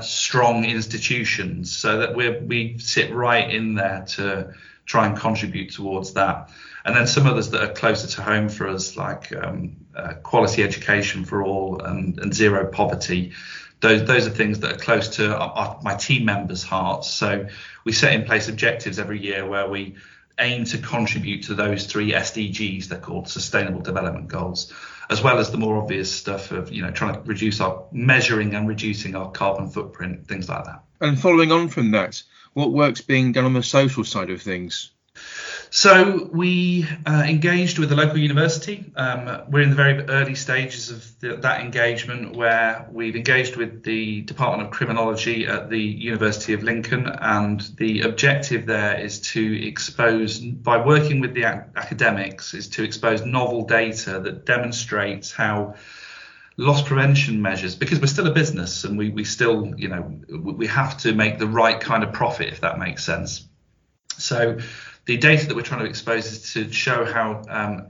strong 0.00 0.64
institutions, 0.64 1.76
so 1.76 1.98
that 1.98 2.14
we 2.14 2.30
we 2.38 2.78
sit 2.78 3.12
right 3.12 3.50
in 3.50 3.74
there 3.74 4.04
to 4.16 4.54
try 4.86 5.06
and 5.06 5.16
contribute 5.16 5.72
towards 5.72 6.14
that. 6.14 6.50
And 6.84 6.96
then 6.96 7.06
some 7.06 7.26
others 7.26 7.50
that 7.50 7.62
are 7.62 7.72
closer 7.72 8.08
to 8.08 8.22
home 8.22 8.48
for 8.48 8.68
us, 8.68 8.96
like 8.96 9.32
um, 9.32 9.76
uh, 9.94 10.14
quality 10.22 10.62
education 10.62 11.24
for 11.24 11.42
all 11.42 11.80
and, 11.80 12.18
and, 12.18 12.34
zero 12.34 12.66
poverty. 12.66 13.32
Those, 13.80 14.04
those 14.04 14.26
are 14.26 14.30
things 14.30 14.58
that 14.60 14.72
are 14.72 14.78
close 14.78 15.08
to 15.16 15.36
our, 15.36 15.50
our, 15.50 15.80
my 15.82 15.94
team 15.94 16.24
members' 16.24 16.64
hearts. 16.64 17.10
So 17.10 17.46
we 17.84 17.92
set 17.92 18.12
in 18.12 18.24
place 18.24 18.48
objectives 18.48 18.98
every 18.98 19.20
year 19.20 19.46
where 19.46 19.68
we 19.68 19.94
aim 20.38 20.64
to 20.64 20.78
contribute 20.78 21.44
to 21.44 21.54
those 21.54 21.86
three 21.86 22.12
SDGs, 22.12 22.86
they're 22.86 22.98
called 22.98 23.28
Sustainable 23.28 23.80
Development 23.80 24.26
Goals 24.26 24.72
as 25.10 25.22
well 25.22 25.38
as 25.38 25.50
the 25.50 25.58
more 25.58 25.78
obvious 25.78 26.12
stuff 26.12 26.50
of 26.52 26.72
you 26.72 26.82
know 26.82 26.90
trying 26.90 27.14
to 27.14 27.20
reduce 27.20 27.60
our 27.60 27.84
measuring 27.92 28.54
and 28.54 28.68
reducing 28.68 29.14
our 29.14 29.30
carbon 29.30 29.68
footprint, 29.68 30.26
things 30.26 30.48
like 30.48 30.64
that. 30.64 30.82
And 31.00 31.18
following 31.18 31.52
on 31.52 31.68
from 31.68 31.90
that, 31.92 32.22
what 32.52 32.72
work's 32.72 33.00
being 33.00 33.32
done 33.32 33.44
on 33.44 33.54
the 33.54 33.62
social 33.62 34.04
side 34.04 34.30
of 34.30 34.42
things? 34.42 34.92
So 35.82 36.28
we 36.30 36.86
uh, 37.06 37.24
engaged 37.26 37.80
with 37.80 37.88
the 37.88 37.96
local 37.96 38.16
university. 38.16 38.92
Um, 38.94 39.42
we're 39.48 39.62
in 39.62 39.70
the 39.70 39.74
very 39.74 40.00
early 40.04 40.36
stages 40.36 40.92
of 40.92 41.18
the, 41.18 41.38
that 41.38 41.60
engagement 41.60 42.36
where 42.36 42.86
we've 42.92 43.16
engaged 43.16 43.56
with 43.56 43.82
the 43.82 44.20
Department 44.20 44.68
of 44.68 44.72
Criminology 44.72 45.44
at 45.44 45.70
the 45.70 45.80
University 45.80 46.52
of 46.52 46.62
Lincoln, 46.62 47.08
and 47.08 47.62
the 47.78 48.02
objective 48.02 48.64
there 48.64 49.00
is 49.00 49.22
to 49.32 49.66
expose, 49.66 50.38
by 50.38 50.76
working 50.76 51.18
with 51.18 51.34
the 51.34 51.42
ac- 51.42 51.70
academics, 51.74 52.54
is 52.54 52.68
to 52.68 52.84
expose 52.84 53.26
novel 53.26 53.66
data 53.66 54.20
that 54.20 54.46
demonstrates 54.46 55.32
how 55.32 55.74
loss 56.58 56.80
prevention 56.82 57.42
measures 57.42 57.74
because 57.74 57.98
we're 57.98 58.06
still 58.06 58.28
a 58.28 58.32
business 58.32 58.84
and 58.84 58.96
we, 58.96 59.08
we 59.08 59.24
still 59.24 59.74
you 59.76 59.88
know 59.88 60.20
we 60.28 60.68
have 60.68 60.96
to 60.98 61.12
make 61.12 61.40
the 61.40 61.46
right 61.46 61.80
kind 61.80 62.04
of 62.04 62.12
profit 62.12 62.52
if 62.52 62.60
that 62.60 62.78
makes 62.78 63.02
sense 63.02 63.48
so 64.18 64.58
the 65.04 65.16
data 65.16 65.46
that 65.46 65.56
we're 65.56 65.62
trying 65.62 65.80
to 65.80 65.86
expose 65.86 66.26
is 66.26 66.52
to 66.54 66.72
show 66.72 67.04
how 67.04 67.42
um, 67.48 67.88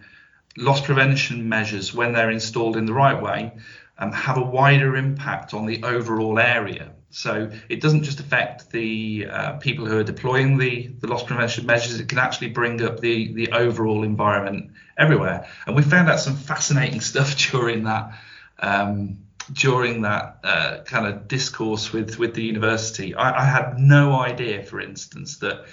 loss 0.57 0.81
prevention 0.81 1.49
measures, 1.49 1.95
when 1.95 2.13
they're 2.13 2.31
installed 2.31 2.77
in 2.77 2.87
the 2.87 2.93
right 2.93 3.21
way, 3.21 3.53
um, 3.99 4.13
have 4.13 4.39
a 4.39 4.43
wider 4.43 4.97
impact 4.97 5.55
on 5.55 5.67
the 5.67 5.83
overall 5.83 6.39
area. 6.39 6.93
So 7.11 7.51
it 7.69 7.83
doesn't 7.83 8.05
just 8.05 8.21
affect 8.21 8.71
the 8.71 9.27
uh, 9.31 9.53
people 9.59 9.85
who 9.85 9.99
are 9.99 10.05
deploying 10.05 10.57
the, 10.57 10.89
the 10.99 11.07
loss 11.07 11.23
prevention 11.23 11.67
measures, 11.67 12.01
it 12.01 12.09
can 12.09 12.19
actually 12.19 12.49
bring 12.49 12.83
up 12.83 13.01
the, 13.01 13.33
the 13.35 13.53
overall 13.53 14.03
environment 14.03 14.73
everywhere. 14.97 15.47
And 15.67 15.77
we 15.77 15.83
found 15.83 16.09
out 16.09 16.21
some 16.21 16.37
fascinating 16.37 17.01
stuff 17.13 17.37
during 17.51 17.85
that. 17.85 18.19
Um, 18.59 19.19
during 19.53 20.03
that 20.03 20.39
uh, 20.45 20.79
kind 20.85 21.05
of 21.05 21.27
discourse 21.27 21.93
with 21.93 22.17
with 22.17 22.33
the 22.35 22.45
university, 22.45 23.13
I, 23.13 23.43
I 23.43 23.45
had 23.45 23.77
no 23.77 24.13
idea, 24.13 24.63
for 24.63 24.81
instance, 24.81 25.39
that 25.39 25.65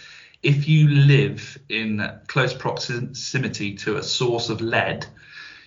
if 0.42 0.68
you 0.68 0.88
live 0.88 1.58
in 1.70 2.10
close 2.28 2.54
proximity 2.54 3.76
to 3.76 3.98
a 3.98 4.04
source 4.04 4.50
of 4.50 4.62
lead, 4.62 5.06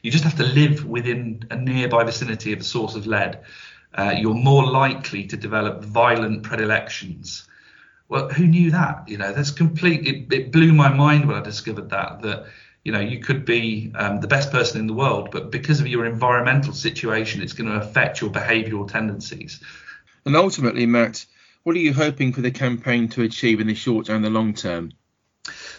you 0.02 0.10
just 0.10 0.24
have 0.24 0.36
to 0.36 0.44
live 0.44 0.84
within 0.84 1.44
a 1.50 1.56
nearby 1.56 2.04
vicinity 2.04 2.52
of 2.52 2.60
a 2.60 2.64
source 2.64 2.94
of 2.94 3.06
lead. 3.06 3.40
Uh, 3.94 4.14
you're 4.16 4.34
more 4.34 4.64
likely 4.64 5.26
to 5.26 5.36
develop 5.36 5.84
violent 5.84 6.42
predilections. 6.42 7.46
Well, 8.08 8.28
who 8.28 8.46
knew 8.46 8.70
that? 8.70 9.08
You 9.08 9.18
know, 9.18 9.32
that's 9.32 9.50
complete. 9.50 10.06
It, 10.06 10.32
it 10.32 10.52
blew 10.52 10.72
my 10.72 10.92
mind 10.92 11.26
when 11.26 11.36
I 11.36 11.42
discovered 11.42 11.90
that. 11.90 12.22
That 12.22 12.46
you 12.84 12.92
know, 12.92 13.00
you 13.00 13.20
could 13.20 13.44
be 13.44 13.92
um, 13.94 14.20
the 14.20 14.26
best 14.26 14.50
person 14.50 14.80
in 14.80 14.86
the 14.86 14.92
world, 14.92 15.30
but 15.30 15.50
because 15.50 15.80
of 15.80 15.86
your 15.86 16.04
environmental 16.04 16.72
situation, 16.72 17.40
it's 17.40 17.52
going 17.52 17.70
to 17.70 17.76
affect 17.76 18.20
your 18.20 18.30
behavioural 18.30 18.90
tendencies. 18.90 19.60
And 20.24 20.34
ultimately, 20.34 20.86
Matt, 20.86 21.24
what 21.62 21.76
are 21.76 21.80
you 21.80 21.92
hoping 21.92 22.32
for 22.32 22.40
the 22.40 22.50
campaign 22.50 23.08
to 23.10 23.22
achieve 23.22 23.60
in 23.60 23.66
the 23.66 23.74
short 23.74 24.08
and 24.08 24.24
the 24.24 24.30
long 24.30 24.54
term? 24.54 24.92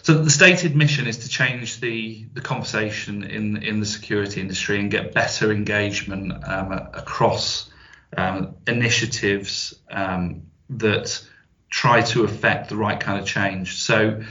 So 0.01 0.15
the 0.15 0.29
stated 0.29 0.75
mission 0.75 1.07
is 1.07 1.19
to 1.19 1.29
change 1.29 1.79
the, 1.79 2.25
the 2.34 2.41
conversation 2.41 3.23
in 3.23 3.63
in 3.63 3.79
the 3.79 3.86
security 3.86 4.41
industry 4.41 4.79
and 4.79 4.91
get 4.91 5.13
better 5.13 5.51
engagement 5.51 6.34
um, 6.45 6.71
across 6.71 7.69
um, 8.17 8.55
initiatives 8.67 9.73
um, 9.89 10.43
that 10.71 11.25
try 11.69 12.01
to 12.01 12.23
affect 12.23 12.69
the 12.69 12.75
right 12.75 12.99
kind 12.99 13.19
of 13.19 13.25
change. 13.25 13.77
So 13.77 14.23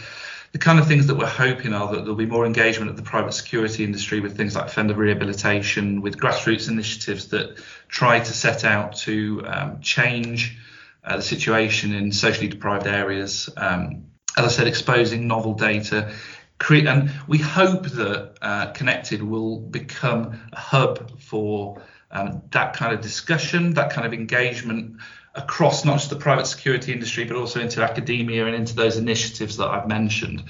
the 0.52 0.58
kind 0.58 0.78
of 0.78 0.86
things 0.86 1.06
that 1.06 1.14
we're 1.14 1.26
hoping 1.26 1.72
are 1.72 1.90
that 1.92 2.00
there'll 2.00 2.14
be 2.14 2.26
more 2.26 2.44
engagement 2.44 2.90
of 2.90 2.96
the 2.96 3.02
private 3.02 3.32
security 3.32 3.84
industry 3.84 4.20
with 4.20 4.36
things 4.36 4.54
like 4.54 4.66
offender 4.66 4.94
rehabilitation, 4.94 6.02
with 6.02 6.18
grassroots 6.18 6.68
initiatives 6.68 7.28
that 7.28 7.56
try 7.88 8.20
to 8.20 8.32
set 8.32 8.64
out 8.64 8.96
to 8.96 9.42
um, 9.46 9.80
change 9.80 10.58
uh, 11.04 11.16
the 11.16 11.22
situation 11.22 11.94
in 11.94 12.12
socially 12.12 12.48
deprived 12.48 12.86
areas. 12.86 13.48
Um, 13.56 14.06
as 14.36 14.44
I 14.44 14.48
said, 14.48 14.66
exposing 14.66 15.26
novel 15.26 15.54
data. 15.54 16.12
Create, 16.58 16.86
and 16.86 17.10
we 17.26 17.38
hope 17.38 17.84
that 17.90 18.34
uh, 18.40 18.66
Connected 18.72 19.22
will 19.22 19.58
become 19.58 20.40
a 20.52 20.58
hub 20.58 21.20
for 21.20 21.82
um, 22.10 22.42
that 22.50 22.74
kind 22.74 22.94
of 22.94 23.00
discussion, 23.00 23.74
that 23.74 23.92
kind 23.92 24.06
of 24.06 24.12
engagement 24.12 24.98
across 25.34 25.84
not 25.84 25.98
just 25.98 26.10
the 26.10 26.16
private 26.16 26.46
security 26.46 26.92
industry, 26.92 27.24
but 27.24 27.36
also 27.36 27.60
into 27.60 27.82
academia 27.82 28.46
and 28.46 28.54
into 28.54 28.74
those 28.74 28.96
initiatives 28.96 29.56
that 29.56 29.68
I've 29.68 29.88
mentioned. 29.88 30.44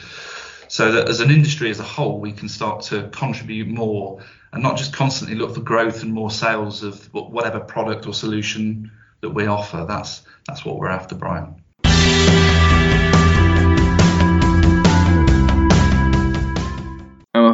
So 0.68 0.92
that 0.92 1.08
as 1.08 1.20
an 1.20 1.30
industry 1.30 1.70
as 1.70 1.80
a 1.80 1.84
whole, 1.84 2.18
we 2.18 2.32
can 2.32 2.48
start 2.48 2.82
to 2.84 3.08
contribute 3.12 3.68
more 3.68 4.22
and 4.52 4.62
not 4.62 4.76
just 4.76 4.92
constantly 4.92 5.36
look 5.36 5.54
for 5.54 5.60
growth 5.60 6.02
and 6.02 6.12
more 6.12 6.30
sales 6.30 6.82
of 6.82 7.12
whatever 7.12 7.60
product 7.60 8.06
or 8.06 8.14
solution 8.14 8.90
that 9.20 9.30
we 9.30 9.46
offer. 9.46 9.86
That's 9.88 10.22
that's 10.46 10.64
what 10.64 10.78
we're 10.78 10.88
after, 10.88 11.14
Brian. 11.14 11.61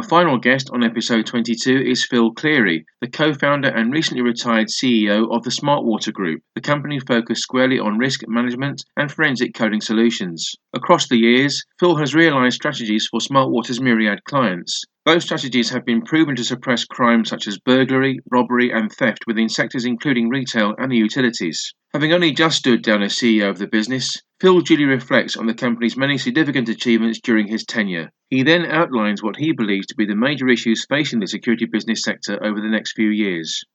Final 0.09 0.39
guest 0.39 0.71
on 0.73 0.83
episode 0.83 1.27
22 1.27 1.83
is 1.85 2.03
Phil 2.03 2.31
Cleary, 2.31 2.83
the 2.99 3.07
co 3.07 3.31
founder 3.31 3.67
and 3.67 3.93
recently 3.93 4.23
retired 4.23 4.67
CEO 4.67 5.31
of 5.31 5.43
the 5.43 5.51
Smartwater 5.51 6.11
Group, 6.11 6.41
the 6.55 6.61
company 6.61 6.99
focused 6.99 7.43
squarely 7.43 7.77
on 7.77 7.99
risk 7.99 8.21
management 8.27 8.83
and 8.97 9.11
forensic 9.11 9.53
coding 9.53 9.81
solutions. 9.81 10.55
Across 10.73 11.09
the 11.09 11.19
years, 11.19 11.63
Phil 11.79 11.95
has 11.97 12.15
realised 12.15 12.55
strategies 12.55 13.05
for 13.05 13.19
Smartwater's 13.19 13.79
myriad 13.79 14.23
clients. 14.23 14.83
Those 15.05 15.25
strategies 15.25 15.69
have 15.69 15.85
been 15.85 16.01
proven 16.01 16.35
to 16.37 16.43
suppress 16.43 16.85
crimes 16.85 17.29
such 17.29 17.47
as 17.47 17.59
burglary, 17.59 18.17
robbery, 18.31 18.71
and 18.71 18.91
theft 18.91 19.25
within 19.27 19.47
sectors 19.47 19.85
including 19.85 20.29
retail 20.29 20.73
and 20.79 20.91
the 20.91 20.97
utilities. 20.97 21.71
Having 21.93 22.13
only 22.13 22.31
just 22.31 22.57
stood 22.57 22.81
down 22.81 23.03
as 23.03 23.15
CEO 23.15 23.49
of 23.49 23.59
the 23.59 23.67
business, 23.67 24.17
Phil 24.39 24.61
duly 24.61 24.85
reflects 24.85 25.35
on 25.35 25.47
the 25.47 25.53
company's 25.53 25.97
many 25.97 26.17
significant 26.17 26.69
achievements 26.69 27.19
during 27.19 27.47
his 27.47 27.65
tenure. 27.65 28.09
He 28.29 28.43
then 28.43 28.65
outlines 28.65 29.21
what 29.21 29.35
he 29.35 29.51
believes 29.51 29.87
to 29.87 29.95
be 29.95 30.05
the 30.05 30.15
major 30.15 30.47
issues 30.47 30.85
facing 30.85 31.19
the 31.19 31.27
security 31.27 31.65
business 31.65 32.03
sector 32.03 32.41
over 32.41 32.61
the 32.61 32.69
next 32.69 32.93
few 32.93 33.09
years. 33.09 33.65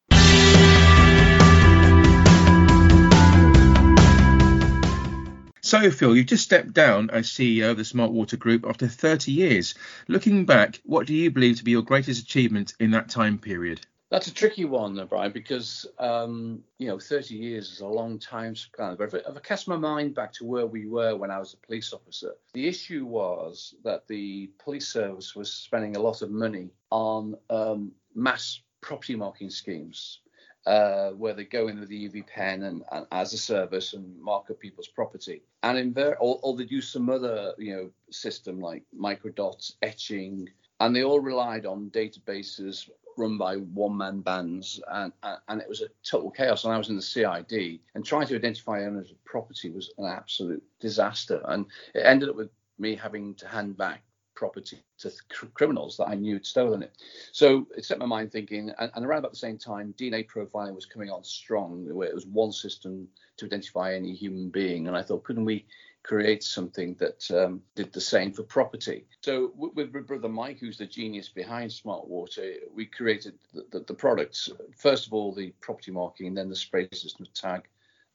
So, 5.61 5.91
Phil, 5.91 6.17
you've 6.17 6.27
just 6.27 6.45
stepped 6.45 6.73
down 6.73 7.11
as 7.11 7.27
CEO 7.27 7.73
of 7.73 7.77
the 7.77 7.85
Smart 7.85 8.13
Water 8.13 8.39
Group 8.39 8.65
after 8.67 8.89
30 8.89 9.33
years. 9.33 9.75
Looking 10.09 10.47
back, 10.47 10.81
what 10.85 11.07
do 11.07 11.15
you 11.15 11.31
believe 11.31 11.59
to 11.59 11.65
be 11.65 11.73
your 11.73 11.83
greatest 11.83 12.23
achievement 12.23 12.73
in 12.81 12.93
that 12.93 13.11
time 13.11 13.37
period? 13.37 13.87
That's 14.15 14.29
a 14.29 14.33
tricky 14.33 14.65
one, 14.65 15.05
Brian, 15.11 15.33
because 15.33 15.87
um, 15.99 16.63
you 16.79 16.87
know, 16.87 17.01
30 17.01 17.35
years 17.35 17.73
is 17.73 17.81
a 17.81 17.87
long 17.89 18.17
time 18.21 18.55
span. 18.55 18.95
But 18.95 19.09
if 19.09 19.15
I, 19.15 19.29
if 19.29 19.37
I 19.37 19.41
cast 19.41 19.67
my 19.67 19.77
mind 19.77 20.15
back 20.15 20.33
to 20.35 20.45
where 20.45 20.67
we 20.67 20.87
were 20.87 21.17
when 21.17 21.33
I 21.33 21.41
was 21.41 21.53
a 21.53 21.67
police 21.67 21.93
officer, 21.93 22.31
the 22.53 22.69
issue 22.69 23.07
was 23.07 23.75
that 23.83 24.07
the 24.07 24.53
police 24.63 24.87
service 24.87 25.35
was 25.35 25.53
spending 25.53 25.97
a 25.97 25.99
lot 25.99 26.23
of 26.23 26.31
money 26.31 26.71
on 26.93 27.35
um, 27.51 27.91
mass 28.15 28.61
property 28.83 29.17
marking 29.17 29.51
schemes. 29.51 30.21
Uh, 30.65 31.11
where 31.11 31.35
they 31.35 31.45
go 31.45 31.69
in 31.69 31.79
with 31.79 31.91
the 31.91 32.09
UV 32.09 32.27
pen 32.27 32.63
and, 32.63 32.85
and, 32.93 33.07
as 33.13 33.35
a 33.35 33.37
service 33.37 33.93
and 33.93 34.19
mark 34.19 34.49
up 34.49 34.59
people's 34.59 34.89
property. 34.89 35.43
And 35.63 35.77
in 35.77 35.93
ver- 35.93 36.17
or, 36.21 36.39
or 36.43 36.57
they 36.57 36.65
use 36.65 36.89
some 36.89 37.11
other, 37.11 37.53
you 37.59 37.77
know, 37.77 37.91
system 38.11 38.61
like 38.61 38.83
microdots, 38.99 39.73
etching, 39.83 40.49
and 40.81 40.97
they 40.97 41.05
all 41.05 41.21
relied 41.21 41.67
on 41.67 41.91
databases 41.91 42.89
run 43.17 43.39
by 43.39 43.57
one 43.57 43.97
man 43.97 44.21
bands, 44.21 44.81
and, 44.89 45.13
and 45.49 45.61
it 45.61 45.69
was 45.69 45.83
a 45.83 45.89
total 46.03 46.31
chaos. 46.31 46.65
And 46.65 46.73
I 46.73 46.79
was 46.79 46.89
in 46.89 46.97
the 46.97 47.03
CID, 47.03 47.81
and 47.95 48.05
trying 48.05 48.27
to 48.29 48.37
identify 48.37 48.85
owners 48.85 49.11
of 49.11 49.25
property 49.25 49.71
was 49.71 49.93
an 49.99 50.07
absolute 50.07 50.63
disaster. 50.81 51.43
And 51.47 51.67
it 51.95 52.01
ended 52.01 52.29
up 52.29 52.37
with 52.37 52.51
me 52.79 52.97
having 52.97 53.35
to 53.37 53.49
hand 53.49 53.77
back 53.77 54.03
property 54.35 54.83
to 54.99 55.13
cr- 55.31 55.47
criminals 55.55 55.97
that 55.97 56.09
I 56.09 56.15
knew 56.15 56.35
had 56.35 56.47
stolen 56.47 56.83
it. 56.83 56.97
So 57.33 57.67
it 57.77 57.85
set 57.85 57.99
my 57.99 58.07
mind 58.07 58.33
thinking, 58.33 58.73
and, 58.79 58.91
and, 58.95 59.07
around 59.07 59.21
about 59.21 59.33
the 59.33 59.39
same 59.39 59.59
time, 59.59 59.95
DNA 59.99 60.27
profiling 60.27 60.75
was 60.75 60.87
coming 60.87 61.11
on 61.11 61.25
strong, 61.25 61.87
where 61.95 62.09
it 62.09 62.15
was 62.15 62.27
one 62.27 62.53
system 62.53 63.09
to 63.37 63.47
identify 63.47 63.95
any 63.95 64.13
human 64.13 64.51
being. 64.51 64.89
And 64.89 64.97
I 64.97 65.03
thought, 65.03 65.25
couldn't 65.25 65.45
we 65.45 65.67
create 66.05 66.45
something 66.45 66.95
that 67.01 67.29
um, 67.31 67.63
did 67.75 67.93
the 67.93 68.01
same 68.01 68.31
for 68.31 68.43
property. 68.43 69.07
So 69.23 69.53
with, 69.57 69.91
with, 69.91 70.07
brother 70.07 70.29
Mike, 70.29 70.59
who's 70.61 70.77
the 70.77 70.87
genius 70.87 71.31
behind 71.31 71.73
Smart 71.73 72.07
Water, 72.07 72.53
we 72.73 72.85
created 72.87 73.35
the, 73.55 73.67
the, 73.73 73.81
the, 73.81 73.95
products. 73.95 74.51
First 74.77 75.07
of 75.07 75.15
all, 75.15 75.35
the 75.35 75.53
property 75.61 75.91
marking, 75.91 76.29
and 76.29 76.37
then 76.37 76.51
the 76.51 76.57
spray 76.57 76.89
system 76.93 77.25
to 77.25 77.33
tag 77.33 77.63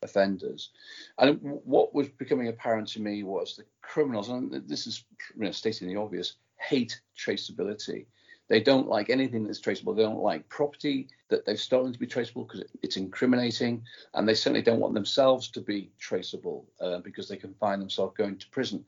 offenders. 0.04 0.70
And 1.18 1.40
what 1.42 1.94
was 1.94 2.08
becoming 2.10 2.48
apparent 2.48 2.88
to 2.90 3.02
me 3.02 3.24
was 3.24 3.56
the 3.56 3.66
criminals, 3.82 4.30
and 4.30 4.52
this 4.70 4.86
is 4.86 5.04
you 5.36 5.46
know, 5.46 5.52
stating 5.52 5.88
the 5.88 6.00
obvious, 6.00 6.36
hate 6.58 7.02
traceability. 7.18 8.06
They 8.50 8.60
don't 8.60 8.88
like 8.88 9.12
anything 9.12 9.46
that's 9.46 9.60
traceable. 9.60 9.94
They 9.94 10.02
don't 10.02 10.24
like 10.24 10.50
property 10.50 11.08
that 11.30 11.46
they've 11.46 11.60
stolen 11.60 11.94
to 11.94 12.00
be 12.00 12.08
traceable 12.08 12.44
because 12.44 12.64
it's 12.82 12.98
incriminating, 12.98 13.84
and 14.16 14.28
they 14.28 14.34
certainly 14.34 14.64
don't 14.64 14.80
want 14.80 14.96
themselves 14.96 15.50
to 15.50 15.62
be 15.62 15.92
traceable 16.00 16.66
uh, 16.82 16.98
because 17.00 17.30
they 17.30 17.38
can 17.38 17.54
find 17.54 17.80
themselves 17.80 18.16
going 18.18 18.38
to 18.38 18.50
prison. 18.50 18.84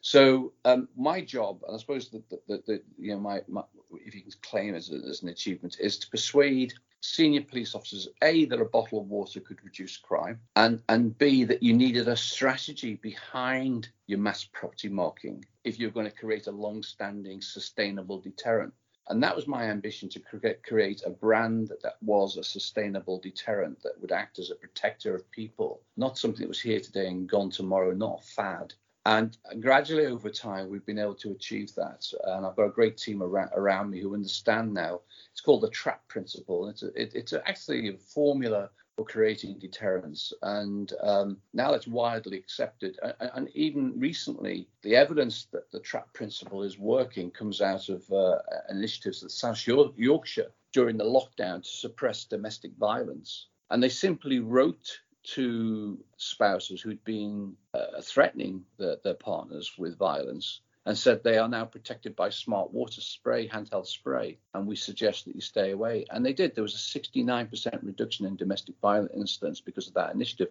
So 0.00 0.52
um, 0.64 0.88
my 0.96 1.20
job, 1.20 1.60
and 1.66 1.76
I 1.76 1.78
suppose 1.78 2.10
that, 2.10 2.82
you 2.98 3.12
know, 3.12 3.20
my, 3.20 3.42
my, 3.46 3.62
if 4.04 4.14
you 4.14 4.22
can 4.22 4.32
claim 4.42 4.74
as, 4.74 4.90
as 4.90 5.22
an 5.22 5.28
achievement, 5.28 5.76
is 5.78 5.96
to 5.98 6.10
persuade 6.10 6.74
senior 7.00 7.42
police 7.42 7.74
officers 7.74 8.08
a 8.22 8.46
that 8.46 8.60
a 8.60 8.64
bottle 8.64 8.98
of 8.98 9.06
water 9.08 9.38
could 9.38 9.62
reduce 9.62 9.94
crime 9.98 10.40
and 10.56 10.82
and 10.88 11.18
b 11.18 11.44
that 11.44 11.62
you 11.62 11.74
needed 11.74 12.08
a 12.08 12.16
strategy 12.16 12.94
behind 12.94 13.90
your 14.06 14.18
mass 14.18 14.48
property 14.54 14.88
marking 14.88 15.44
if 15.64 15.78
you're 15.78 15.90
going 15.90 16.08
to 16.08 16.16
create 16.16 16.46
a 16.46 16.50
long-standing 16.50 17.42
sustainable 17.42 18.18
deterrent 18.18 18.72
and 19.08 19.22
that 19.22 19.36
was 19.36 19.46
my 19.46 19.64
ambition 19.64 20.08
to 20.08 20.20
create 20.62 21.02
a 21.04 21.10
brand 21.10 21.70
that 21.82 21.96
was 22.00 22.36
a 22.36 22.44
sustainable 22.44 23.18
deterrent 23.18 23.82
that 23.82 24.00
would 24.00 24.12
act 24.12 24.38
as 24.38 24.50
a 24.50 24.54
protector 24.54 25.14
of 25.14 25.30
people, 25.30 25.82
not 25.96 26.16
something 26.16 26.40
that 26.40 26.48
was 26.48 26.60
here 26.60 26.80
today 26.80 27.08
and 27.08 27.28
gone 27.28 27.50
tomorrow, 27.50 27.92
not 27.92 28.20
a 28.22 28.26
fad. 28.26 28.72
And 29.06 29.36
gradually 29.60 30.06
over 30.06 30.30
time, 30.30 30.70
we've 30.70 30.86
been 30.86 30.98
able 30.98 31.16
to 31.16 31.32
achieve 31.32 31.74
that. 31.74 32.10
And 32.24 32.46
I've 32.46 32.56
got 32.56 32.64
a 32.64 32.70
great 32.70 32.96
team 32.96 33.22
around, 33.22 33.50
around 33.54 33.90
me 33.90 34.00
who 34.00 34.14
understand 34.14 34.72
now. 34.72 35.02
It's 35.32 35.42
called 35.42 35.60
the 35.60 35.68
TRAP 35.68 36.08
principle. 36.08 36.68
It's, 36.68 36.82
a, 36.82 36.86
it, 37.00 37.12
it's 37.14 37.34
actually 37.34 37.88
a 37.88 37.98
formula 37.98 38.70
for 38.96 39.04
creating 39.04 39.58
deterrence. 39.58 40.32
And 40.42 40.92
um, 41.02 41.38
now 41.52 41.74
it's 41.74 41.86
widely 41.86 42.36
accepted. 42.36 42.98
And, 43.02 43.30
and, 43.34 43.48
even 43.54 43.98
recently, 43.98 44.68
the 44.82 44.96
evidence 44.96 45.46
that 45.52 45.70
the 45.72 45.80
trap 45.80 46.12
principle 46.12 46.62
is 46.62 46.78
working 46.78 47.30
comes 47.30 47.60
out 47.60 47.88
of 47.88 48.10
uh, 48.12 48.38
initiatives 48.70 49.24
at 49.24 49.30
South 49.30 49.66
Yorkshire 49.66 50.52
during 50.72 50.96
the 50.96 51.04
lockdown 51.04 51.62
to 51.62 51.68
suppress 51.68 52.24
domestic 52.24 52.72
violence. 52.78 53.46
And 53.70 53.82
they 53.82 53.88
simply 53.88 54.40
wrote 54.40 55.00
to 55.24 55.98
spouses 56.18 56.82
who'd 56.82 57.02
been 57.04 57.54
uh, 57.72 58.00
threatening 58.02 58.62
the, 58.76 59.00
their 59.02 59.14
partners 59.14 59.72
with 59.78 59.98
violence 59.98 60.60
and 60.86 60.96
said 60.98 61.22
they 61.22 61.38
are 61.38 61.48
now 61.48 61.64
protected 61.64 62.14
by 62.14 62.28
smart 62.28 62.72
water 62.72 63.00
spray, 63.00 63.48
handheld 63.48 63.86
spray, 63.86 64.38
and 64.52 64.66
we 64.66 64.76
suggest 64.76 65.24
that 65.24 65.34
you 65.34 65.40
stay 65.40 65.70
away. 65.70 66.04
And 66.10 66.24
they 66.24 66.32
did. 66.32 66.54
There 66.54 66.62
was 66.62 66.74
a 66.74 66.98
69% 66.98 67.78
reduction 67.82 68.26
in 68.26 68.36
domestic 68.36 68.74
violence 68.82 69.12
incidents 69.14 69.60
because 69.60 69.88
of 69.88 69.94
that 69.94 70.14
initiative, 70.14 70.48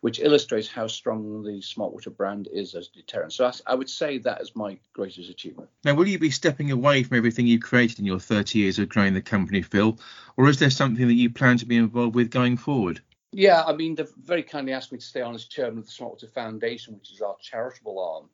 which 0.00 0.18
illustrates 0.18 0.68
how 0.68 0.88
strong 0.88 1.44
the 1.44 1.60
smart 1.62 1.92
water 1.92 2.10
brand 2.10 2.48
is 2.52 2.74
as 2.74 2.88
a 2.88 2.96
deterrent. 2.96 3.32
So 3.32 3.50
I 3.66 3.74
would 3.74 3.90
say 3.90 4.18
that 4.18 4.40
is 4.40 4.56
my 4.56 4.78
greatest 4.92 5.30
achievement. 5.30 5.70
Now, 5.84 5.94
will 5.94 6.08
you 6.08 6.18
be 6.18 6.30
stepping 6.30 6.72
away 6.72 7.04
from 7.04 7.16
everything 7.16 7.46
you've 7.46 7.62
created 7.62 8.00
in 8.00 8.04
your 8.04 8.18
30 8.18 8.58
years 8.58 8.78
of 8.78 8.88
growing 8.88 9.14
the 9.14 9.22
company, 9.22 9.62
Phil, 9.62 9.98
or 10.36 10.48
is 10.48 10.58
there 10.58 10.70
something 10.70 11.06
that 11.06 11.14
you 11.14 11.30
plan 11.30 11.58
to 11.58 11.66
be 11.66 11.76
involved 11.76 12.14
with 12.14 12.30
going 12.30 12.56
forward? 12.56 13.00
Yeah, 13.32 13.62
I 13.64 13.74
mean, 13.74 13.94
they've 13.94 14.10
very 14.22 14.42
kindly 14.42 14.72
asked 14.72 14.92
me 14.92 14.98
to 14.98 15.04
stay 15.04 15.20
on 15.20 15.34
as 15.34 15.44
chairman 15.44 15.78
of 15.78 15.86
the 15.86 15.92
Smart 15.92 16.12
Water 16.12 16.28
Foundation, 16.28 16.94
which 16.94 17.12
is 17.12 17.20
our 17.20 17.36
charitable 17.40 17.98
arm 17.98 18.30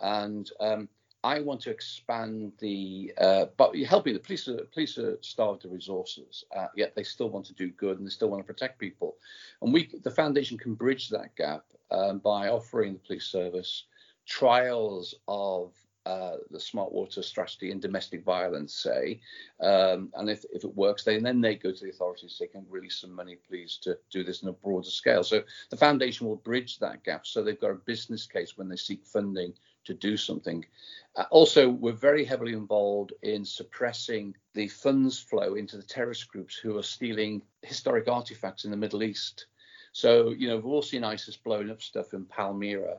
and 0.00 0.50
um, 0.60 0.88
I 1.22 1.40
want 1.40 1.60
to 1.62 1.70
expand 1.70 2.52
the. 2.58 3.12
Uh, 3.18 3.46
but 3.56 3.76
helping 3.76 4.14
the 4.14 4.20
police 4.20 4.48
are 4.48 4.64
police 4.72 4.98
are 4.98 5.18
starved 5.20 5.64
of 5.64 5.72
resources, 5.72 6.44
uh, 6.56 6.68
yet 6.76 6.94
they 6.94 7.02
still 7.02 7.28
want 7.30 7.46
to 7.46 7.54
do 7.54 7.70
good 7.70 7.98
and 7.98 8.06
they 8.06 8.10
still 8.10 8.30
want 8.30 8.42
to 8.42 8.52
protect 8.52 8.78
people, 8.78 9.16
and 9.62 9.72
we 9.72 9.90
the 10.02 10.10
foundation 10.10 10.56
can 10.56 10.74
bridge 10.74 11.08
that 11.10 11.34
gap 11.36 11.64
um, 11.90 12.18
by 12.18 12.48
offering 12.48 12.94
the 12.94 12.98
police 13.00 13.26
service 13.26 13.84
trials 14.26 15.14
of 15.28 15.72
uh, 16.06 16.36
the 16.50 16.58
smart 16.58 16.92
water 16.92 17.22
strategy 17.22 17.70
and 17.70 17.82
domestic 17.82 18.24
violence, 18.24 18.74
say, 18.74 19.20
um, 19.60 20.10
and 20.14 20.30
if, 20.30 20.44
if 20.52 20.64
it 20.64 20.74
works, 20.74 21.04
they, 21.04 21.18
then 21.18 21.40
they 21.40 21.54
go 21.54 21.70
to 21.70 21.84
the 21.84 21.90
authorities, 21.90 22.36
they 22.40 22.46
can 22.46 22.64
release 22.70 23.00
some 23.00 23.12
money, 23.12 23.36
please, 23.46 23.78
to 23.82 23.98
do 24.10 24.24
this 24.24 24.42
in 24.42 24.48
a 24.48 24.52
broader 24.52 24.88
scale. 24.88 25.22
So 25.22 25.42
the 25.68 25.76
foundation 25.76 26.26
will 26.26 26.36
bridge 26.36 26.78
that 26.78 27.04
gap. 27.04 27.26
So 27.26 27.42
they've 27.42 27.60
got 27.60 27.70
a 27.70 27.74
business 27.74 28.26
case 28.26 28.56
when 28.56 28.68
they 28.68 28.76
seek 28.76 29.04
funding 29.04 29.52
to 29.90 29.94
do 29.94 30.16
something. 30.16 30.64
Uh, 31.16 31.24
also, 31.30 31.68
we're 31.68 31.92
very 31.92 32.24
heavily 32.24 32.52
involved 32.52 33.12
in 33.22 33.44
suppressing 33.44 34.34
the 34.54 34.68
funds 34.68 35.18
flow 35.18 35.54
into 35.54 35.76
the 35.76 35.82
terrorist 35.82 36.28
groups 36.28 36.56
who 36.56 36.78
are 36.78 36.82
stealing 36.82 37.42
historic 37.62 38.08
artifacts 38.08 38.64
in 38.64 38.70
the 38.70 38.76
Middle 38.76 39.02
East. 39.02 39.46
So, 39.92 40.30
you 40.30 40.48
know, 40.48 40.56
we've 40.56 40.66
all 40.66 40.82
seen 40.82 41.02
ISIS 41.02 41.36
blowing 41.36 41.70
up 41.70 41.82
stuff 41.82 42.14
in 42.14 42.24
Palmyra. 42.24 42.98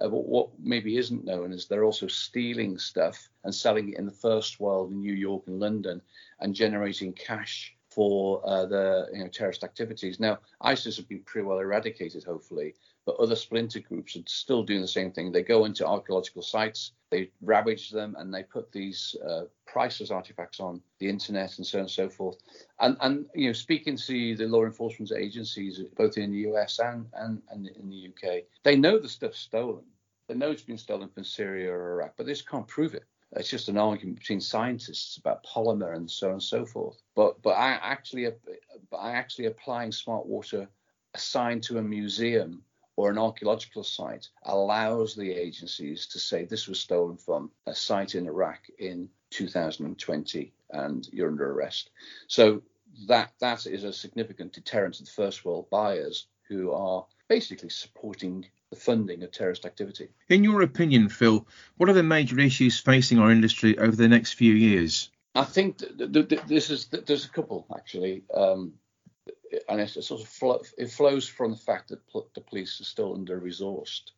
Uh, 0.00 0.08
but 0.08 0.26
what 0.26 0.48
maybe 0.58 0.96
isn't 0.96 1.24
known 1.24 1.52
is 1.52 1.66
they're 1.66 1.84
also 1.84 2.08
stealing 2.08 2.78
stuff 2.78 3.28
and 3.44 3.54
selling 3.54 3.90
it 3.90 3.98
in 3.98 4.06
the 4.06 4.10
first 4.12 4.58
world 4.58 4.90
in 4.90 5.00
New 5.00 5.14
York 5.14 5.44
and 5.46 5.60
London 5.60 6.02
and 6.40 6.54
generating 6.54 7.12
cash 7.12 7.76
for 7.90 8.40
uh, 8.44 8.66
the 8.66 9.08
you 9.12 9.20
know, 9.20 9.28
terrorist 9.28 9.62
activities. 9.62 10.18
Now, 10.18 10.38
ISIS 10.60 10.96
have 10.96 11.08
been 11.08 11.22
pretty 11.22 11.46
well 11.46 11.58
eradicated, 11.58 12.24
hopefully, 12.24 12.74
but 13.04 13.16
other 13.16 13.36
splinter 13.36 13.80
groups 13.80 14.16
are 14.16 14.22
still 14.26 14.62
doing 14.62 14.80
the 14.80 14.88
same 14.88 15.10
thing. 15.10 15.32
They 15.32 15.42
go 15.42 15.64
into 15.64 15.86
archaeological 15.86 16.42
sites, 16.42 16.92
they 17.10 17.30
ravage 17.40 17.90
them, 17.90 18.14
and 18.18 18.32
they 18.32 18.42
put 18.42 18.70
these 18.72 19.16
uh, 19.28 19.42
priceless 19.66 20.10
artifacts 20.10 20.60
on 20.60 20.80
the 20.98 21.08
internet 21.08 21.56
and 21.58 21.66
so 21.66 21.78
on 21.78 21.82
and 21.82 21.90
so 21.90 22.08
forth. 22.08 22.38
And, 22.80 22.96
and 23.00 23.26
you 23.34 23.48
know, 23.48 23.52
speaking 23.52 23.96
to 23.96 24.36
the 24.36 24.46
law 24.46 24.64
enforcement 24.64 25.12
agencies, 25.12 25.80
both 25.96 26.16
in 26.16 26.30
the 26.30 26.50
US 26.50 26.78
and, 26.78 27.06
and, 27.14 27.42
and 27.50 27.66
in 27.66 27.88
the 27.88 28.08
UK, 28.08 28.44
they 28.62 28.76
know 28.76 28.98
the 28.98 29.08
stuff's 29.08 29.38
stolen. 29.38 29.84
They 30.28 30.34
know 30.34 30.50
it's 30.50 30.62
been 30.62 30.78
stolen 30.78 31.08
from 31.08 31.24
Syria 31.24 31.72
or 31.72 31.94
Iraq, 31.94 32.14
but 32.16 32.26
they 32.26 32.32
just 32.32 32.48
can't 32.48 32.68
prove 32.68 32.94
it 32.94 33.04
it's 33.34 33.48
just 33.48 33.68
an 33.68 33.78
argument 33.78 34.18
between 34.18 34.40
scientists 34.40 35.16
about 35.16 35.44
polymer 35.44 35.96
and 35.96 36.10
so 36.10 36.28
on 36.28 36.32
and 36.34 36.42
so 36.42 36.66
forth. 36.66 37.00
But 37.16 37.40
but 37.42 37.52
I 37.52 37.78
actually 37.82 38.26
I 38.26 39.12
actually 39.12 39.46
applying 39.46 39.92
smart 39.92 40.26
water 40.26 40.68
assigned 41.14 41.62
to 41.64 41.78
a 41.78 41.82
museum 41.82 42.62
or 42.96 43.10
an 43.10 43.18
archaeological 43.18 43.82
site 43.82 44.28
allows 44.44 45.14
the 45.14 45.32
agencies 45.32 46.06
to 46.06 46.18
say 46.18 46.44
this 46.44 46.68
was 46.68 46.80
stolen 46.80 47.16
from 47.16 47.50
a 47.66 47.74
site 47.74 48.14
in 48.14 48.26
Iraq 48.26 48.60
in 48.78 49.08
2020 49.30 50.52
and 50.70 51.08
you're 51.12 51.28
under 51.28 51.52
arrest. 51.52 51.90
So 52.26 52.62
that 53.08 53.32
that 53.40 53.66
is 53.66 53.84
a 53.84 53.92
significant 53.92 54.52
deterrent 54.52 54.94
to 54.94 55.04
the 55.04 55.10
first 55.10 55.44
world 55.44 55.70
buyers 55.70 56.26
who 56.48 56.72
are 56.72 57.06
basically 57.28 57.70
supporting 57.70 58.44
the 58.70 58.76
funding 58.76 59.22
of 59.22 59.30
terrorist 59.30 59.64
activity. 59.64 60.08
In 60.28 60.44
your 60.44 60.62
opinion, 60.62 61.08
Phil, 61.08 61.46
what 61.76 61.88
are 61.88 61.94
the 61.94 62.02
major 62.02 62.38
issues 62.38 62.78
facing 62.78 63.18
our 63.18 63.30
industry 63.30 63.78
over 63.78 63.96
the 63.96 64.08
next 64.08 64.34
few 64.34 64.52
years? 64.52 65.10
I 65.34 65.44
think 65.44 65.78
th- 65.78 66.12
th- 66.12 66.28
th- 66.28 66.42
this 66.46 66.68
is 66.68 66.86
there's 66.86 67.24
a 67.24 67.30
couple 67.30 67.66
actually, 67.74 68.22
um, 68.34 68.74
and 69.68 69.80
it 69.80 69.90
sort 69.90 70.22
of 70.22 70.72
it 70.78 70.90
flows 70.90 71.28
from 71.28 71.52
the 71.52 71.56
fact 71.56 71.88
that 71.88 72.06
pl- 72.08 72.28
the 72.34 72.40
police 72.40 72.80
are 72.80 72.84
still 72.84 73.14
under 73.14 73.40
resourced. 73.40 74.10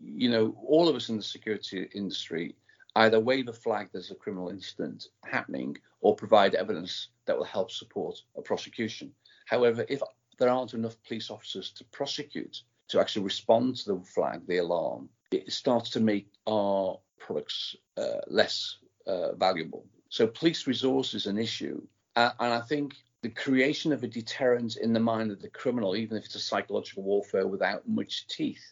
You 0.00 0.30
know, 0.30 0.56
all 0.66 0.88
of 0.88 0.96
us 0.96 1.08
in 1.08 1.16
the 1.16 1.22
security 1.22 1.88
industry 1.94 2.56
either 2.96 3.20
wave 3.20 3.48
a 3.48 3.52
flag 3.52 3.88
there's 3.92 4.10
a 4.10 4.14
criminal 4.14 4.48
incident 4.48 5.06
happening 5.24 5.76
or 6.00 6.14
provide 6.14 6.54
evidence 6.54 7.08
that 7.26 7.36
will 7.36 7.44
help 7.44 7.70
support 7.70 8.20
a 8.36 8.42
prosecution. 8.42 9.12
However, 9.46 9.86
if 9.88 10.02
there 10.38 10.48
aren't 10.48 10.74
enough 10.74 10.96
police 11.06 11.30
officers 11.30 11.70
to 11.72 11.84
prosecute, 11.84 12.62
to 12.88 13.00
actually 13.00 13.24
respond 13.24 13.76
to 13.76 13.94
the 13.94 14.00
flag, 14.04 14.46
the 14.46 14.58
alarm, 14.58 15.08
it 15.30 15.50
starts 15.50 15.90
to 15.90 16.00
make 16.00 16.28
our 16.46 16.98
products 17.18 17.76
uh, 17.96 18.20
less 18.26 18.76
uh, 19.06 19.32
valuable. 19.34 19.86
So 20.08 20.26
police 20.26 20.66
resource 20.66 21.14
is 21.14 21.26
an 21.26 21.38
issue. 21.38 21.80
Uh, 22.16 22.32
and 22.38 22.52
I 22.52 22.60
think 22.60 22.94
the 23.22 23.30
creation 23.30 23.92
of 23.92 24.02
a 24.02 24.08
deterrent 24.08 24.76
in 24.76 24.92
the 24.92 25.00
mind 25.00 25.30
of 25.30 25.40
the 25.40 25.48
criminal, 25.48 25.96
even 25.96 26.16
if 26.16 26.24
it's 26.24 26.34
a 26.34 26.40
psychological 26.40 27.04
warfare 27.04 27.46
without 27.46 27.88
much 27.88 28.26
teeth, 28.26 28.64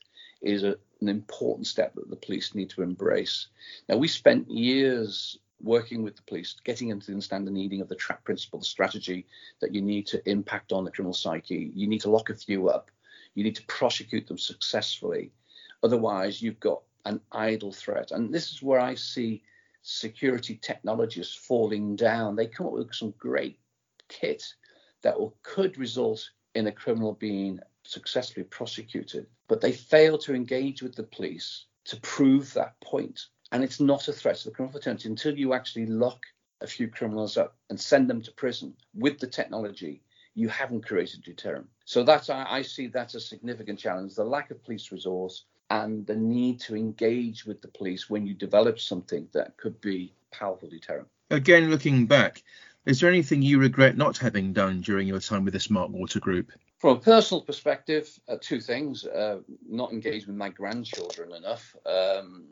is 0.42 0.64
a, 0.64 0.76
an 1.00 1.08
important 1.08 1.66
step 1.66 1.94
that 1.94 2.10
the 2.10 2.16
police 2.16 2.54
need 2.54 2.70
to 2.70 2.82
embrace. 2.82 3.46
Now, 3.88 3.96
we 3.96 4.08
spent 4.08 4.50
years 4.50 5.38
working 5.62 6.02
with 6.02 6.16
the 6.16 6.22
police, 6.22 6.56
getting 6.64 6.88
them 6.88 7.00
to 7.00 7.12
understand 7.12 7.46
the 7.46 7.52
needing 7.52 7.80
of 7.80 7.88
the 7.88 7.94
trap 7.94 8.24
principle, 8.24 8.58
the 8.58 8.64
strategy 8.64 9.26
that 9.60 9.74
you 9.74 9.82
need 9.82 10.06
to 10.08 10.28
impact 10.28 10.72
on 10.72 10.84
the 10.84 10.90
criminal 10.90 11.14
psyche. 11.14 11.70
You 11.74 11.86
need 11.86 12.00
to 12.00 12.10
lock 12.10 12.30
a 12.30 12.34
few 12.34 12.68
up. 12.68 12.90
You 13.34 13.44
need 13.44 13.56
to 13.56 13.66
prosecute 13.66 14.26
them 14.26 14.38
successfully. 14.38 15.30
Otherwise, 15.82 16.42
you've 16.42 16.60
got 16.60 16.82
an 17.04 17.20
idle 17.30 17.72
threat. 17.72 18.10
And 18.10 18.34
this 18.34 18.50
is 18.50 18.62
where 18.62 18.80
I 18.80 18.94
see 18.94 19.42
security 19.82 20.58
technologists 20.60 21.34
falling 21.34 21.96
down. 21.96 22.36
They 22.36 22.46
come 22.46 22.66
up 22.66 22.72
with 22.72 22.92
some 22.94 23.14
great 23.18 23.58
kit 24.10 24.44
that 25.02 25.18
will, 25.18 25.34
could 25.42 25.78
result 25.78 26.28
in 26.54 26.66
a 26.66 26.72
criminal 26.72 27.14
being 27.14 27.58
successfully 27.84 28.44
prosecuted, 28.44 29.26
but 29.48 29.60
they 29.60 29.72
fail 29.72 30.18
to 30.18 30.34
engage 30.34 30.82
with 30.82 30.94
the 30.94 31.02
police 31.04 31.64
to 31.84 31.96
prove 32.00 32.52
that 32.52 32.78
point. 32.80 33.26
And 33.52 33.64
it's 33.64 33.80
not 33.80 34.08
a 34.08 34.12
threat 34.12 34.36
to 34.36 34.44
the 34.44 34.54
criminal 34.54 34.72
fraternity 34.72 35.08
until 35.08 35.36
you 35.36 35.54
actually 35.54 35.86
lock 35.86 36.20
a 36.60 36.66
few 36.66 36.88
criminals 36.88 37.36
up 37.36 37.56
and 37.70 37.80
send 37.80 38.08
them 38.08 38.20
to 38.22 38.32
prison 38.32 38.74
with 38.94 39.18
the 39.18 39.26
technology. 39.26 40.02
You 40.34 40.48
haven't 40.48 40.86
created 40.86 41.22
deterrent. 41.22 41.66
So 41.84 42.04
that's 42.04 42.30
I, 42.30 42.46
I 42.48 42.62
see 42.62 42.86
that 42.88 43.14
as 43.14 43.14
a 43.16 43.20
significant 43.20 43.78
challenge: 43.78 44.14
the 44.14 44.24
lack 44.24 44.50
of 44.50 44.62
police 44.62 44.92
resource 44.92 45.44
and 45.70 46.06
the 46.06 46.16
need 46.16 46.60
to 46.60 46.76
engage 46.76 47.46
with 47.46 47.62
the 47.62 47.68
police 47.68 48.10
when 48.10 48.26
you 48.26 48.34
develop 48.34 48.78
something 48.78 49.28
that 49.32 49.56
could 49.56 49.80
be 49.80 50.12
powerful 50.30 50.68
deterrent. 50.68 51.08
Again, 51.30 51.70
looking 51.70 52.06
back, 52.06 52.42
is 52.86 53.00
there 53.00 53.10
anything 53.10 53.42
you 53.42 53.58
regret 53.58 53.96
not 53.96 54.16
having 54.16 54.52
done 54.52 54.80
during 54.80 55.06
your 55.06 55.20
time 55.20 55.44
with 55.44 55.54
the 55.54 55.60
Smart 55.60 55.90
Water 55.90 56.20
Group? 56.20 56.50
From 56.78 56.96
a 56.96 57.00
personal 57.00 57.42
perspective, 57.42 58.18
uh, 58.28 58.36
two 58.40 58.60
things: 58.60 59.04
uh, 59.04 59.40
not 59.68 59.92
engaged 59.92 60.26
with 60.26 60.36
my 60.36 60.48
grandchildren 60.48 61.32
enough. 61.34 61.76
Um, 61.86 62.46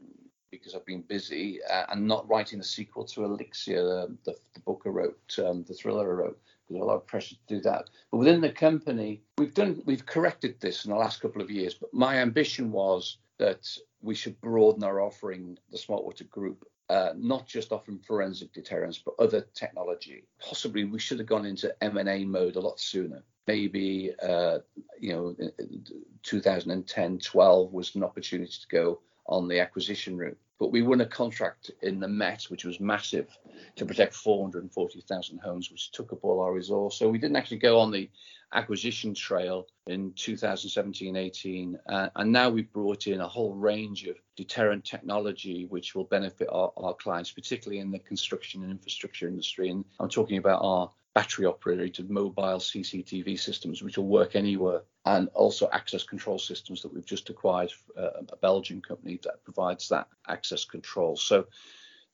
because 0.51 0.75
I've 0.75 0.87
been 0.87 1.03
busy 1.03 1.61
uh, 1.71 1.85
and 1.91 2.07
not 2.07 2.29
writing 2.29 2.59
the 2.59 2.65
sequel 2.65 3.05
to 3.05 3.25
Elixir, 3.25 4.09
the, 4.25 4.35
the 4.55 4.61
book 4.61 4.83
I 4.87 4.89
wrote, 4.89 5.39
um, 5.45 5.65
the 5.65 5.75
thriller 5.75 6.11
I 6.11 6.15
wrote. 6.15 6.41
There's 6.69 6.81
a 6.81 6.85
lot 6.85 6.97
of 6.97 7.07
pressure 7.07 7.35
to 7.35 7.55
do 7.55 7.61
that. 7.63 7.91
But 8.11 8.19
within 8.19 8.41
the 8.41 8.51
company, 8.51 9.23
we've 9.37 9.55
done, 9.55 9.83
we've 9.85 10.05
corrected 10.05 10.61
this 10.61 10.85
in 10.85 10.91
the 10.91 10.97
last 10.97 11.21
couple 11.21 11.43
of 11.43 11.51
years. 11.51 11.75
But 11.75 11.93
my 11.93 12.17
ambition 12.17 12.71
was 12.73 13.19
that 13.39 13.69
we 14.01 14.15
should 14.15 14.41
broaden 14.41 14.85
our 14.85 15.01
offering, 15.01 15.59
the 15.71 15.79
Smart 15.79 16.05
Water 16.05 16.25
Group, 16.25 16.67
uh, 16.89 17.13
not 17.17 17.47
just 17.47 17.73
offering 17.73 17.99
forensic 17.99 18.53
deterrence, 18.53 18.99
but 18.99 19.15
other 19.19 19.47
technology. 19.55 20.25
Possibly 20.41 20.85
we 20.85 20.99
should 20.99 21.19
have 21.19 21.29
gone 21.29 21.45
into 21.45 21.75
M&A 21.83 22.25
mode 22.25 22.57
a 22.57 22.61
lot 22.61 22.81
sooner. 22.81 23.23
Maybe, 23.47 24.13
uh, 24.23 24.59
you 24.99 25.13
know, 25.13 25.37
2010, 26.23 27.19
12 27.19 27.73
was 27.73 27.95
an 27.95 28.05
opportunity 28.05 28.53
to 28.53 28.69
go 28.69 29.01
on 29.27 29.49
the 29.49 29.61
acquisition 29.61 30.17
route. 30.17 30.39
But 30.59 30.73
we 30.73 30.83
won 30.83 31.01
a 31.01 31.07
contract 31.07 31.71
in 31.83 32.01
the 32.01 32.09
Met, 32.09 32.45
which 32.45 32.65
was 32.65 32.81
massive, 32.81 33.29
to 33.77 33.87
protect 33.87 34.15
440,000 34.15 35.39
homes, 35.39 35.71
which 35.71 35.93
took 35.93 36.13
up 36.13 36.25
all 36.25 36.41
our 36.41 36.53
resource. 36.53 36.99
So 36.99 37.09
we 37.09 37.19
didn't 37.19 37.37
actually 37.37 37.59
go 37.59 37.79
on 37.79 37.93
the 37.93 38.11
acquisition 38.53 39.15
trail 39.15 39.67
in 39.87 40.13
2017 40.15 41.17
18. 41.17 41.79
Uh, 41.89 42.09
and 42.17 42.33
now 42.33 42.51
we've 42.51 42.73
brought 42.73 43.07
in 43.07 43.21
a 43.21 43.29
whole 43.29 43.55
range 43.55 44.05
of 44.05 44.17
deterrent 44.37 44.85
technology, 44.85 45.67
which 45.67 45.95
will 45.95 46.05
benefit 46.05 46.49
our, 46.51 46.73
our 46.77 46.95
clients, 46.95 47.31
particularly 47.31 47.81
in 47.81 47.91
the 47.91 47.99
construction 47.99 48.63
and 48.63 48.71
infrastructure 48.71 49.29
industry. 49.29 49.71
And 49.71 49.85
I'm 50.01 50.09
talking 50.09 50.39
about 50.39 50.63
our 50.63 50.91
battery 51.15 51.47
operated 51.47 52.11
mobile 52.11 52.59
CCTV 52.59 53.39
systems, 53.39 53.83
which 53.83 53.97
will 53.97 54.07
work 54.07 54.37
anywhere, 54.37 54.83
and 55.05 55.29
also 55.35 55.69
access 55.73 56.05
control 56.05 56.39
systems 56.39 56.83
that 56.83 56.93
we've 56.93 57.07
just 57.07 57.31
acquired, 57.31 57.73
uh, 57.97 58.11
a 58.29 58.37
Belgian 58.37 58.81
company 58.81 59.19
that 59.23 59.43
provides 59.45 59.89
that 59.89 60.09
access 60.29 60.65
control. 60.65 61.17
So 61.17 61.47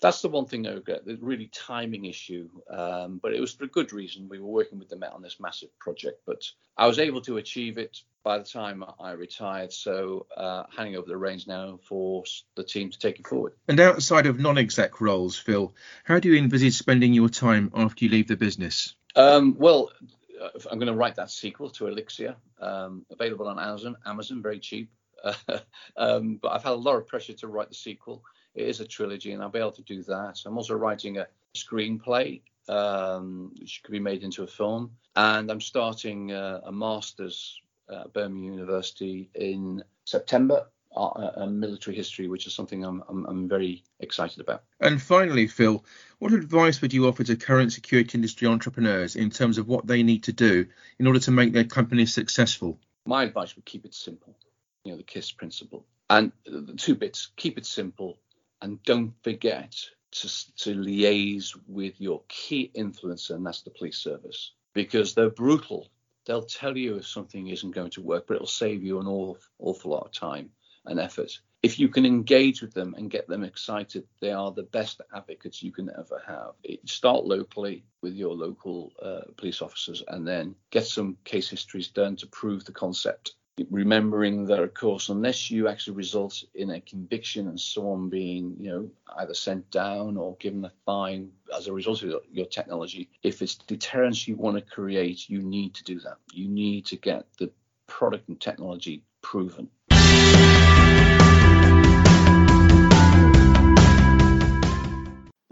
that's 0.04 0.20
the 0.20 0.28
one 0.28 0.44
thing 0.44 0.64
regret, 0.64 1.06
the 1.06 1.16
really 1.22 1.46
timing 1.46 2.04
issue. 2.04 2.50
Um, 2.68 3.18
but 3.22 3.32
it 3.32 3.40
was 3.40 3.54
for 3.54 3.64
a 3.64 3.68
good 3.68 3.90
reason. 3.94 4.28
We 4.28 4.38
were 4.38 4.50
working 4.50 4.78
with 4.78 4.90
the 4.90 4.96
Met 4.96 5.14
on 5.14 5.22
this 5.22 5.40
massive 5.40 5.70
project, 5.78 6.20
but 6.26 6.44
I 6.76 6.86
was 6.86 6.98
able 6.98 7.22
to 7.22 7.38
achieve 7.38 7.78
it 7.78 8.02
by 8.22 8.36
the 8.36 8.44
time 8.44 8.84
I 9.00 9.12
retired. 9.12 9.72
So 9.72 10.26
uh, 10.36 10.64
handing 10.76 10.96
over 10.96 11.06
the 11.06 11.16
reins 11.16 11.46
now 11.46 11.78
for 11.88 12.22
the 12.54 12.64
team 12.64 12.90
to 12.90 12.98
take 12.98 13.18
it 13.18 13.26
forward. 13.26 13.54
And 13.66 13.80
outside 13.80 14.26
of 14.26 14.38
non-exec 14.38 15.00
roles, 15.00 15.38
Phil, 15.38 15.74
how 16.04 16.18
do 16.18 16.28
you 16.28 16.36
envisage 16.36 16.74
spending 16.74 17.14
your 17.14 17.30
time 17.30 17.70
after 17.74 18.04
you 18.04 18.10
leave 18.10 18.28
the 18.28 18.36
business? 18.36 18.94
Um, 19.16 19.56
well, 19.58 19.90
uh, 20.38 20.50
I'm 20.70 20.78
going 20.78 20.92
to 20.92 20.98
write 20.98 21.16
that 21.16 21.30
sequel 21.30 21.70
to 21.70 21.86
Elixir, 21.86 22.36
um, 22.60 23.06
available 23.10 23.48
on 23.48 23.58
Amazon. 23.58 23.96
Amazon, 24.04 24.42
very 24.42 24.58
cheap. 24.58 24.90
um, 25.96 26.38
but 26.42 26.52
I've 26.52 26.62
had 26.62 26.72
a 26.72 26.76
lot 26.76 26.96
of 26.96 27.06
pressure 27.06 27.32
to 27.32 27.48
write 27.48 27.70
the 27.70 27.74
sequel. 27.74 28.22
It 28.54 28.68
is 28.68 28.80
a 28.80 28.86
trilogy, 28.86 29.32
and 29.32 29.42
I'll 29.42 29.48
be 29.48 29.58
able 29.58 29.72
to 29.72 29.82
do 29.82 30.02
that. 30.04 30.42
I'm 30.46 30.56
also 30.56 30.74
writing 30.74 31.18
a 31.18 31.26
screenplay, 31.56 32.40
um, 32.68 33.52
which 33.58 33.82
could 33.82 33.92
be 33.92 34.00
made 34.00 34.22
into 34.22 34.42
a 34.42 34.46
film, 34.46 34.92
and 35.16 35.50
I'm 35.50 35.60
starting 35.60 36.32
uh, 36.32 36.60
a 36.64 36.72
master's 36.72 37.60
at 37.90 38.12
Birmingham 38.12 38.54
University 38.54 39.30
in 39.34 39.82
September. 40.04 40.66
Uh, 40.96 41.46
military 41.46 41.96
history, 41.96 42.28
which 42.28 42.46
is 42.46 42.54
something 42.54 42.84
I'm, 42.84 43.02
I'm, 43.08 43.26
I'm 43.26 43.48
very 43.48 43.82
excited 43.98 44.38
about. 44.38 44.62
And 44.78 45.02
finally, 45.02 45.48
Phil, 45.48 45.84
what 46.20 46.32
advice 46.32 46.80
would 46.80 46.92
you 46.92 47.08
offer 47.08 47.24
to 47.24 47.34
current 47.34 47.72
security 47.72 48.16
industry 48.16 48.46
entrepreneurs 48.46 49.16
in 49.16 49.28
terms 49.28 49.58
of 49.58 49.66
what 49.66 49.88
they 49.88 50.04
need 50.04 50.22
to 50.22 50.32
do 50.32 50.66
in 51.00 51.08
order 51.08 51.18
to 51.18 51.32
make 51.32 51.52
their 51.52 51.64
companies 51.64 52.14
successful? 52.14 52.78
My 53.06 53.24
advice 53.24 53.56
would 53.56 53.64
keep 53.64 53.84
it 53.84 53.92
simple. 53.92 54.36
You 54.84 54.92
know, 54.92 54.98
the 54.98 55.02
KISS 55.02 55.32
principle. 55.32 55.84
And 56.10 56.30
the 56.46 56.74
two 56.76 56.94
bits: 56.94 57.30
keep 57.34 57.58
it 57.58 57.66
simple 57.66 58.20
and 58.62 58.82
don't 58.84 59.14
forget 59.22 59.74
to, 60.12 60.28
to 60.56 60.74
liaise 60.74 61.58
with 61.66 62.00
your 62.00 62.22
key 62.28 62.70
influencer, 62.76 63.30
and 63.30 63.44
that's 63.44 63.62
the 63.62 63.70
police 63.70 63.98
service, 63.98 64.52
because 64.72 65.14
they're 65.14 65.30
brutal. 65.30 65.88
They'll 66.26 66.42
tell 66.42 66.76
you 66.76 66.96
if 66.96 67.06
something 67.06 67.48
isn't 67.48 67.72
going 67.72 67.90
to 67.90 68.02
work, 68.02 68.26
but 68.26 68.34
it'll 68.34 68.46
save 68.46 68.82
you 68.82 69.00
an 69.00 69.06
awful, 69.06 69.38
awful 69.58 69.90
lot 69.90 70.06
of 70.06 70.12
time 70.12 70.50
and 70.86 70.98
effort. 70.98 71.38
If 71.62 71.78
you 71.78 71.88
can 71.88 72.04
engage 72.04 72.60
with 72.60 72.74
them 72.74 72.94
and 72.96 73.10
get 73.10 73.26
them 73.26 73.42
excited, 73.42 74.06
they 74.20 74.32
are 74.32 74.52
the 74.52 74.64
best 74.64 75.00
advocates 75.14 75.62
you 75.62 75.72
can 75.72 75.90
ever 75.90 76.22
have. 76.26 76.52
Start 76.84 77.24
locally 77.24 77.84
with 78.02 78.14
your 78.14 78.34
local 78.34 78.92
uh, 79.02 79.32
police 79.36 79.62
officers 79.62 80.02
and 80.08 80.28
then 80.28 80.54
get 80.70 80.86
some 80.86 81.16
case 81.24 81.48
histories 81.48 81.88
done 81.88 82.16
to 82.16 82.26
prove 82.26 82.64
the 82.64 82.72
concept 82.72 83.34
remembering 83.70 84.46
that 84.46 84.60
of 84.60 84.74
course 84.74 85.08
unless 85.08 85.50
you 85.50 85.68
actually 85.68 85.96
result 85.96 86.42
in 86.54 86.70
a 86.70 86.80
conviction 86.80 87.46
and 87.46 87.60
someone 87.60 88.08
being 88.08 88.56
you 88.58 88.70
know 88.70 88.90
either 89.18 89.34
sent 89.34 89.70
down 89.70 90.16
or 90.16 90.36
given 90.40 90.64
a 90.64 90.72
fine 90.84 91.30
as 91.56 91.68
a 91.68 91.72
result 91.72 92.02
of 92.02 92.20
your 92.32 92.46
technology 92.46 93.08
if 93.22 93.42
it's 93.42 93.54
deterrence 93.54 94.26
you 94.26 94.34
want 94.34 94.56
to 94.56 94.74
create 94.74 95.28
you 95.28 95.40
need 95.40 95.74
to 95.74 95.84
do 95.84 96.00
that. 96.00 96.16
You 96.32 96.48
need 96.48 96.86
to 96.86 96.96
get 96.96 97.26
the 97.38 97.50
product 97.86 98.28
and 98.28 98.40
technology 98.40 99.02
proven 99.22 99.68